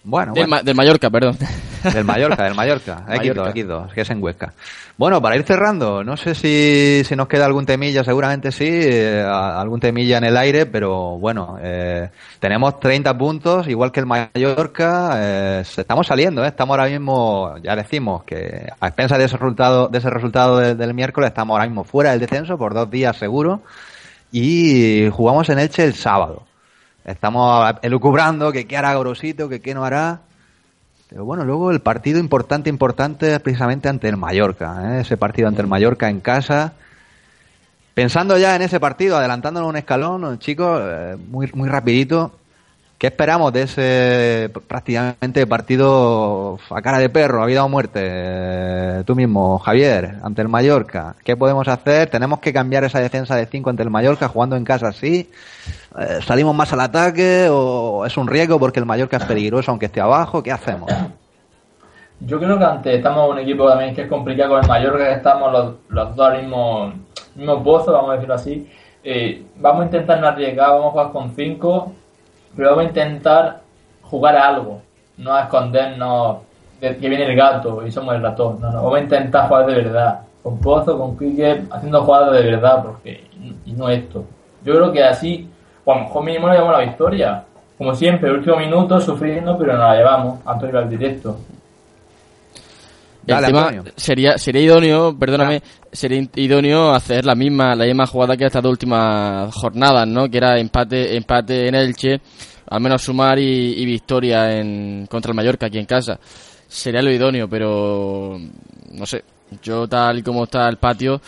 Bueno, 0.02 0.32
del, 0.32 0.44
bueno. 0.44 0.56
Ma- 0.56 0.62
del 0.62 0.74
Mallorca, 0.74 1.10
perdón. 1.10 1.36
Del 1.94 2.04
Mallorca, 2.04 2.44
del 2.44 2.54
Mallorca. 2.54 3.04
X2, 3.08 3.16
Mallorca. 3.16 3.54
X2, 3.54 3.92
que 3.94 4.00
es 4.02 4.10
en 4.10 4.22
Huesca. 4.22 4.52
Bueno, 4.98 5.22
para 5.22 5.36
ir 5.36 5.44
cerrando, 5.44 6.04
no 6.04 6.14
sé 6.18 6.34
si, 6.34 7.02
si 7.04 7.16
nos 7.16 7.26
queda 7.26 7.46
algún 7.46 7.64
temilla, 7.64 8.04
seguramente 8.04 8.52
sí, 8.52 8.68
eh, 8.68 9.22
algún 9.26 9.80
temilla 9.80 10.18
en 10.18 10.24
el 10.24 10.36
aire, 10.36 10.66
pero 10.66 11.18
bueno, 11.18 11.56
eh, 11.62 12.10
tenemos 12.38 12.78
30 12.80 13.16
puntos, 13.16 13.66
igual 13.66 13.92
que 13.92 14.00
el 14.00 14.06
Mallorca, 14.06 15.12
eh, 15.16 15.62
estamos 15.64 16.06
saliendo, 16.06 16.44
¿eh? 16.44 16.48
estamos 16.48 16.78
ahora 16.78 16.90
mismo, 16.90 17.54
ya 17.62 17.74
decimos 17.76 18.24
que 18.24 18.68
a 18.78 18.86
expensas 18.88 19.16
de 19.16 19.24
ese 19.24 19.38
resultado, 19.38 19.88
de 19.88 19.98
ese 19.98 20.10
resultado 20.10 20.58
de- 20.58 20.74
del 20.74 20.92
miércoles, 20.92 21.28
estamos 21.28 21.54
ahora 21.54 21.64
mismo 21.66 21.84
fuera 21.84 22.10
del 22.10 22.20
descenso 22.20 22.58
por 22.58 22.74
dos 22.74 22.90
días 22.90 23.16
seguro, 23.16 23.62
y 24.32 25.08
jugamos 25.10 25.48
en 25.48 25.60
Elche 25.60 25.82
el 25.84 25.94
sábado. 25.94 26.42
Estamos 27.10 27.74
elucubrando 27.82 28.52
que 28.52 28.66
qué 28.66 28.76
hará 28.76 28.96
Grosito, 28.96 29.48
que 29.48 29.60
qué 29.60 29.74
no 29.74 29.84
hará. 29.84 30.20
Pero 31.08 31.24
bueno, 31.24 31.44
luego 31.44 31.72
el 31.72 31.80
partido 31.80 32.20
importante, 32.20 32.70
importante 32.70 33.34
es 33.34 33.40
precisamente 33.40 33.88
ante 33.88 34.08
el 34.08 34.16
Mallorca. 34.16 34.96
¿eh? 34.96 35.00
Ese 35.00 35.16
partido 35.16 35.48
ante 35.48 35.60
el 35.60 35.66
Mallorca 35.66 36.08
en 36.08 36.20
casa. 36.20 36.74
Pensando 37.94 38.38
ya 38.38 38.54
en 38.54 38.62
ese 38.62 38.78
partido, 38.78 39.16
adelantándonos 39.16 39.68
un 39.68 39.76
escalón, 39.76 40.38
chicos, 40.38 40.80
eh, 40.84 41.16
muy, 41.28 41.50
muy 41.52 41.68
rapidito. 41.68 42.39
¿Qué 43.00 43.06
esperamos 43.06 43.50
de 43.50 43.62
ese 43.62 44.50
prácticamente 44.68 45.46
partido 45.46 46.58
a 46.68 46.82
cara 46.82 46.98
de 46.98 47.08
perro, 47.08 47.42
a 47.42 47.46
vida 47.46 47.64
o 47.64 47.68
muerte? 47.70 47.98
Eh, 48.02 49.04
tú 49.06 49.16
mismo, 49.16 49.58
Javier, 49.58 50.16
ante 50.22 50.42
el 50.42 50.48
Mallorca. 50.48 51.14
¿Qué 51.24 51.34
podemos 51.34 51.66
hacer? 51.66 52.10
¿Tenemos 52.10 52.40
que 52.40 52.52
cambiar 52.52 52.84
esa 52.84 53.00
defensa 53.00 53.36
de 53.36 53.46
5 53.46 53.70
ante 53.70 53.82
el 53.82 53.88
Mallorca 53.88 54.28
jugando 54.28 54.54
en 54.54 54.64
casa 54.64 54.88
así? 54.88 55.30
Eh, 55.98 56.18
¿Salimos 56.20 56.54
más 56.54 56.74
al 56.74 56.80
ataque 56.80 57.48
o 57.50 58.04
es 58.04 58.18
un 58.18 58.26
riesgo 58.26 58.58
porque 58.58 58.80
el 58.80 58.84
Mallorca 58.84 59.16
es 59.16 59.24
peligroso 59.24 59.70
aunque 59.70 59.86
esté 59.86 60.02
abajo? 60.02 60.42
¿Qué 60.42 60.52
hacemos? 60.52 60.92
Yo 62.20 62.38
creo 62.38 62.58
que 62.58 62.64
ante 62.66 62.96
estamos 62.96 63.30
un 63.30 63.38
equipo 63.38 63.66
también 63.66 63.94
que 63.94 64.02
es 64.02 64.08
complicado 64.08 64.50
con 64.50 64.62
el 64.62 64.68
Mallorca, 64.68 65.10
estamos 65.10 65.50
los, 65.50 65.74
los 65.88 66.14
dos 66.14 66.26
al 66.26 66.42
mismo, 66.42 66.92
mismo 67.34 67.64
pozo, 67.64 67.94
vamos 67.94 68.10
a 68.10 68.14
decirlo 68.16 68.34
así. 68.34 68.70
Eh, 69.02 69.42
vamos 69.56 69.80
a 69.80 69.84
intentar 69.86 70.20
no 70.20 70.26
arriesgar, 70.26 70.68
vamos 70.68 70.88
a 70.88 70.90
jugar 70.90 71.12
con 71.12 71.34
5 71.34 71.94
pero 72.56 72.70
vamos 72.70 72.84
a 72.84 72.88
intentar 72.88 73.60
jugar 74.02 74.36
a 74.36 74.48
algo, 74.48 74.82
no 75.16 75.34
a 75.34 75.42
escondernos 75.42 76.38
de 76.80 76.96
que 76.96 77.08
viene 77.08 77.24
el 77.26 77.36
gato 77.36 77.86
y 77.86 77.90
somos 77.90 78.14
el 78.14 78.22
ratón. 78.22 78.60
No, 78.60 78.70
no, 78.70 78.82
vamos 78.82 78.98
a 78.98 79.02
intentar 79.02 79.48
jugar 79.48 79.66
de 79.66 79.74
verdad, 79.74 80.20
con 80.42 80.58
Pozo, 80.58 80.98
con 80.98 81.16
Quique, 81.16 81.62
haciendo 81.70 82.02
jugadas 82.02 82.32
de 82.32 82.50
verdad, 82.50 82.82
porque 82.82 83.24
y 83.64 83.72
no 83.72 83.88
esto. 83.88 84.24
Yo 84.64 84.74
creo 84.74 84.92
que 84.92 85.04
así, 85.04 85.48
o 85.84 85.92
a 85.92 85.96
lo 85.96 86.04
mejor 86.04 86.24
mínimo 86.24 86.48
le 86.48 86.54
llevamos 86.54 86.78
la 86.78 86.84
victoria. 86.84 87.44
Como 87.78 87.94
siempre, 87.94 88.28
el 88.28 88.36
último 88.36 88.56
minuto 88.56 89.00
sufriendo, 89.00 89.56
pero 89.56 89.72
nos 89.72 89.88
la 89.88 89.96
llevamos. 89.96 90.40
Antonio 90.44 90.78
al 90.78 90.90
directo. 90.90 91.36
El 93.32 93.40
Dale, 93.40 93.46
tema 93.48 93.68
Antonio. 93.68 93.92
sería, 93.96 94.38
sería 94.38 94.62
idóneo, 94.62 95.16
perdóname, 95.18 95.62
sería 95.92 96.26
idóneo 96.36 96.90
hacer 96.92 97.24
la 97.26 97.34
misma, 97.34 97.74
la 97.74 97.84
misma 97.84 98.06
jugada 98.06 98.36
que 98.36 98.46
estas 98.46 98.62
dos 98.62 98.70
últimas 98.72 99.54
jornadas, 99.54 100.06
¿no? 100.08 100.28
Que 100.28 100.38
era 100.38 100.58
empate, 100.58 101.16
empate 101.16 101.68
en 101.68 101.74
Elche, 101.74 102.20
al 102.68 102.80
menos 102.80 103.02
sumar 103.02 103.38
y, 103.38 103.74
y 103.80 103.84
victoria 103.84 104.58
en, 104.58 105.06
contra 105.10 105.30
el 105.30 105.36
Mallorca 105.36 105.66
aquí 105.66 105.78
en 105.78 105.86
casa. 105.86 106.18
Sería 106.68 107.02
lo 107.02 107.10
idóneo, 107.10 107.48
pero 107.48 108.38
no 108.92 109.06
sé, 109.06 109.24
yo 109.62 109.88
tal 109.88 110.18
y 110.18 110.22
como 110.22 110.44
está 110.44 110.68
el 110.68 110.76
patio, 110.78 111.20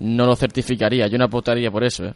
no 0.00 0.24
lo 0.26 0.34
certificaría, 0.36 1.06
yo 1.08 1.18
no 1.18 1.24
apostaría 1.24 1.70
por 1.70 1.84
eso, 1.84 2.04
¿eh? 2.06 2.14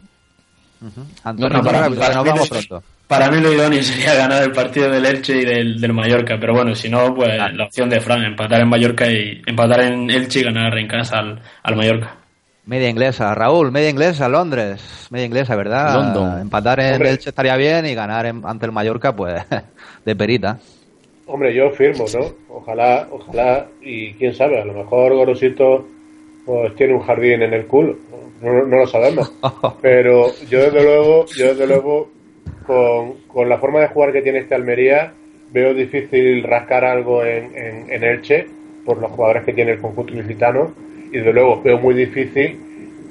Antonio, 1.23 1.57
No, 1.57 1.63
para- 1.63 1.89
que 1.89 1.95
para 1.95 2.15
nos 2.15 2.25
vamos 2.25 2.41
no- 2.51 2.59
pronto. 2.67 2.83
Para 3.13 3.29
mí 3.29 3.39
lo 3.41 3.53
idóneo 3.53 3.83
sería 3.83 4.15
ganar 4.15 4.41
el 4.43 4.51
partido 4.51 4.89
del 4.89 5.05
Elche 5.05 5.37
y 5.37 5.45
del, 5.45 5.79
del 5.79 5.93
Mallorca, 5.93 6.37
pero 6.39 6.53
bueno, 6.53 6.73
si 6.73 6.89
no, 6.89 7.13
pues 7.13 7.29
la 7.53 7.65
opción 7.65 7.87
de 7.89 7.99
Fran, 7.99 8.23
empatar 8.23 8.61
en 8.61 8.67
Mallorca 8.69 9.09
y 9.11 9.39
empatar 9.45 9.81
en 9.81 10.09
Elche 10.09 10.39
y 10.39 10.43
ganar 10.43 10.75
en 10.77 10.87
casa 10.87 11.19
al, 11.19 11.39
al 11.61 11.75
Mallorca. 11.75 12.15
Media 12.65 12.89
inglesa, 12.89 13.35
Raúl, 13.35 13.71
media 13.71 13.89
inglesa, 13.89 14.27
Londres. 14.29 15.07
Media 15.11 15.25
inglesa, 15.27 15.55
¿verdad? 15.55 15.93
London. 15.93 16.41
Empatar 16.41 16.79
en 16.79 16.93
Hombre. 16.93 17.09
Elche 17.11 17.29
estaría 17.29 17.55
bien 17.55 17.85
y 17.85 17.93
ganar 17.93 18.25
en- 18.25 18.41
ante 18.45 18.65
el 18.65 18.71
Mallorca, 18.71 19.15
pues, 19.15 19.43
de 20.05 20.15
perita. 20.15 20.57
Hombre, 21.27 21.53
yo 21.53 21.69
firmo, 21.71 22.05
¿no? 22.13 22.25
Ojalá, 22.49 23.07
ojalá, 23.11 23.67
y 23.81 24.13
quién 24.13 24.33
sabe, 24.33 24.59
a 24.61 24.65
lo 24.65 24.73
mejor 24.73 25.13
Gorosito 25.13 25.85
pues 26.45 26.75
tiene 26.75 26.93
un 26.95 27.01
jardín 27.03 27.41
en 27.43 27.53
el 27.53 27.65
culo, 27.67 27.95
no, 28.41 28.63
no 28.65 28.77
lo 28.77 28.87
sabemos. 28.87 29.31
Pero 29.81 30.27
yo 30.49 30.59
desde 30.59 30.83
luego, 30.83 31.25
yo 31.37 31.47
desde 31.47 31.67
luego, 31.67 32.11
con, 32.65 33.13
con 33.27 33.49
la 33.49 33.57
forma 33.57 33.79
de 33.81 33.87
jugar 33.87 34.11
que 34.11 34.21
tiene 34.21 34.39
este 34.39 34.55
Almería, 34.55 35.13
veo 35.51 35.73
difícil 35.73 36.43
rascar 36.43 36.83
algo 36.83 37.23
en, 37.23 37.55
en, 37.55 37.91
en 37.91 38.03
Elche 38.03 38.47
por 38.85 38.97
los 38.97 39.11
jugadores 39.11 39.43
que 39.43 39.53
tiene 39.53 39.71
el 39.73 39.79
conjunto 39.79 40.13
ilicitano 40.13 40.73
y 41.11 41.17
desde 41.17 41.33
luego 41.33 41.61
veo 41.61 41.77
muy 41.77 41.93
difícil 41.93 42.59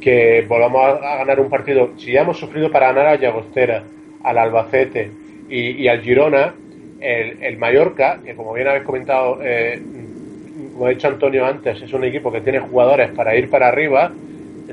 que 0.01 0.45
volvamos 0.49 0.83
a, 0.85 1.13
a 1.13 1.17
ganar 1.19 1.41
un 1.41 1.49
partido. 1.49 1.91
Si 1.97 2.13
ya 2.13 2.23
hemos 2.23 2.39
sufrido 2.39 2.71
para 2.71 2.93
ganar 2.93 3.07
a 3.07 3.17
Llagostera, 3.17 3.85
al 4.25 4.39
Albacete 4.39 5.11
y, 5.49 5.83
y 5.83 5.89
al 5.89 6.01
Girona, 6.01 6.55
el, 7.01 7.43
el 7.43 7.57
Mallorca, 7.59 8.21
que 8.25 8.35
como 8.35 8.53
bien 8.53 8.69
habéis 8.69 8.85
comentado, 8.85 9.39
eh, 9.43 9.81
como 10.73 10.87
ha 10.87 10.91
dicho 10.91 11.09
Antonio 11.09 11.47
antes, 11.47 11.81
es 11.81 11.93
un 11.93 12.05
equipo 12.05 12.33
que 12.33 12.41
tiene 12.41 12.61
jugadores 12.61 13.11
para 13.11 13.37
ir 13.37 13.49
para 13.51 13.69
arriba, 13.69 14.13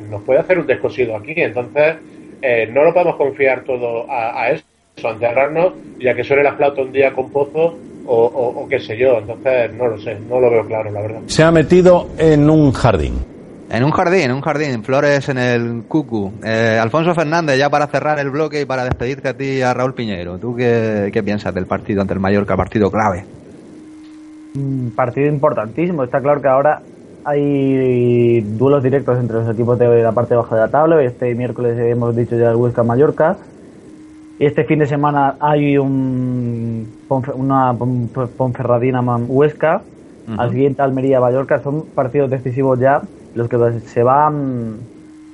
nos 0.10 0.24
puede 0.24 0.40
hacer 0.40 0.60
un 0.60 0.68
descosido 0.68 1.16
aquí. 1.16 1.34
Entonces, 1.36 1.96
eh, 2.42 2.68
no 2.72 2.84
lo 2.84 2.94
podemos 2.94 3.16
confiar 3.18 3.64
todo 3.64 4.10
a, 4.10 4.42
a 4.44 4.52
eso, 4.52 4.64
a 5.06 5.12
encerrarnos 5.12 5.74
y 6.00 6.08
a 6.08 6.16
que 6.16 6.24
suene 6.24 6.44
la 6.44 6.54
flauta 6.54 6.82
un 6.82 6.92
día 6.92 7.14
con 7.14 7.30
pozo 7.32 7.78
o, 8.06 8.26
o- 8.26 8.64
o 8.64 8.68
qué 8.68 8.80
sé 8.80 8.98
yo. 8.98 9.18
Entonces, 9.20 9.74
no 9.74 9.88
lo 9.88 9.98
sé, 10.00 10.18
no 10.30 10.40
lo 10.40 10.50
veo 10.50 10.66
claro, 10.66 10.92
la 10.92 11.02
verdad. 11.02 11.20
Se 11.28 11.44
ha 11.44 11.52
metido 11.52 12.10
en 12.18 12.50
un 12.50 12.72
jardín. 12.72 13.14
En 13.72 13.84
un 13.84 13.92
jardín, 13.92 14.22
en 14.22 14.32
un 14.32 14.42
jardín, 14.42 14.84
flores 14.84 15.30
en 15.30 15.38
el 15.38 15.84
cucu. 15.88 16.32
Eh, 16.44 16.80
Alfonso 16.82 17.14
Fernández, 17.14 17.56
ya 17.60 17.70
para 17.70 17.86
cerrar 17.86 18.18
el 18.18 18.32
bloque 18.32 18.62
y 18.62 18.66
para 18.66 18.84
despedirte 18.84 19.30
a 19.30 19.38
ti 19.38 19.46
y 19.46 19.62
a 19.62 19.74
Raúl 19.76 19.94
Piñeiro. 19.94 20.40
¿Tú 20.40 20.56
qué, 20.56 21.12
qué 21.14 21.22
piensas 21.22 21.54
del 21.54 21.68
partido 21.68 22.02
ante 22.02 22.16
el 22.16 22.20
Mallorca, 22.20 22.58
partido 22.58 22.90
clave? 22.90 23.26
Un 24.56 24.92
partido 24.96 25.28
importantísimo. 25.28 26.04
Está 26.04 26.20
claro 26.20 26.42
que 26.42 26.48
ahora 26.48 26.82
hay 27.30 28.42
duelos 28.42 28.82
directos 28.82 29.20
entre 29.20 29.38
los 29.38 29.50
equipos 29.54 29.78
de 29.78 30.02
la 30.02 30.12
parte 30.12 30.36
baja 30.36 30.56
de 30.56 30.62
la 30.62 30.68
tabla. 30.70 31.02
Este 31.04 31.36
miércoles 31.36 31.78
hemos 31.78 32.16
dicho 32.16 32.36
ya 32.36 32.50
el 32.50 32.56
Huesca 32.56 32.82
Mallorca. 32.84 33.38
Este 34.40 34.64
fin 34.64 34.80
de 34.80 34.88
semana 34.88 35.36
hay 35.40 35.78
un 35.78 36.88
una 37.36 37.74
Pon- 37.78 38.10
Ponferradina 38.36 39.02
Huesca. 39.02 39.82
Ujú. 40.28 40.42
Al 40.42 40.50
siguiente 40.52 40.82
Almería 40.82 41.20
Mallorca. 41.20 41.60
Son 41.60 41.84
partidos 41.94 42.32
decisivos 42.32 42.80
ya 42.80 43.02
los 43.36 43.48
que 43.48 43.58
se 43.86 44.02
van 44.02 44.78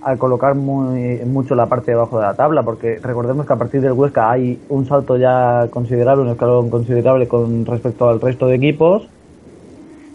a 0.03 0.17
colocar 0.17 0.53
muy, 0.55 1.19
mucho 1.25 1.55
la 1.55 1.67
parte 1.67 1.91
de 1.91 1.97
abajo 1.97 2.19
de 2.19 2.25
la 2.25 2.33
tabla, 2.35 2.61
porque 2.63 2.99
recordemos 3.01 3.45
que 3.47 3.53
a 3.53 3.55
partir 3.55 3.81
del 3.81 3.93
Huesca 3.93 4.29
hay 4.29 4.59
un 4.69 4.85
salto 4.85 5.17
ya 5.17 5.67
considerable, 5.71 6.23
un 6.23 6.29
escalón 6.29 6.69
considerable 6.69 7.27
con 7.27 7.65
respecto 7.65 8.09
al 8.09 8.19
resto 8.19 8.47
de 8.47 8.55
equipos. 8.55 9.07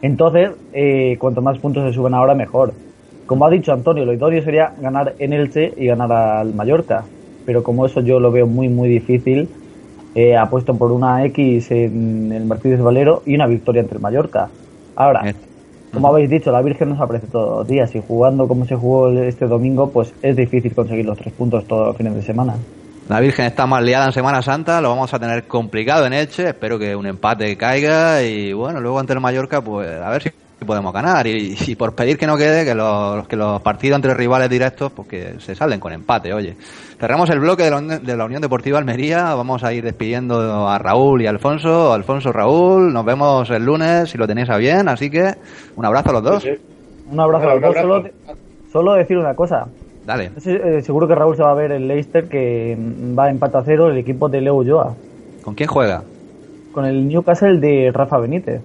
Entonces, 0.02 0.50
eh, 0.72 1.16
cuanto 1.18 1.42
más 1.42 1.58
puntos 1.58 1.84
se 1.84 1.94
suben 1.94 2.14
ahora, 2.14 2.34
mejor. 2.34 2.72
Como 3.26 3.46
ha 3.46 3.50
dicho 3.50 3.72
Antonio, 3.72 4.04
lo 4.04 4.12
idóneo 4.12 4.42
sería 4.42 4.72
ganar 4.80 5.14
en 5.18 5.32
Elche 5.32 5.72
y 5.76 5.86
ganar 5.86 6.10
al 6.12 6.54
Mallorca. 6.54 7.04
Pero 7.46 7.62
como 7.62 7.86
eso 7.86 8.00
yo 8.00 8.20
lo 8.20 8.32
veo 8.32 8.46
muy, 8.46 8.68
muy 8.68 8.88
difícil, 8.88 9.48
eh, 10.14 10.36
apuesto 10.36 10.74
por 10.74 10.90
una 10.90 11.24
X 11.26 11.70
en 11.70 12.32
el 12.32 12.44
Martínez 12.44 12.80
Valero 12.80 13.22
y 13.26 13.34
una 13.34 13.46
victoria 13.46 13.80
entre 13.80 13.96
el 13.96 14.02
Mallorca. 14.02 14.48
Ahora, 14.96 15.34
como 15.92 16.08
habéis 16.08 16.30
dicho, 16.30 16.50
la 16.52 16.62
Virgen 16.62 16.90
nos 16.90 17.00
aparece 17.00 17.26
todos 17.26 17.58
los 17.58 17.68
días 17.68 17.94
y 17.94 18.02
jugando 18.06 18.48
como 18.48 18.64
se 18.64 18.76
jugó 18.76 19.10
este 19.10 19.46
domingo, 19.46 19.90
pues 19.90 20.12
es 20.22 20.36
difícil 20.36 20.74
conseguir 20.74 21.04
los 21.04 21.18
tres 21.18 21.32
puntos 21.32 21.64
todos 21.66 21.88
los 21.88 21.96
fines 21.96 22.14
de 22.14 22.22
semana. 22.22 22.56
La 23.10 23.18
Virgen 23.18 23.44
está 23.46 23.66
más 23.66 23.82
liada 23.82 24.06
en 24.06 24.12
Semana 24.12 24.40
Santa, 24.40 24.80
lo 24.80 24.90
vamos 24.90 25.12
a 25.12 25.18
tener 25.18 25.48
complicado 25.48 26.06
en 26.06 26.12
Elche, 26.12 26.50
espero 26.50 26.78
que 26.78 26.94
un 26.94 27.06
empate 27.06 27.56
caiga 27.56 28.22
y 28.22 28.52
bueno, 28.52 28.80
luego 28.80 29.00
ante 29.00 29.12
el 29.14 29.18
Mallorca, 29.20 29.60
pues 29.60 29.88
a 30.00 30.08
ver 30.10 30.22
si 30.22 30.30
podemos 30.64 30.92
ganar 30.92 31.26
y, 31.26 31.56
y 31.66 31.74
por 31.74 31.92
pedir 31.96 32.16
que 32.16 32.28
no 32.28 32.36
quede, 32.36 32.64
que 32.64 32.72
los, 32.72 33.26
que 33.26 33.34
los 33.34 33.60
partidos 33.62 33.96
entre 33.96 34.14
rivales 34.14 34.48
directos, 34.48 34.92
pues 34.92 35.08
que 35.08 35.40
se 35.40 35.56
salen 35.56 35.80
con 35.80 35.92
empate, 35.92 36.32
oye. 36.32 36.54
Cerramos 37.00 37.28
el 37.30 37.40
bloque 37.40 37.64
de 37.64 37.70
la, 37.72 37.78
Unión- 37.78 38.00
de 38.04 38.16
la 38.16 38.24
Unión 38.26 38.42
Deportiva 38.42 38.78
Almería, 38.78 39.34
vamos 39.34 39.64
a 39.64 39.72
ir 39.72 39.82
despidiendo 39.82 40.68
a 40.68 40.78
Raúl 40.78 41.20
y 41.22 41.26
a 41.26 41.30
Alfonso, 41.30 41.92
Alfonso, 41.92 42.30
Raúl, 42.32 42.92
nos 42.92 43.04
vemos 43.04 43.50
el 43.50 43.64
lunes 43.64 44.08
si 44.08 44.18
lo 44.18 44.28
tenéis 44.28 44.50
a 44.50 44.56
bien, 44.56 44.88
así 44.88 45.10
que 45.10 45.34
un 45.74 45.84
abrazo 45.84 46.10
a 46.10 46.12
los 46.12 46.22
dos. 46.22 46.44
Un 47.10 47.18
abrazo 47.18 47.48
a 47.50 47.54
un 47.56 47.60
los 47.60 47.74
dos. 47.74 47.76
abrazo. 47.76 48.02
Solo, 48.04 48.36
solo 48.72 48.92
decir 48.94 49.18
una 49.18 49.34
cosa. 49.34 49.66
Dale. 50.10 50.32
Eh, 50.44 50.82
seguro 50.82 51.06
que 51.06 51.14
Raúl 51.14 51.36
se 51.36 51.42
va 51.44 51.52
a 51.52 51.54
ver 51.54 51.70
el 51.70 51.86
Leicester 51.86 52.24
que 52.28 52.76
va 53.16 53.26
a 53.26 53.30
empate 53.30 53.58
a 53.58 53.62
cero 53.62 53.88
el 53.90 53.96
equipo 53.98 54.28
de 54.28 54.40
Leo 54.40 54.56
Ulloa. 54.56 54.96
¿Con 55.42 55.54
quién 55.54 55.68
juega? 55.68 56.02
Con 56.72 56.84
el 56.84 57.06
Newcastle 57.06 57.58
de 57.60 57.92
Rafa 57.94 58.18
Benítez. 58.18 58.60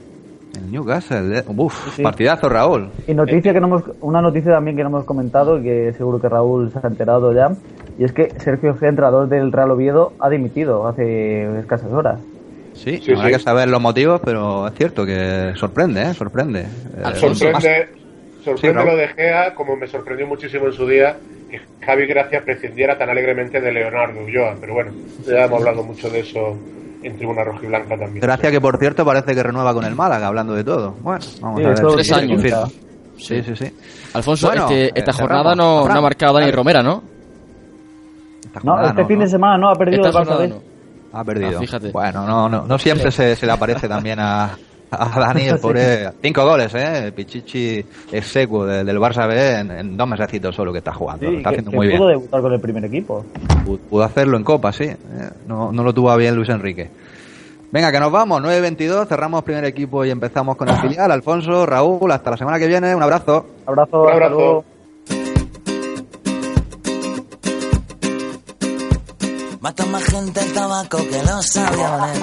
El 0.58 0.72
Newcastle, 0.72 1.38
eh. 1.40 1.44
uf, 1.56 1.94
Sí. 1.96 2.02
partidazo 2.02 2.50
Raúl. 2.50 2.90
Y 3.08 3.14
noticia 3.14 3.54
que 3.54 3.60
no 3.60 3.68
hemos, 3.68 3.84
una 4.02 4.22
noticia 4.24 4.54
también 4.54 4.76
que 4.76 4.82
no 4.82 4.90
hemos 4.90 5.04
comentado 5.04 5.60
y 5.60 5.64
que 5.64 5.94
seguro 5.94 6.20
que 6.20 6.30
Raúl 6.30 6.72
se 6.72 6.80
ha 6.82 6.88
enterado 6.88 7.32
ya. 7.32 7.52
Y 8.00 8.06
es 8.06 8.12
que 8.12 8.32
Sergio 8.40 8.76
G, 8.76 8.88
entrenador 8.88 9.30
del 9.30 9.52
Real 9.52 9.70
Oviedo, 9.70 10.14
ha 10.20 10.30
dimitido 10.30 10.88
hace 10.88 11.60
escasas 11.60 11.92
horas. 11.92 12.20
Sí, 12.74 12.98
Sí, 13.04 13.12
habrá 13.14 13.28
sí. 13.28 13.34
que 13.34 13.40
saber 13.40 13.70
los 13.70 13.80
motivos, 13.82 14.20
pero 14.26 14.68
es 14.68 14.74
cierto 14.74 15.06
que 15.06 15.54
sorprende, 15.56 16.02
¿eh? 16.02 16.14
Sorprende. 16.16 16.62
Eh, 16.62 16.66
Sorprende, 17.16 17.88
sorprende 18.44 18.82
Sí, 18.82 18.88
lo 18.90 18.96
de 18.98 19.08
Gea, 19.10 19.56
como 19.56 19.76
me 19.78 19.88
sorprendió 19.88 20.28
muchísimo 20.28 20.66
en 20.68 20.74
su 20.74 20.86
día 20.88 21.16
que 21.50 21.60
Javi 21.86 22.06
Gracia 22.08 22.42
prescindiera 22.44 22.98
tan 22.98 23.10
alegremente 23.10 23.60
de 23.62 23.72
Leonardo 23.72 24.22
Ulloa. 24.24 24.56
Pero 24.60 24.74
bueno, 24.74 24.92
ya 25.28 25.46
hemos 25.46 25.60
hablado 25.60 25.84
mucho 25.84 26.10
de 26.10 26.20
eso 26.20 26.58
en 27.04 27.16
Tribuna 27.18 27.44
Rojiblanca 27.44 27.98
también. 27.98 28.20
Gracia 28.20 28.50
que, 28.52 28.60
por 28.62 28.78
cierto, 28.78 29.06
parece 29.06 29.36
que 29.36 29.44
renueva 29.44 29.74
con 29.74 29.86
el 29.86 29.96
Málaga, 29.96 30.28
hablando 30.28 30.54
de 30.56 30.64
todo. 30.64 30.96
Bueno, 31.02 31.24
vamos 31.42 31.60
Sí, 31.60 31.66
a 31.66 31.70
ver. 31.70 31.80
Tres 31.96 32.12
años. 32.12 32.42
Sí, 33.18 33.42
sí, 33.44 33.56
sí. 33.56 33.72
Alfonso, 34.14 34.48
Bueno, 34.48 34.64
este- 34.64 34.86
eh, 34.88 34.92
esta 34.96 35.14
cerramos. 35.14 35.44
jornada 35.44 35.56
no, 35.56 35.86
ha 35.86 36.02
marcado 36.02 36.34
Dani. 36.34 36.52
Romera, 36.52 36.84
¿no? 36.84 37.02
No, 38.64 38.86
este 38.88 39.02
no, 39.02 39.08
fin 39.08 39.20
de 39.20 39.28
semana 39.28 39.58
no, 39.58 39.70
ha 39.70 39.76
perdido 39.76 40.06
Esta 40.06 40.20
el 40.22 40.28
Barça. 40.28 40.60
Ha 41.14 41.24
perdido. 41.24 41.58
Ah, 41.58 41.62
fíjate. 41.62 41.92
Bueno, 41.92 42.26
no, 42.26 42.50
no, 42.50 42.66
no 42.68 42.78
siempre 42.78 43.12
se, 43.12 43.36
se 43.36 43.46
le 43.46 43.52
aparece 43.52 43.88
también 43.88 44.20
a, 44.20 44.58
a 45.00 45.20
Dani, 45.20 45.44
el 45.48 45.60
pobre. 45.60 46.12
Cinco 46.22 46.44
goles, 46.46 46.74
¿eh? 46.76 47.12
Pichichi 47.16 47.86
execuo 48.12 48.66
de- 48.66 48.84
del 48.84 48.98
Barça 49.00 49.28
B 49.28 49.60
en, 49.60 49.72
en 49.72 49.98
dos 49.98 50.08
mesecitos 50.08 50.56
solo 50.56 50.72
que 50.72 50.80
está 50.80 50.94
jugando. 50.94 51.26
Sí, 51.26 51.32
lo 51.32 51.38
está 51.38 51.50
que- 51.50 51.56
haciendo 51.56 51.72
que 51.72 51.78
muy 51.78 51.88
bien. 51.88 51.98
pudo 52.00 52.10
debutar 52.10 52.42
con 52.42 52.54
el 52.54 52.60
primer 52.60 52.86
equipo. 52.86 53.26
Pu- 53.66 53.80
Pudo 53.80 54.04
hacerlo 54.04 54.38
en 54.38 54.44
Copa, 54.44 54.72
sí. 54.72 54.84
eh, 54.86 54.98
No, 55.48 55.72
no 55.72 55.84
lo 55.84 55.94
tuvo 55.94 56.16
bien 56.18 56.36
Luis 56.36 56.50
Enrique. 56.50 56.90
Venga, 57.72 57.92
que 57.92 58.00
nos 58.00 58.12
vamos. 58.12 58.42
9.22, 58.42 59.08
cerramos 59.08 59.44
primer 59.44 59.66
equipo 59.66 60.06
y 60.06 60.10
empezamos 60.12 60.56
con 60.56 60.70
el 60.70 60.78
filial. 60.78 61.12
Alfonso, 61.12 61.66
Raúl, 61.66 62.10
hasta 62.12 62.32
la 62.32 62.38
semana 62.38 62.58
que 62.60 62.68
viene. 62.68 62.96
Un 62.96 63.04
abrazo. 63.04 63.46
Abrazo, 63.66 64.04
Un 64.04 64.12
abrazo. 64.12 64.64
Mata 69.60 69.86
más 69.88 70.04
gente 70.04 70.40
el 70.42 70.54
tabaco 70.54 70.98
que 71.10 71.24
los 71.24 71.58
aviones. 71.58 72.22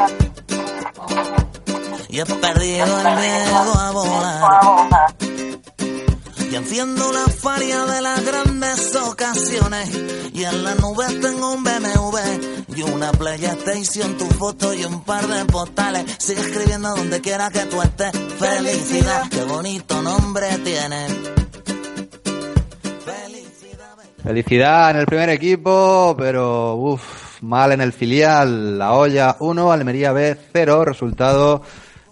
Y 2.13 2.21
he 2.21 2.27
perdido 2.27 3.01
el 3.01 3.17
miedo 3.17 3.75
a 3.75 3.91
volar. 3.91 5.15
Y 6.51 6.55
enciendo 6.55 7.11
la 7.11 7.27
faria 7.33 7.87
de 7.87 8.03
las 8.03 8.23
grandes 8.23 8.95
ocasiones. 8.97 9.89
Y 10.35 10.45
en 10.45 10.63
la 10.63 10.75
nube 10.75 11.07
tengo 11.23 11.55
un 11.55 11.65
BMW 11.65 12.19
y 12.77 12.83
una 12.83 13.13
PlayStation, 13.13 14.19
tu 14.19 14.27
foto 14.27 14.75
y 14.75 14.85
un 14.85 15.03
par 15.05 15.27
de 15.27 15.47
postales. 15.47 16.05
Sigue 16.19 16.43
escribiendo 16.43 16.95
donde 16.95 17.23
quiera 17.23 17.49
que 17.49 17.61
tú 17.61 17.81
estés. 17.81 18.13
Felicidad, 18.39 19.31
qué 19.31 19.45
bonito 19.45 20.03
nombre 20.03 20.59
tiene. 20.59 21.07
Felicidad 24.23 24.91
en 24.91 24.97
el 24.99 25.07
primer 25.07 25.31
equipo, 25.31 26.15
pero 26.19 26.75
uff, 26.75 27.41
mal 27.41 27.73
en 27.73 27.81
el 27.81 27.95
filial. 27.95 28.79
La 28.79 28.93
olla 28.93 29.37
1, 29.41 29.73
Almería 29.73 30.13
B 30.13 30.37
0. 30.53 30.85
Resultado 30.85 31.63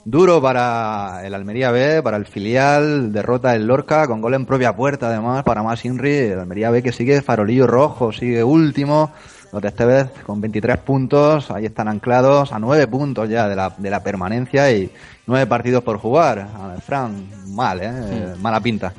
duro 0.05 0.41
para 0.41 1.21
el 1.25 1.35
Almería 1.35 1.71
B, 1.71 2.03
para 2.03 2.17
el 2.17 2.27
filial. 2.27 3.13
Derrota 3.13 3.55
el 3.55 3.67
Lorca 3.67 4.07
con 4.07 4.21
gol 4.21 4.35
en 4.35 4.47
propia 4.47 4.75
puerta, 4.75 5.09
además, 5.09 5.43
para 5.45 5.63
más 5.63 5.85
Inri. 5.85 6.17
El 6.17 6.41
Almería 6.41 6.71
B 6.71 6.83
que 6.83 6.93
sigue 6.93 7.23
farolillo 7.23 7.67
rojo, 7.67 8.13
sigue 8.13 8.43
último. 8.45 9.13
Los 9.53 9.63
de 9.63 9.69
Estevez 9.69 10.11
con 10.25 10.41
23 10.41 10.79
puntos, 10.79 11.51
ahí 11.51 11.67
están 11.67 11.89
anclados 11.89 12.53
a 12.53 12.61
9 12.61 12.87
puntos 12.87 13.29
ya 13.29 13.49
de 13.49 13.57
la, 13.57 13.75
de 13.77 13.91
la 13.91 14.01
permanencia 14.01 14.71
y 14.71 14.89
9 15.27 15.47
partidos 15.47 15.83
por 15.83 15.99
jugar. 15.99 16.49
A 16.57 16.69
ver, 16.69 16.81
Fran, 16.81 17.29
mal, 17.49 17.81
¿eh? 17.83 18.35
Mala 18.39 18.61
pinta. 18.61 18.93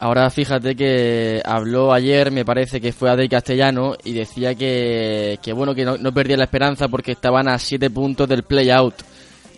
Ahora 0.00 0.30
fíjate 0.30 0.76
que 0.76 1.42
habló 1.44 1.92
ayer, 1.92 2.30
me 2.30 2.44
parece 2.44 2.80
que 2.80 2.92
fue 2.92 3.10
Adey 3.10 3.28
Castellano, 3.28 3.94
y 4.04 4.12
decía 4.12 4.54
que, 4.54 5.38
que 5.42 5.52
bueno, 5.52 5.74
que 5.74 5.84
no, 5.84 5.96
no 5.96 6.12
perdía 6.12 6.36
la 6.36 6.44
esperanza 6.44 6.86
porque 6.88 7.12
estaban 7.12 7.48
a 7.48 7.58
7 7.58 7.90
puntos 7.90 8.28
del 8.28 8.44
play-out. 8.44 8.94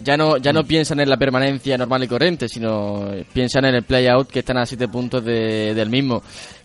Ya 0.03 0.17
no, 0.17 0.37
ya 0.39 0.53
no 0.53 0.65
piensan 0.65 1.01
en 1.01 1.09
la 1.11 1.17
permanencia 1.17 1.77
normal 1.77 2.05
y 2.05 2.09
corriente, 2.09 2.49
sino 2.49 3.11
piensan 3.33 3.67
en 3.67 3.75
el 3.75 3.83
play-out 3.85 4.29
que 4.29 4.39
están 4.41 4.57
a 4.59 4.65
7 4.67 4.89
puntos 4.89 5.25
de- 5.25 5.75
del 5.75 5.91
mismo. 5.91 6.23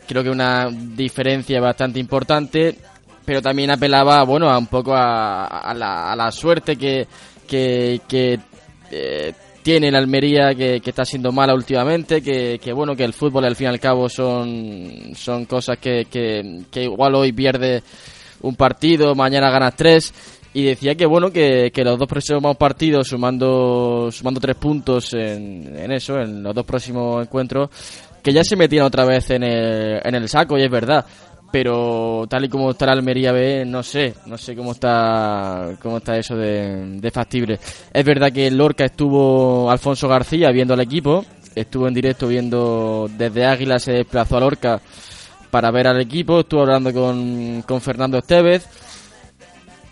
Creo 0.08 0.24
que 0.24 0.30
una 0.30 0.70
diferencia 0.72 1.60
bastante 1.60 2.00
importante, 2.00 2.76
pero 3.26 3.42
también 3.42 3.72
apelaba, 3.72 4.24
bueno, 4.24 4.50
a 4.50 4.58
un 4.58 4.68
poco 4.68 4.94
a, 4.96 5.46
a 5.48 5.74
la, 5.74 6.12
a 6.12 6.16
la 6.16 6.32
suerte 6.32 6.76
que, 6.78 7.08
que, 7.48 8.02
que 8.08 8.40
eh, 8.92 9.34
tiene 9.64 9.88
el 9.88 9.96
Almería 9.96 10.54
que, 10.54 10.80
que 10.80 10.90
está 10.92 11.04
siendo 11.04 11.32
mala 11.32 11.56
últimamente, 11.56 12.22
que, 12.22 12.60
que 12.64 12.72
bueno, 12.72 12.96
que 12.96 13.04
el 13.04 13.14
fútbol 13.14 13.46
al 13.46 13.56
fin 13.56 13.66
y 13.66 13.70
al 13.72 13.80
cabo 13.80 14.08
son, 14.08 15.12
son 15.16 15.46
cosas 15.46 15.78
que, 15.80 16.06
que, 16.06 16.62
que 16.72 16.84
igual 16.84 17.16
hoy 17.16 17.32
pierde 17.34 17.82
un 18.42 18.56
partido, 18.56 19.16
mañana 19.16 19.50
ganas 19.50 19.76
tres. 19.76 20.14
Y 20.56 20.64
decía 20.64 20.96
que 20.96 21.06
bueno, 21.06 21.32
que, 21.32 21.70
que 21.74 21.84
los 21.84 22.00
dos 22.00 22.08
próximos 22.08 22.56
partidos, 22.56 23.10
sumando, 23.10 24.08
sumando 24.10 24.40
tres 24.40 24.56
puntos 24.56 25.14
en, 25.14 25.78
en 25.78 25.92
eso, 25.92 26.18
en 26.18 26.42
los 26.42 26.56
dos 26.56 26.66
próximos 26.66 27.26
encuentros, 27.26 27.70
que 28.24 28.32
ya 28.32 28.42
se 28.42 28.56
metían 28.56 28.86
otra 28.86 29.04
vez 29.04 29.30
en 29.32 29.44
el, 29.44 30.00
en 30.02 30.16
el 30.16 30.30
saco, 30.30 30.58
y 30.58 30.64
es 30.64 30.72
verdad. 30.72 31.06
Pero 31.52 32.26
tal 32.30 32.46
y 32.46 32.48
como 32.48 32.72
está 32.72 32.86
la 32.86 32.94
Almería 32.94 33.34
B, 33.34 33.66
no 33.66 33.84
sé, 33.84 34.14
no 34.28 34.38
sé 34.38 34.56
cómo 34.56 34.72
está 34.72 35.72
cómo 35.82 35.98
está 35.98 36.18
eso 36.18 36.38
de, 36.38 37.00
de 37.02 37.12
factible. 37.12 37.60
Es 37.94 38.06
verdad 38.06 38.32
que 38.32 38.48
en 38.48 38.58
Lorca 38.58 38.86
estuvo 38.86 39.70
Alfonso 39.70 40.08
García 40.08 40.52
viendo 40.52 40.74
al 40.74 40.80
equipo, 40.80 41.26
estuvo 41.54 41.86
en 41.86 41.94
directo 41.94 42.30
viendo 42.30 43.10
desde 43.18 43.46
Águila, 43.46 43.78
se 43.78 43.92
desplazó 43.92 44.38
a 44.38 44.40
Lorca 44.40 44.82
para 45.52 45.70
ver 45.70 45.88
al 45.88 46.00
equipo, 46.00 46.40
estuvo 46.40 46.62
hablando 46.62 46.94
con, 46.94 47.62
con 47.64 47.82
Fernando 47.82 48.18
Estevez, 48.18 48.68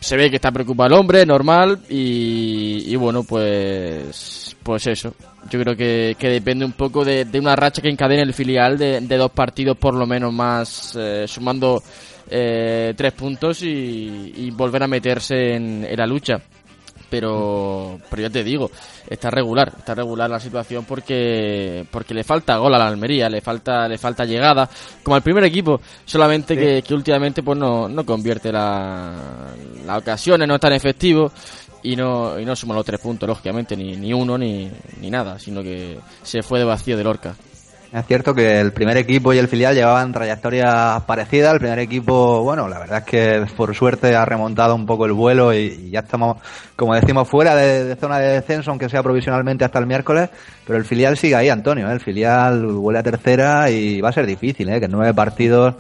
se 0.04 0.18
ve 0.18 0.30
que 0.30 0.36
está 0.36 0.51
preocupado 0.51 0.88
el 0.88 0.99
hombre, 0.99 1.26
normal, 1.26 1.80
y, 1.89 2.84
y 2.88 2.95
bueno, 2.95 3.24
pues 3.24 4.54
pues 4.64 4.88
eso. 4.88 5.14
Yo 5.49 5.60
creo 5.60 5.76
que, 5.76 6.16
que 6.18 6.30
depende 6.30 6.64
un 6.66 6.72
poco 6.72 7.04
de, 7.04 7.26
de 7.26 7.39
una 7.39 7.56
racha 7.56 7.82
que 7.82 7.89
encadene 7.89 8.22
el 8.22 8.34
filial 8.34 8.78
de, 8.78 9.01
dos 9.01 9.32
partidos 9.32 9.78
por 9.78 9.93
lo 9.93 10.06
menos 10.06 10.34
más, 10.34 10.95
eh, 10.97 11.26
sumando 11.28 11.84
eh, 12.30 12.93
tres 12.95 13.12
puntos 13.14 13.62
y, 13.62 14.34
y 14.38 14.51
volver 14.51 14.84
a 14.84 14.88
meterse 14.88 15.56
en 15.56 15.88
la 15.95 16.08
lucha. 16.08 16.41
Pero, 17.14 17.99
pero 18.09 18.24
ya 18.24 18.30
te 18.32 18.43
digo, 18.43 18.72
está 19.07 19.30
regular, 19.30 19.72
está 19.78 19.93
regular 19.93 20.28
la 20.28 20.39
situación 20.39 20.84
porque 20.84 21.86
porque 21.91 22.11
le 22.16 22.24
falta 22.24 22.57
gol 22.57 22.74
a 22.74 22.80
la 22.80 22.88
Almería, 22.88 23.30
le 23.30 23.39
falta 23.39 23.88
le 23.88 23.99
falta 23.99 24.26
llegada, 24.26 24.68
como 25.03 25.16
al 25.16 25.22
primer 25.22 25.43
equipo, 25.43 25.80
solamente 26.05 26.57
que, 26.57 26.82
que 26.82 26.93
últimamente 26.95 27.43
pues 27.43 27.55
no, 27.55 27.88
no 27.88 28.03
convierte 28.03 28.51
la, 28.51 29.14
las 29.86 29.97
ocasiones, 29.99 30.47
no 30.47 30.55
es 30.55 30.59
tan 30.59 30.74
efectivo 30.74 31.32
y 31.84 31.95
no 31.95 32.39
y 32.39 32.45
no 32.45 32.55
suma 32.55 32.74
los 32.74 32.84
tres 32.84 32.99
puntos, 32.99 33.30
lógicamente, 33.30 33.78
ni, 33.78 33.95
ni 33.95 34.11
uno 34.11 34.36
ni, 34.36 34.72
ni 34.99 35.11
nada, 35.11 35.38
sino 35.38 35.61
que 35.61 35.99
se 36.24 36.41
fue 36.41 36.57
de 36.57 36.66
vacío 36.66 36.97
de 36.97 37.03
Lorca. 37.03 37.36
Es 37.94 38.08
cierto 38.08 38.34
que 38.34 38.60
el 38.60 38.74
primer 38.74 38.98
equipo 38.98 39.34
y 39.34 39.38
el 39.38 39.48
filial 39.48 39.76
llevaban 39.76 40.12
trayectorias 40.12 41.04
parecidas. 41.04 41.54
El 41.54 41.60
primer 41.60 41.78
equipo, 41.78 42.41
bueno, 42.41 42.68
la 42.68 42.80
verdad 42.80 43.00
es 43.00 43.04
que 43.06 43.46
por 43.56 43.76
suerte 43.76 44.16
ha 44.16 44.26
remontado 44.26 44.74
un 44.74 44.88
poco 44.88 45.06
el 45.06 45.14
vuelo 45.14 45.54
y, 45.54 45.91
ya 45.91 46.00
estamos, 46.00 46.38
como 46.76 46.96
decimos, 46.96 47.30
fuera 47.30 47.56
de, 47.56 47.96
zona 47.98 48.18
de 48.18 48.34
descenso, 48.34 48.72
aunque 48.72 48.89
sea 48.89 49.04
provisionalmente 49.04 49.64
hasta 49.64 49.78
el 49.78 49.86
miércoles. 49.86 50.32
Pero 50.66 50.80
el 50.80 50.86
filial 50.86 51.18
sigue 51.18 51.36
ahí, 51.36 51.50
Antonio. 51.50 51.88
¿eh? 51.88 51.94
El 51.94 52.00
filial 52.00 52.66
vuelve 52.66 53.00
a 53.00 53.04
tercera 53.04 53.70
y 53.70 54.02
va 54.02 54.10
a 54.10 54.14
ser 54.14 54.26
difícil, 54.26 54.70
¿eh? 54.70 54.80
que 54.80 54.86
en 54.86 54.91
nueve 54.91 55.14
partidos. 55.14 55.76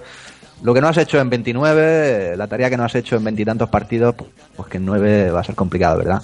Lo 0.61 0.71
que 0.71 0.81
no 0.81 0.89
has 0.89 0.97
hecho 0.97 1.19
en 1.19 1.31
29, 1.31 2.37
la 2.37 2.45
tarea 2.45 2.69
que 2.69 2.77
no 2.77 2.83
has 2.83 2.93
hecho 2.93 3.15
en 3.15 3.23
veintitantos 3.23 3.69
partidos, 3.69 4.13
pues 4.55 4.69
que 4.69 4.77
en 4.77 4.85
nueve 4.85 5.31
va 5.31 5.39
a 5.39 5.43
ser 5.43 5.55
complicado, 5.55 5.97
¿verdad? 5.97 6.21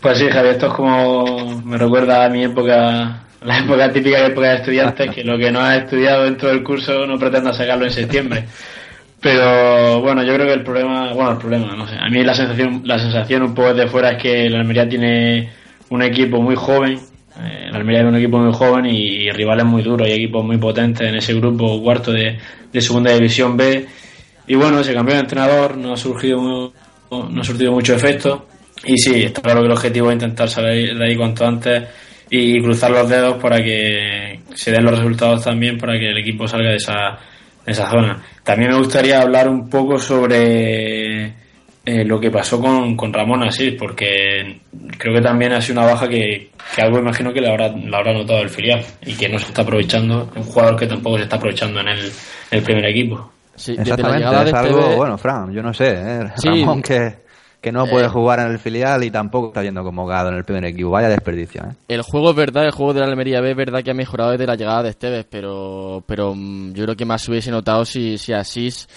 Pues 0.00 0.16
sí, 0.16 0.28
Javier, 0.30 0.54
esto 0.54 0.68
es 0.68 0.74
como 0.74 1.60
me 1.64 1.76
recuerda 1.76 2.24
a 2.24 2.28
mi 2.28 2.44
época, 2.44 3.24
la 3.42 3.58
época 3.58 3.92
típica 3.92 4.20
de 4.20 4.26
época 4.26 4.48
de 4.50 4.56
estudiantes, 4.56 5.10
que 5.14 5.24
lo 5.24 5.38
que 5.38 5.50
no 5.50 5.60
has 5.60 5.82
estudiado 5.82 6.24
dentro 6.24 6.48
del 6.48 6.62
curso 6.62 7.06
no 7.06 7.18
pretendas 7.18 7.56
sacarlo 7.56 7.84
en 7.84 7.92
septiembre. 7.92 8.44
Pero 9.20 10.00
bueno, 10.00 10.22
yo 10.22 10.34
creo 10.34 10.46
que 10.46 10.52
el 10.52 10.62
problema, 10.62 11.12
bueno, 11.12 11.32
el 11.32 11.38
problema, 11.38 11.74
no 11.74 11.88
sé, 11.88 11.96
a 11.98 12.08
mí 12.08 12.22
la 12.22 12.34
sensación, 12.34 12.82
la 12.84 12.98
sensación 12.98 13.42
un 13.42 13.54
poco 13.54 13.74
desde 13.74 13.88
fuera 13.88 14.12
es 14.12 14.22
que 14.22 14.48
la 14.48 14.60
Almería 14.60 14.88
tiene 14.88 15.50
un 15.90 16.02
equipo 16.02 16.40
muy 16.40 16.54
joven, 16.54 17.00
eh, 17.40 17.68
la 17.70 17.78
Almería 17.78 18.02
es 18.02 18.06
un 18.06 18.16
equipo 18.16 18.38
muy 18.38 18.52
joven 18.52 18.86
y, 18.86 19.30
rivales 19.30 19.64
muy 19.64 19.82
duros 19.82 20.08
y 20.08 20.12
equipos 20.12 20.44
muy 20.44 20.56
potentes 20.58 21.08
en 21.08 21.16
ese 21.16 21.34
grupo 21.34 21.82
cuarto 21.82 22.12
de, 22.12 22.38
de 22.72 22.80
segunda 22.80 23.12
división 23.12 23.56
B. 23.56 23.86
Y 24.46 24.54
bueno, 24.54 24.82
se 24.82 24.94
cambió 24.94 25.14
de 25.14 25.20
entrenador, 25.20 25.76
no 25.76 25.92
ha 25.92 25.96
surgido, 25.96 26.72
no 27.10 27.40
ha 27.40 27.44
surtido 27.44 27.72
mucho 27.72 27.94
efecto. 27.94 28.46
Y 28.84 28.96
sí, 28.96 29.24
está 29.24 29.42
claro 29.42 29.60
que 29.60 29.66
el 29.66 29.72
objetivo 29.72 30.10
es 30.10 30.14
intentar 30.14 30.48
salir 30.48 30.96
de 30.96 31.04
ahí 31.04 31.16
cuanto 31.16 31.44
antes 31.44 31.82
y 32.30 32.60
cruzar 32.60 32.90
los 32.90 33.08
dedos 33.08 33.36
para 33.40 33.62
que 33.62 34.40
se 34.54 34.70
den 34.70 34.84
los 34.84 34.98
resultados 34.98 35.44
también 35.44 35.78
para 35.78 35.98
que 35.98 36.10
el 36.10 36.18
equipo 36.18 36.46
salga 36.46 36.70
de 36.70 36.76
esa, 36.76 37.18
de 37.64 37.72
esa 37.72 37.88
zona. 37.90 38.22
También 38.42 38.70
me 38.70 38.78
gustaría 38.78 39.20
hablar 39.20 39.48
un 39.48 39.68
poco 39.68 39.98
sobre 39.98 41.24
eh, 41.84 42.04
lo 42.04 42.20
que 42.20 42.30
pasó 42.30 42.60
con, 42.60 42.96
con 42.96 43.12
Ramón 43.12 43.44
Asís, 43.44 43.74
porque 43.78 44.60
creo 44.98 45.14
que 45.14 45.22
también 45.22 45.52
ha 45.52 45.60
sido 45.60 45.80
una 45.80 45.90
baja 45.90 46.08
que, 46.08 46.50
que 46.74 46.82
algo 46.82 46.98
imagino 46.98 47.32
que 47.32 47.40
le 47.40 47.48
habrá, 47.48 47.68
le 47.68 47.96
habrá 47.96 48.12
notado 48.12 48.40
el 48.42 48.50
filial 48.50 48.84
y 49.06 49.14
que 49.14 49.28
no 49.28 49.38
se 49.38 49.46
está 49.46 49.62
aprovechando, 49.62 50.30
un 50.36 50.42
jugador 50.42 50.76
que 50.76 50.86
tampoco 50.86 51.16
se 51.16 51.22
está 51.24 51.36
aprovechando 51.36 51.80
en 51.80 51.88
el, 51.88 51.98
en 52.00 52.58
el 52.58 52.62
primer 52.62 52.84
equipo. 52.86 53.32
Sí, 53.54 53.74
desde 53.76 53.90
la 53.90 53.94
Exactamente, 53.94 54.44
de 54.44 54.50
es 54.50 54.54
algo, 54.54 54.96
bueno, 54.96 55.18
Fran, 55.18 55.52
yo 55.52 55.62
no 55.62 55.72
sé, 55.74 55.94
¿eh? 55.94 56.20
Sí. 56.36 56.48
Ramón 56.48 56.82
que, 56.82 57.14
que 57.60 57.72
no 57.72 57.86
puede 57.86 58.06
Eh. 58.06 58.08
jugar 58.08 58.40
en 58.40 58.46
el 58.52 58.58
filial 58.58 59.02
y 59.04 59.10
tampoco 59.10 59.48
está 59.48 59.62
yendo 59.62 59.82
convocado 59.82 60.28
en 60.28 60.36
el 60.36 60.44
primer 60.44 60.64
equipo, 60.64 60.90
vaya 60.90 61.08
desperdicio, 61.08 61.62
¿eh? 61.62 61.74
El 61.88 62.02
juego 62.02 62.30
es 62.30 62.36
verdad, 62.36 62.64
el 62.64 62.70
juego 62.70 62.94
de 62.94 63.00
la 63.00 63.06
Almería 63.06 63.40
B 63.40 63.50
es 63.50 63.56
verdad 63.56 63.82
que 63.82 63.90
ha 63.90 63.94
mejorado 63.94 64.30
desde 64.32 64.46
la 64.46 64.54
llegada 64.54 64.82
de 64.84 64.90
Esteves, 64.90 65.26
pero, 65.28 66.02
pero 66.06 66.34
mm, 66.34 66.72
yo 66.72 66.84
creo 66.84 66.96
que 66.96 67.04
más 67.04 67.22
se 67.22 67.30
hubiese 67.32 67.50
notado 67.50 67.84
si, 67.84 68.16
si 68.18 68.32
Asís 68.32 68.88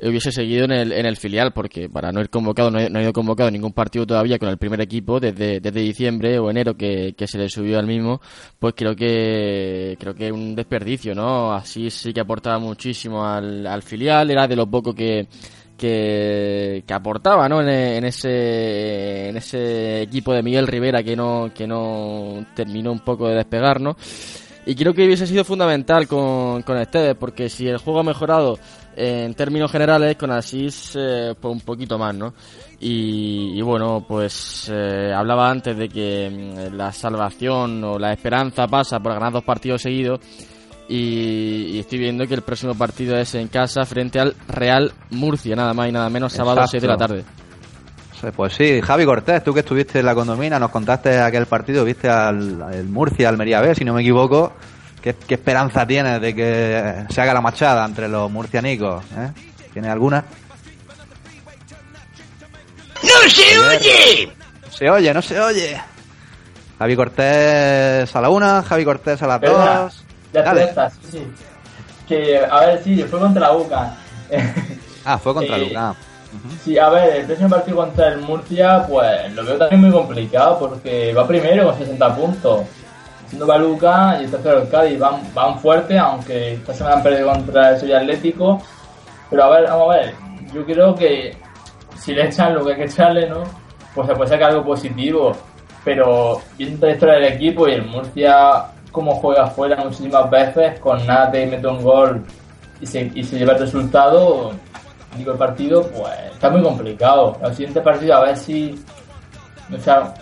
hubiese 0.00 0.32
seguido 0.32 0.64
en 0.64 0.72
el, 0.72 0.92
en 0.92 1.06
el 1.06 1.16
filial, 1.16 1.52
porque 1.52 1.88
para 1.88 2.10
no 2.12 2.20
ir 2.20 2.28
convocado, 2.28 2.70
no, 2.70 2.78
no 2.88 2.98
ha 2.98 3.02
ido 3.02 3.12
convocado 3.12 3.48
en 3.48 3.54
ningún 3.54 3.72
partido 3.72 4.04
todavía 4.04 4.38
con 4.38 4.48
el 4.48 4.58
primer 4.58 4.80
equipo 4.80 5.18
desde, 5.20 5.60
desde 5.60 5.80
diciembre 5.80 6.38
o 6.38 6.50
enero 6.50 6.76
que, 6.76 7.14
que 7.16 7.26
se 7.26 7.38
le 7.38 7.48
subió 7.48 7.78
al 7.78 7.86
mismo, 7.86 8.20
pues 8.58 8.74
creo 8.76 8.94
que 8.94 9.96
creo 9.98 10.14
que 10.14 10.26
es 10.26 10.32
un 10.32 10.54
desperdicio, 10.54 11.14
¿no? 11.14 11.52
Así 11.54 11.90
sí 11.90 12.12
que 12.12 12.20
aportaba 12.20 12.58
muchísimo 12.58 13.24
al, 13.24 13.66
al 13.66 13.82
filial, 13.82 14.30
era 14.30 14.46
de 14.48 14.56
lo 14.56 14.66
poco 14.66 14.92
que, 14.94 15.26
que, 15.76 16.84
aportaba 16.88 17.48
¿no? 17.48 17.60
en, 17.60 17.68
en 17.68 18.04
ese 18.04 19.28
en 19.28 19.36
ese 19.36 20.02
equipo 20.02 20.32
de 20.32 20.42
Miguel 20.42 20.66
Rivera 20.66 21.02
que 21.02 21.16
no 21.16 21.50
que 21.54 21.66
no 21.66 22.46
terminó 22.54 22.92
un 22.92 23.00
poco 23.00 23.28
de 23.28 23.36
despegar 23.36 23.80
¿no? 23.80 23.96
y 24.66 24.74
creo 24.74 24.94
que 24.94 25.04
hubiese 25.04 25.26
sido 25.26 25.44
fundamental 25.44 26.06
con, 26.06 26.62
con 26.62 26.78
Esteves 26.78 27.16
porque 27.16 27.48
si 27.48 27.68
el 27.68 27.78
juego 27.78 28.00
ha 28.00 28.04
mejorado 28.04 28.58
en 28.96 29.34
términos 29.34 29.70
generales 29.70 30.16
con 30.16 30.30
Asís 30.30 30.92
eh, 30.96 31.34
pues 31.38 31.52
un 31.52 31.60
poquito 31.60 31.98
más 31.98 32.14
¿no? 32.14 32.32
y, 32.80 33.58
y 33.58 33.62
bueno 33.62 34.04
pues 34.06 34.70
eh, 34.72 35.12
hablaba 35.14 35.50
antes 35.50 35.76
de 35.76 35.88
que 35.88 36.30
mm, 36.30 36.76
la 36.76 36.92
salvación 36.92 37.82
o 37.82 37.98
la 37.98 38.12
esperanza 38.12 38.68
pasa 38.68 39.00
por 39.00 39.12
ganar 39.12 39.32
dos 39.32 39.44
partidos 39.44 39.82
seguidos 39.82 40.20
y, 40.88 41.66
y 41.72 41.78
estoy 41.78 41.98
viendo 41.98 42.26
que 42.26 42.34
el 42.34 42.42
próximo 42.42 42.74
partido 42.74 43.16
es 43.16 43.34
en 43.34 43.48
casa 43.48 43.84
frente 43.84 44.20
al 44.20 44.34
Real 44.48 44.92
Murcia, 45.10 45.56
nada 45.56 45.74
más 45.74 45.88
y 45.88 45.92
nada 45.92 46.08
menos, 46.10 46.32
sábado 46.32 46.60
a 46.60 46.66
6 46.66 46.82
de 46.82 46.88
la 46.88 46.96
tarde. 46.96 47.24
Pues 48.34 48.54
sí, 48.54 48.80
Javi 48.80 49.04
Cortés, 49.04 49.44
tú 49.44 49.52
que 49.52 49.60
estuviste 49.60 50.00
en 50.00 50.06
la 50.06 50.14
condomina, 50.14 50.58
nos 50.58 50.70
contaste 50.70 51.20
aquel 51.20 51.46
partido, 51.46 51.84
viste 51.84 52.08
al, 52.08 52.62
al 52.62 52.84
Murcia, 52.84 53.28
Almería 53.28 53.60
B, 53.60 53.74
si 53.74 53.84
no 53.84 53.92
me 53.92 54.00
equivoco. 54.00 54.52
¿Qué, 55.02 55.14
qué 55.14 55.34
esperanza 55.34 55.86
tienes 55.86 56.20
de 56.22 56.34
que 56.34 57.04
se 57.10 57.20
haga 57.20 57.34
la 57.34 57.42
machada 57.42 57.84
entre 57.84 58.08
los 58.08 58.30
murcianicos? 58.30 59.04
¿eh? 59.18 59.30
¿Tienes 59.74 59.90
alguna? 59.90 60.24
¡No 63.02 63.28
se 63.28 63.58
oye! 63.58 64.32
Se 64.70 64.88
oye, 64.88 65.12
no 65.12 65.20
se 65.20 65.38
oye. 65.38 65.80
Javi 66.78 66.96
Cortés 66.96 68.16
a 68.16 68.20
la 68.20 68.30
una, 68.30 68.62
Javi 68.62 68.84
Cortés 68.84 69.22
a 69.22 69.26
las 69.26 69.40
dos. 69.42 70.03
Dale. 70.42 70.64
estás, 70.64 70.94
sí. 71.10 71.26
Que, 72.08 72.38
a 72.44 72.60
ver, 72.60 72.82
sí, 72.82 73.02
fue 73.04 73.18
contra 73.20 73.48
la 73.48 73.52
UCA. 73.52 73.96
Ah, 75.06 75.18
fue 75.18 75.34
contra 75.34 75.56
Eh, 75.58 75.68
Luca. 75.68 75.94
Sí, 76.64 76.78
a 76.78 76.88
ver, 76.88 77.16
el 77.16 77.26
próximo 77.26 77.50
partido 77.50 77.76
contra 77.76 78.08
el 78.08 78.20
Murcia, 78.22 78.86
pues 78.88 79.30
lo 79.34 79.44
veo 79.44 79.58
también 79.58 79.82
muy 79.82 79.90
complicado 79.92 80.58
porque 80.58 81.12
va 81.12 81.26
primero 81.28 81.66
con 81.66 81.76
60 81.78 82.16
puntos. 82.16 82.60
Siendo 83.28 83.46
Baluca 83.46 84.16
y 84.20 84.24
el 84.24 84.30
tercero 84.30 84.62
el 84.62 84.68
Cádiz 84.70 84.98
van, 84.98 85.20
van 85.34 85.58
fuerte, 85.60 85.98
aunque 85.98 86.54
esta 86.54 86.72
semana 86.72 86.96
han 86.96 87.02
perdido 87.02 87.28
contra 87.30 87.70
el 87.72 87.78
Sevilla 87.80 87.98
Atlético. 88.00 88.62
Pero 89.28 89.44
a 89.44 89.50
ver, 89.50 89.64
vamos 89.68 89.94
a 89.94 89.98
ver, 89.98 90.14
yo 90.54 90.64
creo 90.64 90.94
que 90.94 91.36
si 91.98 92.14
le 92.14 92.24
echan 92.26 92.54
lo 92.54 92.64
que 92.64 92.72
hay 92.72 92.78
que 92.78 92.84
echarle, 92.84 93.28
¿no? 93.28 93.42
Pues 93.94 94.08
se 94.08 94.14
puede 94.14 94.30
sacar 94.30 94.50
algo 94.50 94.64
positivo. 94.64 95.36
Pero 95.84 96.40
viendo 96.56 96.86
la 96.86 96.92
historia 96.94 97.14
del 97.16 97.24
equipo 97.34 97.68
y 97.68 97.72
el 97.72 97.84
Murcia, 97.84 98.64
como 98.94 99.16
juega 99.16 99.48
fuera 99.48 99.74
muchísimas 99.82 100.30
veces, 100.30 100.78
con 100.78 101.04
nada 101.04 101.28
te 101.32 101.44
mete 101.46 101.66
un 101.66 101.82
gol 101.82 102.22
y 102.80 102.86
se, 102.86 103.10
lleva 103.10 103.54
el 103.54 103.58
resultado, 103.58 104.52
digo 105.18 105.32
el 105.32 105.38
partido, 105.38 105.82
pues 105.88 106.12
está 106.32 106.48
muy 106.48 106.62
complicado. 106.62 107.36
El 107.42 107.52
siguiente 107.54 107.80
partido 107.80 108.14
a 108.14 108.26
ver 108.26 108.36
si, 108.36 108.80
o 109.74 109.78
sea, 109.80 110.14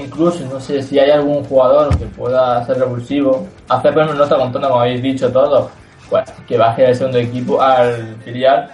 incluso 0.00 0.42
no 0.46 0.58
sé 0.58 0.82
si 0.82 0.98
hay 0.98 1.10
algún 1.10 1.44
jugador 1.44 1.96
que 1.98 2.06
pueda 2.06 2.64
ser 2.64 2.78
revulsivo, 2.78 3.46
hacer 3.68 3.92
por 3.92 4.04
ejemplo 4.04 4.24
nota 4.24 4.38
con 4.38 4.52
Tona, 4.52 4.68
como 4.68 4.80
habéis 4.80 5.02
dicho 5.02 5.30
todos, 5.30 5.68
pues 6.08 6.24
que 6.48 6.56
baje 6.56 6.84
del 6.84 6.96
segundo 6.96 7.18
equipo 7.18 7.60
al 7.60 8.16
filial 8.24 8.70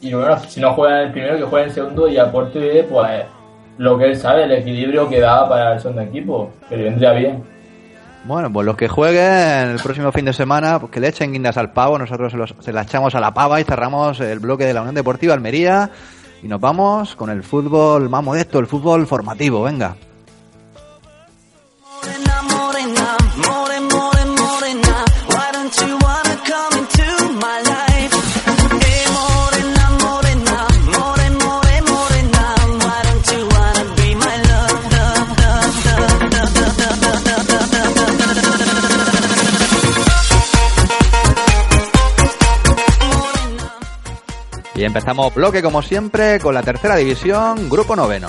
y 0.00 0.14
bueno, 0.14 0.38
si 0.46 0.60
no 0.60 0.74
juega 0.74 1.00
en 1.00 1.06
el 1.08 1.12
primero, 1.12 1.36
que 1.38 1.42
juegue 1.42 1.64
en 1.64 1.68
el 1.70 1.74
segundo 1.74 2.06
y 2.06 2.18
aporte 2.18 2.86
pues 2.88 3.24
lo 3.78 3.98
que 3.98 4.04
él 4.04 4.16
sabe, 4.16 4.44
el 4.44 4.52
equilibrio 4.52 5.08
que 5.08 5.18
da 5.18 5.48
para 5.48 5.74
el 5.74 5.80
segundo 5.80 6.02
equipo, 6.02 6.52
que 6.68 6.76
vendría 6.76 7.12
bien. 7.14 7.59
Bueno, 8.24 8.52
pues 8.52 8.66
los 8.66 8.76
que 8.76 8.86
jueguen 8.88 9.70
el 9.70 9.78
próximo 9.82 10.12
fin 10.12 10.26
de 10.26 10.32
semana, 10.34 10.78
pues 10.78 10.92
que 10.92 11.00
le 11.00 11.08
echen 11.08 11.32
guindas 11.32 11.56
al 11.56 11.72
pavo, 11.72 11.98
nosotros 11.98 12.30
se, 12.32 12.38
los- 12.38 12.54
se 12.60 12.72
la 12.72 12.82
echamos 12.82 13.14
a 13.14 13.20
la 13.20 13.32
pava 13.32 13.60
y 13.60 13.64
cerramos 13.64 14.20
el 14.20 14.40
bloque 14.40 14.66
de 14.66 14.74
la 14.74 14.82
Unión 14.82 14.94
Deportiva 14.94 15.32
Almería. 15.34 15.90
Y 16.42 16.48
nos 16.48 16.60
vamos 16.60 17.16
con 17.16 17.30
el 17.30 17.42
fútbol 17.42 18.08
más 18.08 18.22
modesto, 18.22 18.58
el 18.58 18.66
fútbol 18.66 19.06
formativo, 19.06 19.62
venga. 19.62 19.96
Empezamos 44.90 45.32
bloque 45.32 45.62
como 45.62 45.82
siempre 45.82 46.40
con 46.40 46.52
la 46.52 46.62
tercera 46.64 46.96
división, 46.96 47.68
grupo 47.70 47.94
noveno. 47.94 48.26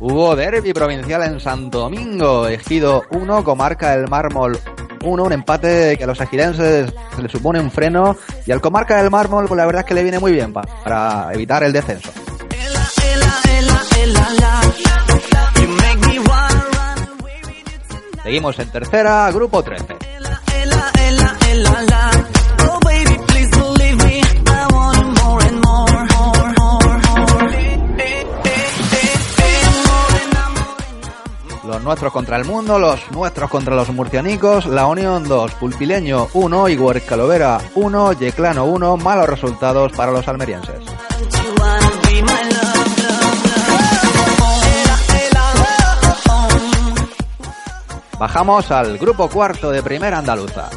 Hubo 0.00 0.36
derby 0.36 0.72
provincial 0.72 1.22
en 1.22 1.40
Santo 1.40 1.78
Domingo, 1.80 2.46
Ejido 2.46 3.04
1, 3.10 3.42
Comarca 3.44 3.96
del 3.96 4.08
Mármol 4.08 4.58
1, 5.02 5.22
un 5.24 5.32
empate 5.32 5.96
que 5.96 6.04
a 6.04 6.06
los 6.06 6.20
ejidenses 6.20 6.92
le 7.20 7.28
supone 7.28 7.60
un 7.60 7.70
freno 7.70 8.16
y 8.46 8.52
al 8.52 8.60
Comarca 8.60 9.00
del 9.00 9.10
Mármol 9.10 9.46
pues 9.46 9.56
la 9.56 9.66
verdad 9.66 9.80
es 9.80 9.86
que 9.86 9.94
le 9.94 10.02
viene 10.02 10.18
muy 10.18 10.32
bien 10.32 10.52
pa- 10.52 10.62
para 10.84 11.32
evitar 11.32 11.62
el 11.64 11.72
descenso. 11.72 12.10
Seguimos 18.24 18.58
en 18.58 18.70
tercera, 18.70 19.30
grupo 19.32 19.62
13. 19.62 19.98
Los 31.66 31.82
nuestros 31.82 32.12
contra 32.14 32.38
el 32.38 32.46
mundo, 32.46 32.78
los 32.78 33.10
nuestros 33.10 33.50
contra 33.50 33.76
los 33.76 33.90
murcianicos, 33.90 34.64
La 34.64 34.86
Unión 34.86 35.28
2, 35.28 35.52
Pulpileño 35.56 36.28
1 36.32 36.68
y 36.70 36.76
Huercalovera 36.78 37.60
1, 37.74 38.12
Yeclano 38.14 38.64
1, 38.64 38.96
malos 38.96 39.28
resultados 39.28 39.92
para 39.92 40.12
los 40.12 40.26
almerienses. 40.26 40.93
Bajamos 48.18 48.70
al 48.70 48.98
grupo 48.98 49.28
cuarto 49.28 49.70
de 49.70 49.82
Primera 49.82 50.18
Andaluza. 50.18 50.70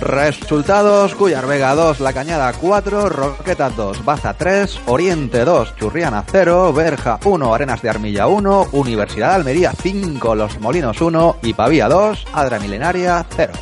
Resultados, 0.00 1.14
Cuyar 1.14 1.46
Vega 1.46 1.74
2, 1.74 2.00
La 2.00 2.12
Cañada 2.12 2.52
4, 2.52 3.08
Roquetas 3.08 3.76
2, 3.76 4.04
Baza 4.04 4.32
3, 4.34 4.80
Oriente 4.86 5.44
2, 5.44 5.76
Churriana 5.76 6.24
0, 6.30 6.72
Berja 6.72 7.18
1, 7.24 7.54
Arenas 7.54 7.82
de 7.82 7.90
Armilla 7.90 8.26
1, 8.26 8.68
Universidad 8.72 9.30
de 9.30 9.34
Almería 9.34 9.72
5, 9.72 10.34
Los 10.34 10.60
Molinos 10.60 11.00
1 11.00 11.36
y 11.42 11.52
Pavía 11.52 11.88
2, 11.88 12.26
Adra 12.32 12.58
Milenaria 12.58 13.24
0. 13.36 13.52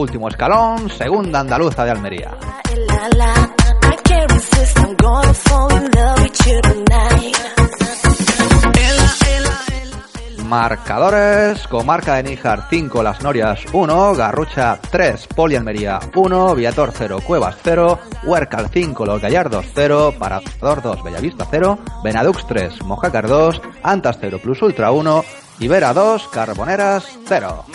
Último 0.00 0.28
escalón, 0.28 0.88
Segunda 0.88 1.40
Andaluza 1.40 1.84
de 1.84 1.90
Almería. 1.90 2.30
Marcadores, 10.48 11.68
Comarca 11.68 12.14
de 12.14 12.22
Níjar 12.22 12.66
5, 12.70 13.02
Las 13.02 13.22
Norias 13.22 13.60
1, 13.74 14.14
Garrucha 14.14 14.78
3, 14.90 15.26
Poli 15.26 15.56
Almería 15.56 16.00
1, 16.14 16.54
Viator 16.54 16.92
0, 16.96 17.18
Cuevas 17.26 17.56
0, 17.62 17.98
Huercal 18.24 18.70
5, 18.72 19.04
Los 19.04 19.20
Gallardos 19.20 19.66
0, 19.74 20.14
Parador 20.18 20.80
2, 20.80 21.04
Bellavista 21.04 21.46
0, 21.50 21.78
Benadux 22.02 22.46
3, 22.46 22.82
Mojácar 22.84 23.28
2, 23.28 23.60
Antas 23.82 24.16
0 24.18 24.40
Plus 24.42 24.62
Ultra 24.62 24.92
1, 24.92 25.24
Ibera 25.58 25.92
2, 25.92 26.28
Carboneras 26.28 27.04
0. 27.28 27.66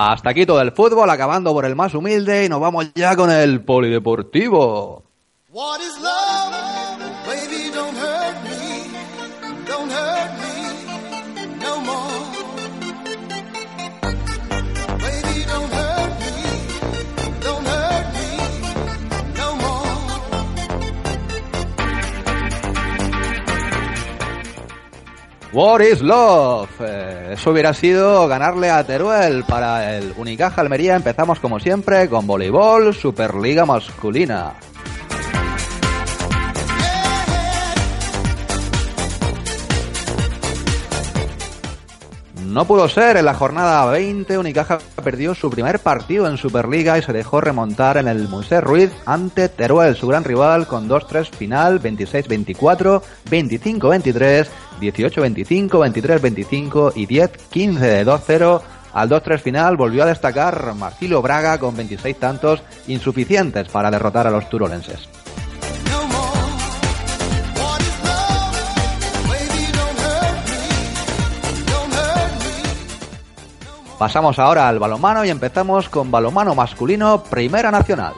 Hasta 0.00 0.30
aquí 0.30 0.46
todo 0.46 0.60
el 0.60 0.72
fútbol, 0.72 1.10
acabando 1.10 1.52
por 1.52 1.64
el 1.64 1.76
más 1.76 1.92
humilde 1.94 2.44
y 2.44 2.48
nos 2.48 2.60
vamos 2.60 2.86
ya 2.94 3.14
con 3.14 3.30
el 3.30 3.64
polideportivo. 3.64 5.02
What 5.50 5.80
is 5.80 6.00
love? 6.00 6.27
What 25.50 25.80
is 25.80 26.02
Love? 26.02 26.68
Eh, 26.80 27.30
eso 27.32 27.50
hubiera 27.50 27.72
sido 27.72 28.28
ganarle 28.28 28.68
a 28.68 28.84
Teruel 28.84 29.44
para 29.44 29.96
el 29.96 30.12
Unicaja 30.18 30.60
Almería. 30.60 30.94
Empezamos 30.94 31.40
como 31.40 31.58
siempre 31.58 32.06
con 32.10 32.26
voleibol, 32.26 32.94
Superliga 32.94 33.64
masculina. 33.64 34.52
No 42.58 42.64
pudo 42.64 42.88
ser, 42.88 43.16
en 43.16 43.24
la 43.24 43.34
jornada 43.34 43.86
20 43.86 44.36
Unicaja 44.36 44.78
perdió 45.04 45.32
su 45.32 45.48
primer 45.48 45.78
partido 45.78 46.26
en 46.26 46.36
Superliga 46.36 46.98
y 46.98 47.02
se 47.02 47.12
dejó 47.12 47.40
remontar 47.40 47.98
en 47.98 48.08
el 48.08 48.26
Moisés 48.26 48.64
Ruiz 48.64 48.90
ante 49.06 49.48
Teruel, 49.48 49.94
su 49.94 50.08
gran 50.08 50.24
rival, 50.24 50.66
con 50.66 50.88
2-3 50.88 51.30
final, 51.30 51.80
26-24, 51.80 53.00
25-23, 53.30 54.48
18-25, 54.80 55.68
23-25 55.70 56.92
y 56.96 57.06
10-15 57.06 57.78
de 57.78 58.04
2-0. 58.04 58.62
Al 58.92 59.08
2-3 59.08 59.38
final 59.38 59.76
volvió 59.76 60.02
a 60.02 60.06
destacar 60.06 60.74
Marcilo 60.74 61.22
Braga 61.22 61.58
con 61.58 61.76
26 61.76 62.18
tantos 62.18 62.64
insuficientes 62.88 63.68
para 63.68 63.88
derrotar 63.88 64.26
a 64.26 64.32
los 64.32 64.50
turolenses. 64.50 65.08
Pasamos 73.98 74.38
ahora 74.38 74.68
al 74.68 74.78
balomano 74.78 75.24
y 75.24 75.30
empezamos 75.30 75.88
con 75.88 76.10
balomano 76.10 76.54
masculino 76.54 77.24
Primera 77.24 77.72
Nacional. 77.72 78.14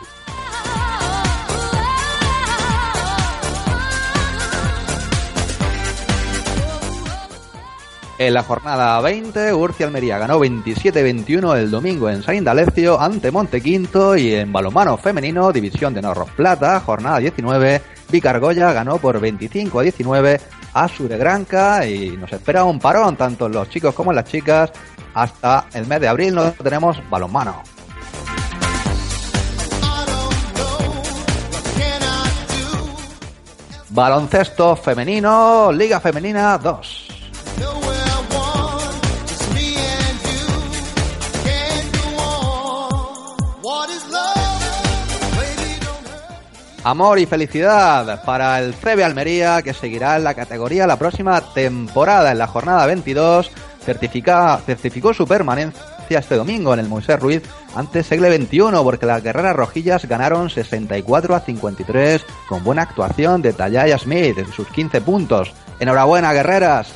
En 8.19 8.35
la 8.35 8.43
jornada 8.43 9.01
20, 9.01 9.55
Urcia 9.55 9.87
Almería 9.87 10.19
ganó 10.19 10.39
27-21 10.39 11.57
el 11.57 11.71
domingo 11.71 12.11
en 12.11 12.23
San 12.23 12.37
Indalecio 12.37 13.01
ante 13.01 13.31
Montequinto 13.31 14.15
y 14.15 14.35
en 14.35 14.53
balomano 14.53 14.99
femenino, 14.99 15.51
División 15.51 15.95
de 15.95 16.03
Norros 16.03 16.29
Plata, 16.33 16.81
jornada 16.81 17.19
19, 17.19 17.81
Vicargoya 18.11 18.75
ganó 18.75 18.99
por 18.99 19.19
25 19.19 19.81
a 19.81 19.83
19 19.85 20.41
a 20.75 20.89
Suregranca 20.89 21.87
y 21.87 22.11
nos 22.11 22.31
espera 22.31 22.65
un 22.65 22.79
parón 22.79 23.17
tanto 23.17 23.47
en 23.47 23.53
los 23.53 23.71
chicos 23.71 23.95
como 23.95 24.11
en 24.11 24.17
las 24.17 24.27
chicas. 24.27 24.71
Hasta 25.15 25.67
el 25.75 25.87
mes 25.87 26.01
de 26.01 26.09
abril 26.09 26.35
no 26.35 26.53
tenemos 26.53 26.99
balonmano. 27.11 27.63
Baloncesto 33.93 34.77
femenino, 34.77 35.73
Liga 35.73 35.99
Femenina 35.99 36.57
2. 36.59 37.11
Amor 46.83 47.19
y 47.19 47.27
felicidad 47.27 48.25
para 48.25 48.59
el 48.59 48.75
CB 48.75 49.05
Almería 49.05 49.61
que 49.61 49.75
seguirá 49.75 50.17
en 50.17 50.25
la 50.25 50.33
categoría 50.33 50.87
la 50.87 50.97
próxima 50.97 51.41
temporada 51.53 52.33
en 52.33 52.39
la 52.39 52.47
jornada 52.47 52.87
22. 52.87 53.51
Certifica, 53.85 54.59
certificó 54.65 55.15
su 55.15 55.27
permanencia 55.27 56.19
este 56.19 56.37
domingo 56.37 56.75
en 56.75 56.81
el 56.81 56.89
Moisés 56.89 57.21
Ruiz 57.21 57.43
ante 57.75 58.03
Segle 58.03 58.29
21 58.31 58.83
porque 58.83 59.07
las 59.07 59.23
guerreras 59.23 59.55
rojillas 59.55 60.07
ganaron 60.07 60.51
64 60.51 61.35
a 61.35 61.41
53 61.41 62.25
con 62.49 62.65
buena 62.65 62.83
actuación 62.83 63.43
de 63.43 63.53
Tayaya 63.53 63.97
Smith 63.97 64.39
en 64.39 64.53
sus 64.53 64.69
15 64.69 65.01
puntos. 65.03 65.53
Enhorabuena 65.79 66.33
guerreras. 66.33 66.93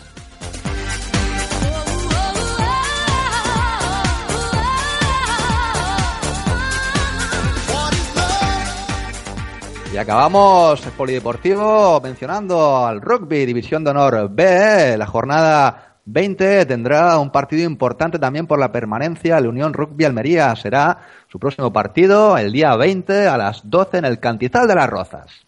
Y 9.92 9.96
acabamos 9.96 10.84
el 10.84 10.90
polideportivo 10.90 12.00
mencionando 12.00 12.84
al 12.84 13.00
rugby, 13.00 13.46
División 13.46 13.84
de 13.84 13.90
Honor 13.90 14.28
B. 14.28 14.96
La 14.98 15.06
jornada 15.06 15.93
20 16.06 16.66
tendrá 16.66 17.18
un 17.18 17.30
partido 17.30 17.62
importante 17.64 18.18
también 18.18 18.46
por 18.46 18.58
la 18.58 18.72
permanencia. 18.72 19.40
La 19.40 19.48
Unión 19.48 19.72
Rugby 19.72 20.04
Almería 20.04 20.54
será 20.56 20.98
su 21.28 21.38
próximo 21.38 21.72
partido 21.72 22.36
el 22.36 22.52
día 22.52 22.76
20 22.76 23.26
a 23.26 23.36
las 23.36 23.68
12 23.68 23.98
en 23.98 24.04
el 24.04 24.20
Cantizal 24.20 24.68
de 24.68 24.74
las 24.74 24.88
Rozas. 24.88 25.46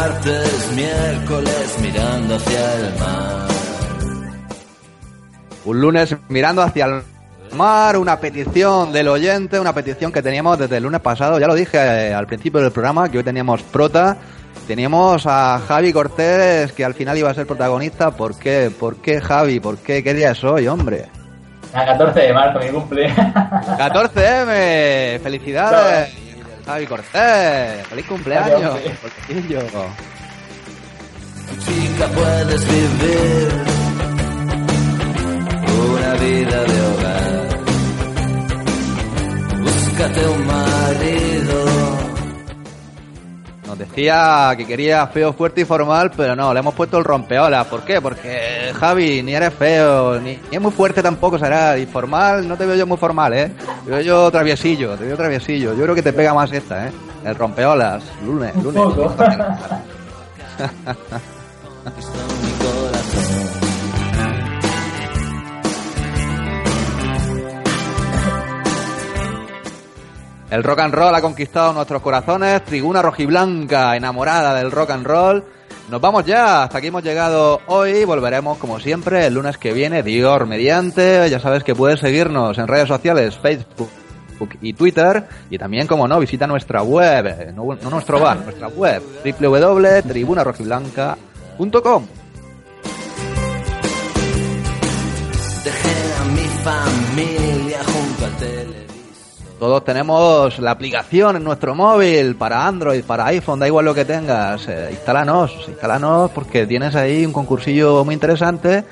Martes, 0.00 0.72
miércoles, 0.74 1.78
mirando 1.82 2.36
hacia 2.36 2.74
el 2.74 2.98
mar. 2.98 3.48
Un 5.66 5.80
lunes 5.80 6.16
mirando 6.30 6.62
hacia 6.62 6.86
el 6.86 7.02
mar, 7.54 7.98
una 7.98 8.18
petición 8.18 8.94
del 8.94 9.08
oyente, 9.08 9.60
una 9.60 9.74
petición 9.74 10.10
que 10.10 10.22
teníamos 10.22 10.58
desde 10.58 10.78
el 10.78 10.84
lunes 10.84 11.02
pasado, 11.02 11.38
ya 11.38 11.46
lo 11.46 11.54
dije 11.54 11.76
eh, 11.76 12.14
al 12.14 12.26
principio 12.26 12.62
del 12.62 12.72
programa, 12.72 13.10
que 13.10 13.18
hoy 13.18 13.24
teníamos 13.24 13.62
prota, 13.62 14.16
teníamos 14.66 15.26
a 15.26 15.60
Javi 15.68 15.92
Cortés, 15.92 16.72
que 16.72 16.82
al 16.82 16.94
final 16.94 17.18
iba 17.18 17.30
a 17.30 17.34
ser 17.34 17.46
protagonista, 17.46 18.10
¿por 18.10 18.38
qué? 18.38 18.70
¿Por 18.70 19.02
qué 19.02 19.20
Javi? 19.20 19.60
¿Por 19.60 19.76
qué? 19.78 20.02
¿Qué 20.02 20.14
día 20.14 20.30
es 20.30 20.42
hoy, 20.42 20.66
hombre? 20.66 21.08
El 21.74 21.86
14 21.86 22.20
de 22.20 22.32
marzo, 22.32 22.58
mi 22.58 22.70
cumple. 22.70 23.14
14M, 23.14 25.20
felicidades, 25.20 26.29
Javi 26.70 26.86
Cortés, 26.86 27.86
feliz 27.88 28.06
cumpleaños, 28.06 28.78
Cortecillo. 29.00 29.58
Chica, 31.64 32.06
puedes 32.14 32.64
vivir 32.64 33.48
una 35.88 36.14
vida 36.14 36.64
de 36.64 36.80
hogar. 36.86 37.48
Búscate 39.60 40.26
un 40.28 40.46
marido. 40.46 41.69
Decía 43.80 44.52
que 44.58 44.66
quería 44.66 45.06
feo, 45.06 45.32
fuerte 45.32 45.62
y 45.62 45.64
formal, 45.64 46.10
pero 46.14 46.36
no, 46.36 46.52
le 46.52 46.60
hemos 46.60 46.74
puesto 46.74 46.98
el 46.98 47.04
rompeolas. 47.04 47.66
¿Por 47.66 47.80
qué? 47.80 48.02
Porque 48.02 48.74
Javi 48.78 49.22
ni 49.22 49.34
eres 49.34 49.54
feo, 49.54 50.20
ni, 50.20 50.32
ni 50.32 50.56
es 50.56 50.60
muy 50.60 50.70
fuerte 50.70 51.02
tampoco 51.02 51.38
será. 51.38 51.78
Y 51.78 51.86
formal, 51.86 52.46
no 52.46 52.58
te 52.58 52.66
veo 52.66 52.76
yo 52.76 52.86
muy 52.86 52.98
formal, 52.98 53.32
¿eh? 53.32 53.50
Te 53.86 53.90
veo 53.90 54.02
yo 54.02 54.30
traviesillo, 54.30 54.98
te 54.98 55.06
veo 55.06 55.16
traviesillo. 55.16 55.72
Yo 55.72 55.84
creo 55.84 55.94
que 55.94 56.02
te 56.02 56.12
pega 56.12 56.34
más 56.34 56.52
esta, 56.52 56.88
¿eh? 56.88 56.92
El 57.24 57.34
rompeolas, 57.34 58.04
lunes, 58.22 58.54
lunes. 58.56 58.84
El 70.50 70.64
rock 70.64 70.80
and 70.80 70.92
roll 70.92 71.14
ha 71.14 71.20
conquistado 71.20 71.72
nuestros 71.72 72.02
corazones. 72.02 72.64
Tribuna 72.64 73.02
rojiblanca, 73.02 73.94
enamorada 73.96 74.56
del 74.56 74.72
rock 74.72 74.90
and 74.90 75.06
roll. 75.06 75.44
Nos 75.88 76.00
vamos 76.00 76.24
ya, 76.24 76.64
hasta 76.64 76.78
aquí 76.78 76.88
hemos 76.88 77.04
llegado 77.04 77.60
hoy. 77.66 78.04
Volveremos 78.04 78.58
como 78.58 78.80
siempre 78.80 79.26
el 79.26 79.34
lunes 79.34 79.56
que 79.58 79.72
viene, 79.72 80.02
Dior 80.02 80.46
mediante. 80.46 81.30
Ya 81.30 81.38
sabes 81.38 81.62
que 81.62 81.76
puedes 81.76 82.00
seguirnos 82.00 82.58
en 82.58 82.66
redes 82.66 82.88
sociales, 82.88 83.38
Facebook 83.38 83.90
y 84.60 84.72
Twitter. 84.72 85.24
Y 85.50 85.58
también, 85.58 85.86
como 85.86 86.08
no, 86.08 86.18
visita 86.18 86.48
nuestra 86.48 86.82
web, 86.82 87.54
no, 87.54 87.76
nuestro 87.90 88.18
bar, 88.20 88.38
nuestra 88.38 88.66
web, 88.68 89.02
www.tribunarojiblanca.com. 89.24 92.06
Dejé 95.64 96.14
a 96.14 96.24
mi 96.24 96.46
familia. 96.64 97.49
Todos 99.60 99.84
tenemos 99.84 100.58
la 100.58 100.70
aplicación 100.70 101.36
en 101.36 101.44
nuestro 101.44 101.74
móvil 101.74 102.34
para 102.34 102.66
Android, 102.66 103.04
para 103.04 103.26
iPhone, 103.26 103.58
da 103.58 103.66
igual 103.66 103.84
lo 103.84 103.94
que 103.94 104.06
tengas. 104.06 104.66
Eh, 104.66 104.88
instálanos, 104.92 105.54
instálanos 105.68 106.30
porque 106.30 106.66
tienes 106.66 106.96
ahí 106.96 107.26
un 107.26 107.32
concursillo 107.34 108.02
muy 108.02 108.14
interesante 108.14 108.84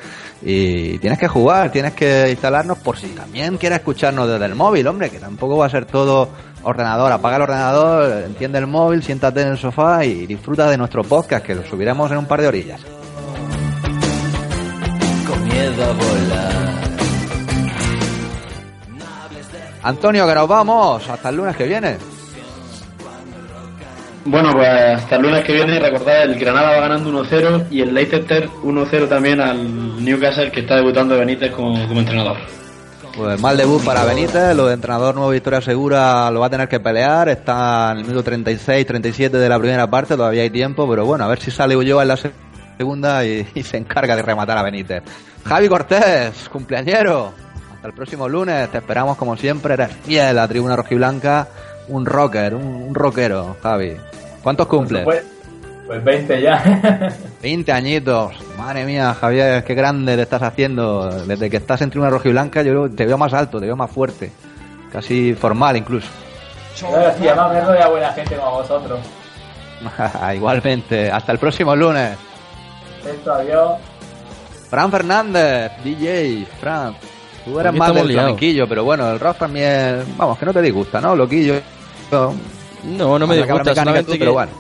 y 0.43 0.99
tienes 0.99 1.19
que 1.19 1.27
jugar, 1.27 1.73
tienes 1.73 1.95
que 1.95 2.29
instalarnos 2.29 2.77
por 2.77 2.99
si 2.99 3.07
también 3.09 3.57
quieres 3.57 3.79
escucharnos 3.79 4.29
desde 4.29 4.45
el 4.45 4.55
móvil, 4.55 4.87
hombre, 4.89 5.09
que 5.09 5.19
tampoco 5.19 5.57
va 5.57 5.65
a 5.65 5.71
ser 5.71 5.87
todo 5.87 6.29
ordenador. 6.63 7.13
Apaga 7.13 7.37
el 7.37 7.43
ordenador, 7.45 8.25
enciende 8.27 8.59
el 8.59 8.67
móvil, 8.67 9.03
siéntate 9.03 9.41
en 9.41 9.49
el 9.49 9.57
sofá 9.57 10.05
y 10.05 10.27
disfruta 10.27 10.69
de 10.69 10.77
nuestro 10.77 11.03
podcast 11.03 11.47
que 11.47 11.55
lo 11.55 11.65
subiremos 11.65 12.11
en 12.11 12.19
un 12.19 12.27
par 12.27 12.43
de 12.43 12.49
orillas. 12.49 12.83
Con 15.27 15.45
miedo 15.45 15.83
a 15.83 15.93
volar. 15.95 16.98
Antonio, 19.89 20.27
que 20.27 20.35
nos 20.35 20.47
vamos. 20.49 21.09
Hasta 21.09 21.31
el 21.31 21.37
lunes 21.37 21.57
que 21.57 21.65
viene. 21.65 21.97
Bueno, 24.25 24.53
pues 24.53 24.69
hasta 24.69 25.17
el 25.17 25.23
lunes 25.23 25.43
que 25.45 25.55
viene, 25.55 25.79
recordad, 25.81 26.25
el 26.25 26.39
Granada 26.39 26.73
va 26.73 26.81
ganando 26.81 27.11
1-0 27.25 27.69
y 27.71 27.81
el 27.81 27.95
Leicester 27.95 28.47
1-0 28.63 29.09
también 29.09 29.41
al 29.41 30.05
Newcastle 30.05 30.51
que 30.53 30.61
está 30.61 30.77
debutando 30.77 31.17
Benítez 31.17 31.51
como, 31.53 31.89
como 31.89 32.01
entrenador. 32.01 32.37
Pues 33.17 33.41
mal 33.41 33.57
debut 33.57 33.83
para 33.83 34.05
Benítez, 34.05 34.55
lo 34.55 34.67
de 34.67 34.75
entrenador 34.75 35.15
nuevo 35.15 35.31
victoria 35.31 35.63
segura 35.63 36.31
lo 36.31 36.41
va 36.41 36.47
a 36.47 36.51
tener 36.51 36.69
que 36.69 36.79
pelear, 36.79 37.31
está 37.31 37.93
en 37.93 37.99
el 37.99 38.05
minuto 38.05 38.25
36, 38.25 38.87
37 38.87 39.39
de 39.39 39.49
la 39.49 39.59
primera 39.59 39.89
parte, 39.89 40.15
todavía 40.15 40.43
hay 40.43 40.51
tiempo, 40.51 40.87
pero 40.89 41.07
bueno, 41.07 41.25
a 41.25 41.29
ver 41.29 41.41
si 41.41 41.51
sale 41.51 41.75
Ulloa 41.75 42.03
en 42.03 42.09
la 42.09 42.17
se- 42.19 42.31
segunda 42.77 43.25
y, 43.25 43.47
y 43.55 43.63
se 43.63 43.79
encarga 43.79 44.15
de 44.15 44.23
rematar 44.23 44.59
a 44.59 44.63
Benítez. 44.63 45.03
Javi 45.45 45.69
Cortés, 45.69 46.49
cumpleañero, 46.53 47.33
hasta 47.79 47.87
el 47.87 47.95
próximo 47.95 48.29
lunes, 48.29 48.69
te 48.73 48.79
esperamos 48.79 49.17
como 49.17 49.37
siempre, 49.37 49.75
eres 49.75 49.93
fiel 50.05 50.27
a 50.27 50.33
la 50.33 50.49
tribuna 50.49 50.75
rojiblanca, 50.75 51.47
un 51.87 52.05
rocker, 52.05 52.57
un, 52.57 52.65
un 52.65 52.93
rockero, 52.93 53.57
Javi. 53.63 53.97
¿Cuántos 54.43 54.67
cumples? 54.67 55.05
Pues, 55.05 55.23
pues 55.87 56.03
20 56.03 56.43
ya. 56.43 57.15
20 57.41 57.71
añitos. 57.71 58.35
Madre 58.59 58.85
mía, 58.85 59.15
Javier, 59.15 59.63
qué 59.63 59.75
grande 59.77 60.17
te 60.17 60.23
estás 60.23 60.43
haciendo. 60.43 61.09
Desde 61.25 61.49
que 61.49 61.59
estás 61.59 61.81
en 61.83 61.91
Tribuna 61.91 62.11
Rojiblanca, 62.11 62.63
yo 62.63 62.91
te 62.91 63.07
veo 63.07 63.17
más 63.17 63.33
alto, 63.33 63.61
te 63.61 63.67
veo 63.67 63.77
más 63.77 63.93
fuerte. 63.93 64.33
Casi 64.91 65.35
formal 65.35 65.77
incluso. 65.77 66.09
Sí, 66.75 66.85
además 66.85 67.53
me 67.53 67.61
rodea 67.61 67.89
buena 67.89 68.13
gente 68.13 68.35
como 68.35 68.51
vosotros. 68.57 68.99
Igualmente. 70.35 71.13
Hasta 71.13 71.31
el 71.31 71.39
próximo 71.39 71.77
lunes. 71.77 72.19
Esto, 73.09 73.35
adiós. 73.35 73.79
Fran 74.69 74.91
Fernández, 74.91 75.71
DJ. 75.85 76.45
Fran, 76.61 76.97
tú 77.53 77.69
Aquí 77.71 77.79
más 77.79 77.95
del 77.95 78.13
flamenquillo, 78.13 78.69
pero 78.69 78.85
bueno, 78.85 79.11
el 79.11 79.21
rock 79.21 79.39
también. 79.39 80.05
Vamos, 80.17 80.39
que 80.39 80.47
no 80.47 80.53
te 80.53 80.63
disgusta, 80.63 81.01
¿no? 81.01 81.15
Loquillo. 81.17 81.55
No, 82.85 83.19
no 83.19 83.27
me 83.27 83.37
disgusta, 83.37 83.75
solamente 83.75 84.13
tú, 84.13 84.19
pero 84.19 84.33
bueno. 84.33 84.53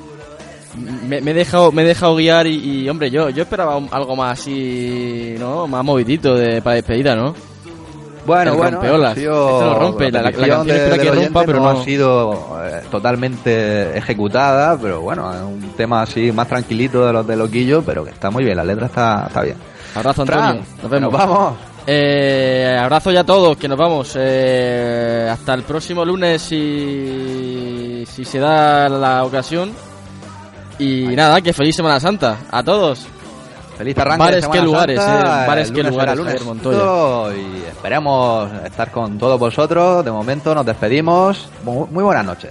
me, 1.07 1.21
me 1.21 1.31
he 1.31 1.35
dejado 1.35 1.73
me 1.73 1.83
he 1.83 1.87
dejado 1.87 2.15
guiar 2.17 2.47
y, 2.47 2.83
y, 2.83 2.89
hombre, 2.89 3.11
yo 3.11 3.31
yo 3.31 3.43
esperaba 3.45 3.77
un- 3.77 3.89
algo 3.91 4.15
más 4.17 4.39
así, 4.41 5.35
¿no? 5.39 5.67
Más 5.67 5.85
movidito 5.85 6.35
de 6.35 6.61
para 6.63 6.75
despedida, 6.77 7.15
¿no? 7.17 7.35
Bueno, 8.27 8.51
El 8.53 8.57
bueno, 8.59 8.81
sido 9.15 9.49
Esto 9.49 9.65
no 9.71 9.79
rompe, 9.79 10.11
la, 10.13 10.21
la 10.23 10.33
canción 10.33 10.67
de- 10.67 10.77
espera 10.77 11.03
que 11.03 11.11
rompa, 11.13 11.45
pero 11.45 11.61
no 11.61 11.73
no. 11.73 11.81
ha 11.81 11.85
sido 11.85 12.59
eh, 12.63 12.83
totalmente 12.91 13.97
ejecutada, 13.97 14.77
pero 14.79 15.01
bueno, 15.01 15.33
es 15.35 15.41
un 15.41 15.73
tema 15.77 16.03
así 16.03 16.31
más 16.31 16.47
tranquilito 16.47 17.07
de 17.07 17.13
los 17.15 17.27
de 17.27 17.37
Loquillo, 17.37 17.81
pero 17.83 18.05
que 18.05 18.11
está 18.11 18.31
muy 18.31 18.45
bien, 18.45 18.57
la 18.59 18.65
letra 18.65 18.85
está, 18.87 19.25
está 19.29 19.41
bien. 19.43 19.57
Abrazo, 19.95 20.27
Fran, 20.27 20.43
Antonio. 20.43 20.65
Nos 20.83 20.91
vemos. 20.91 21.13
nos 21.13 21.21
vamos. 21.21 21.55
Eh, 21.91 22.79
abrazo 22.79 23.11
ya 23.11 23.21
a 23.21 23.25
todos, 23.25 23.57
que 23.57 23.67
nos 23.67 23.79
vamos. 23.79 24.13
Eh, 24.15 25.27
hasta 25.33 25.55
el 25.55 25.63
próximo 25.63 26.05
lunes 26.05 26.43
si, 26.43 28.05
si 28.07 28.25
se 28.27 28.39
da 28.39 28.89
la 28.91 29.25
ocasión. 29.25 29.73
Y 30.79 31.05
nada, 31.17 31.41
que 31.41 31.53
feliz 31.55 31.75
Semana 31.75 31.99
Santa 31.99 32.37
a 32.51 32.63
todos. 32.63 33.07
Feliz 33.79 33.97
arranque 33.97 34.19
Bares, 34.19 34.35
de 34.37 34.41
Semana 34.43 34.61
qué 34.61 34.67
lugares, 34.67 34.97
Santa, 35.01 35.45
eh, 35.45 35.47
bares, 35.49 35.71
qué 35.73 35.83
lugares, 35.85 36.17
lunes 36.17 36.45
Montoya. 36.45 37.37
y 37.37 37.63
esperemos 37.69 38.51
estar 38.65 38.91
con 38.91 39.17
todos 39.19 39.39
vosotros. 39.41 40.05
De 40.05 40.11
momento 40.11 40.55
nos 40.55 40.67
despedimos. 40.67 41.49
Mu- 41.65 41.87
Muy 41.87 42.05
buenas 42.05 42.25
noches. 42.27 42.51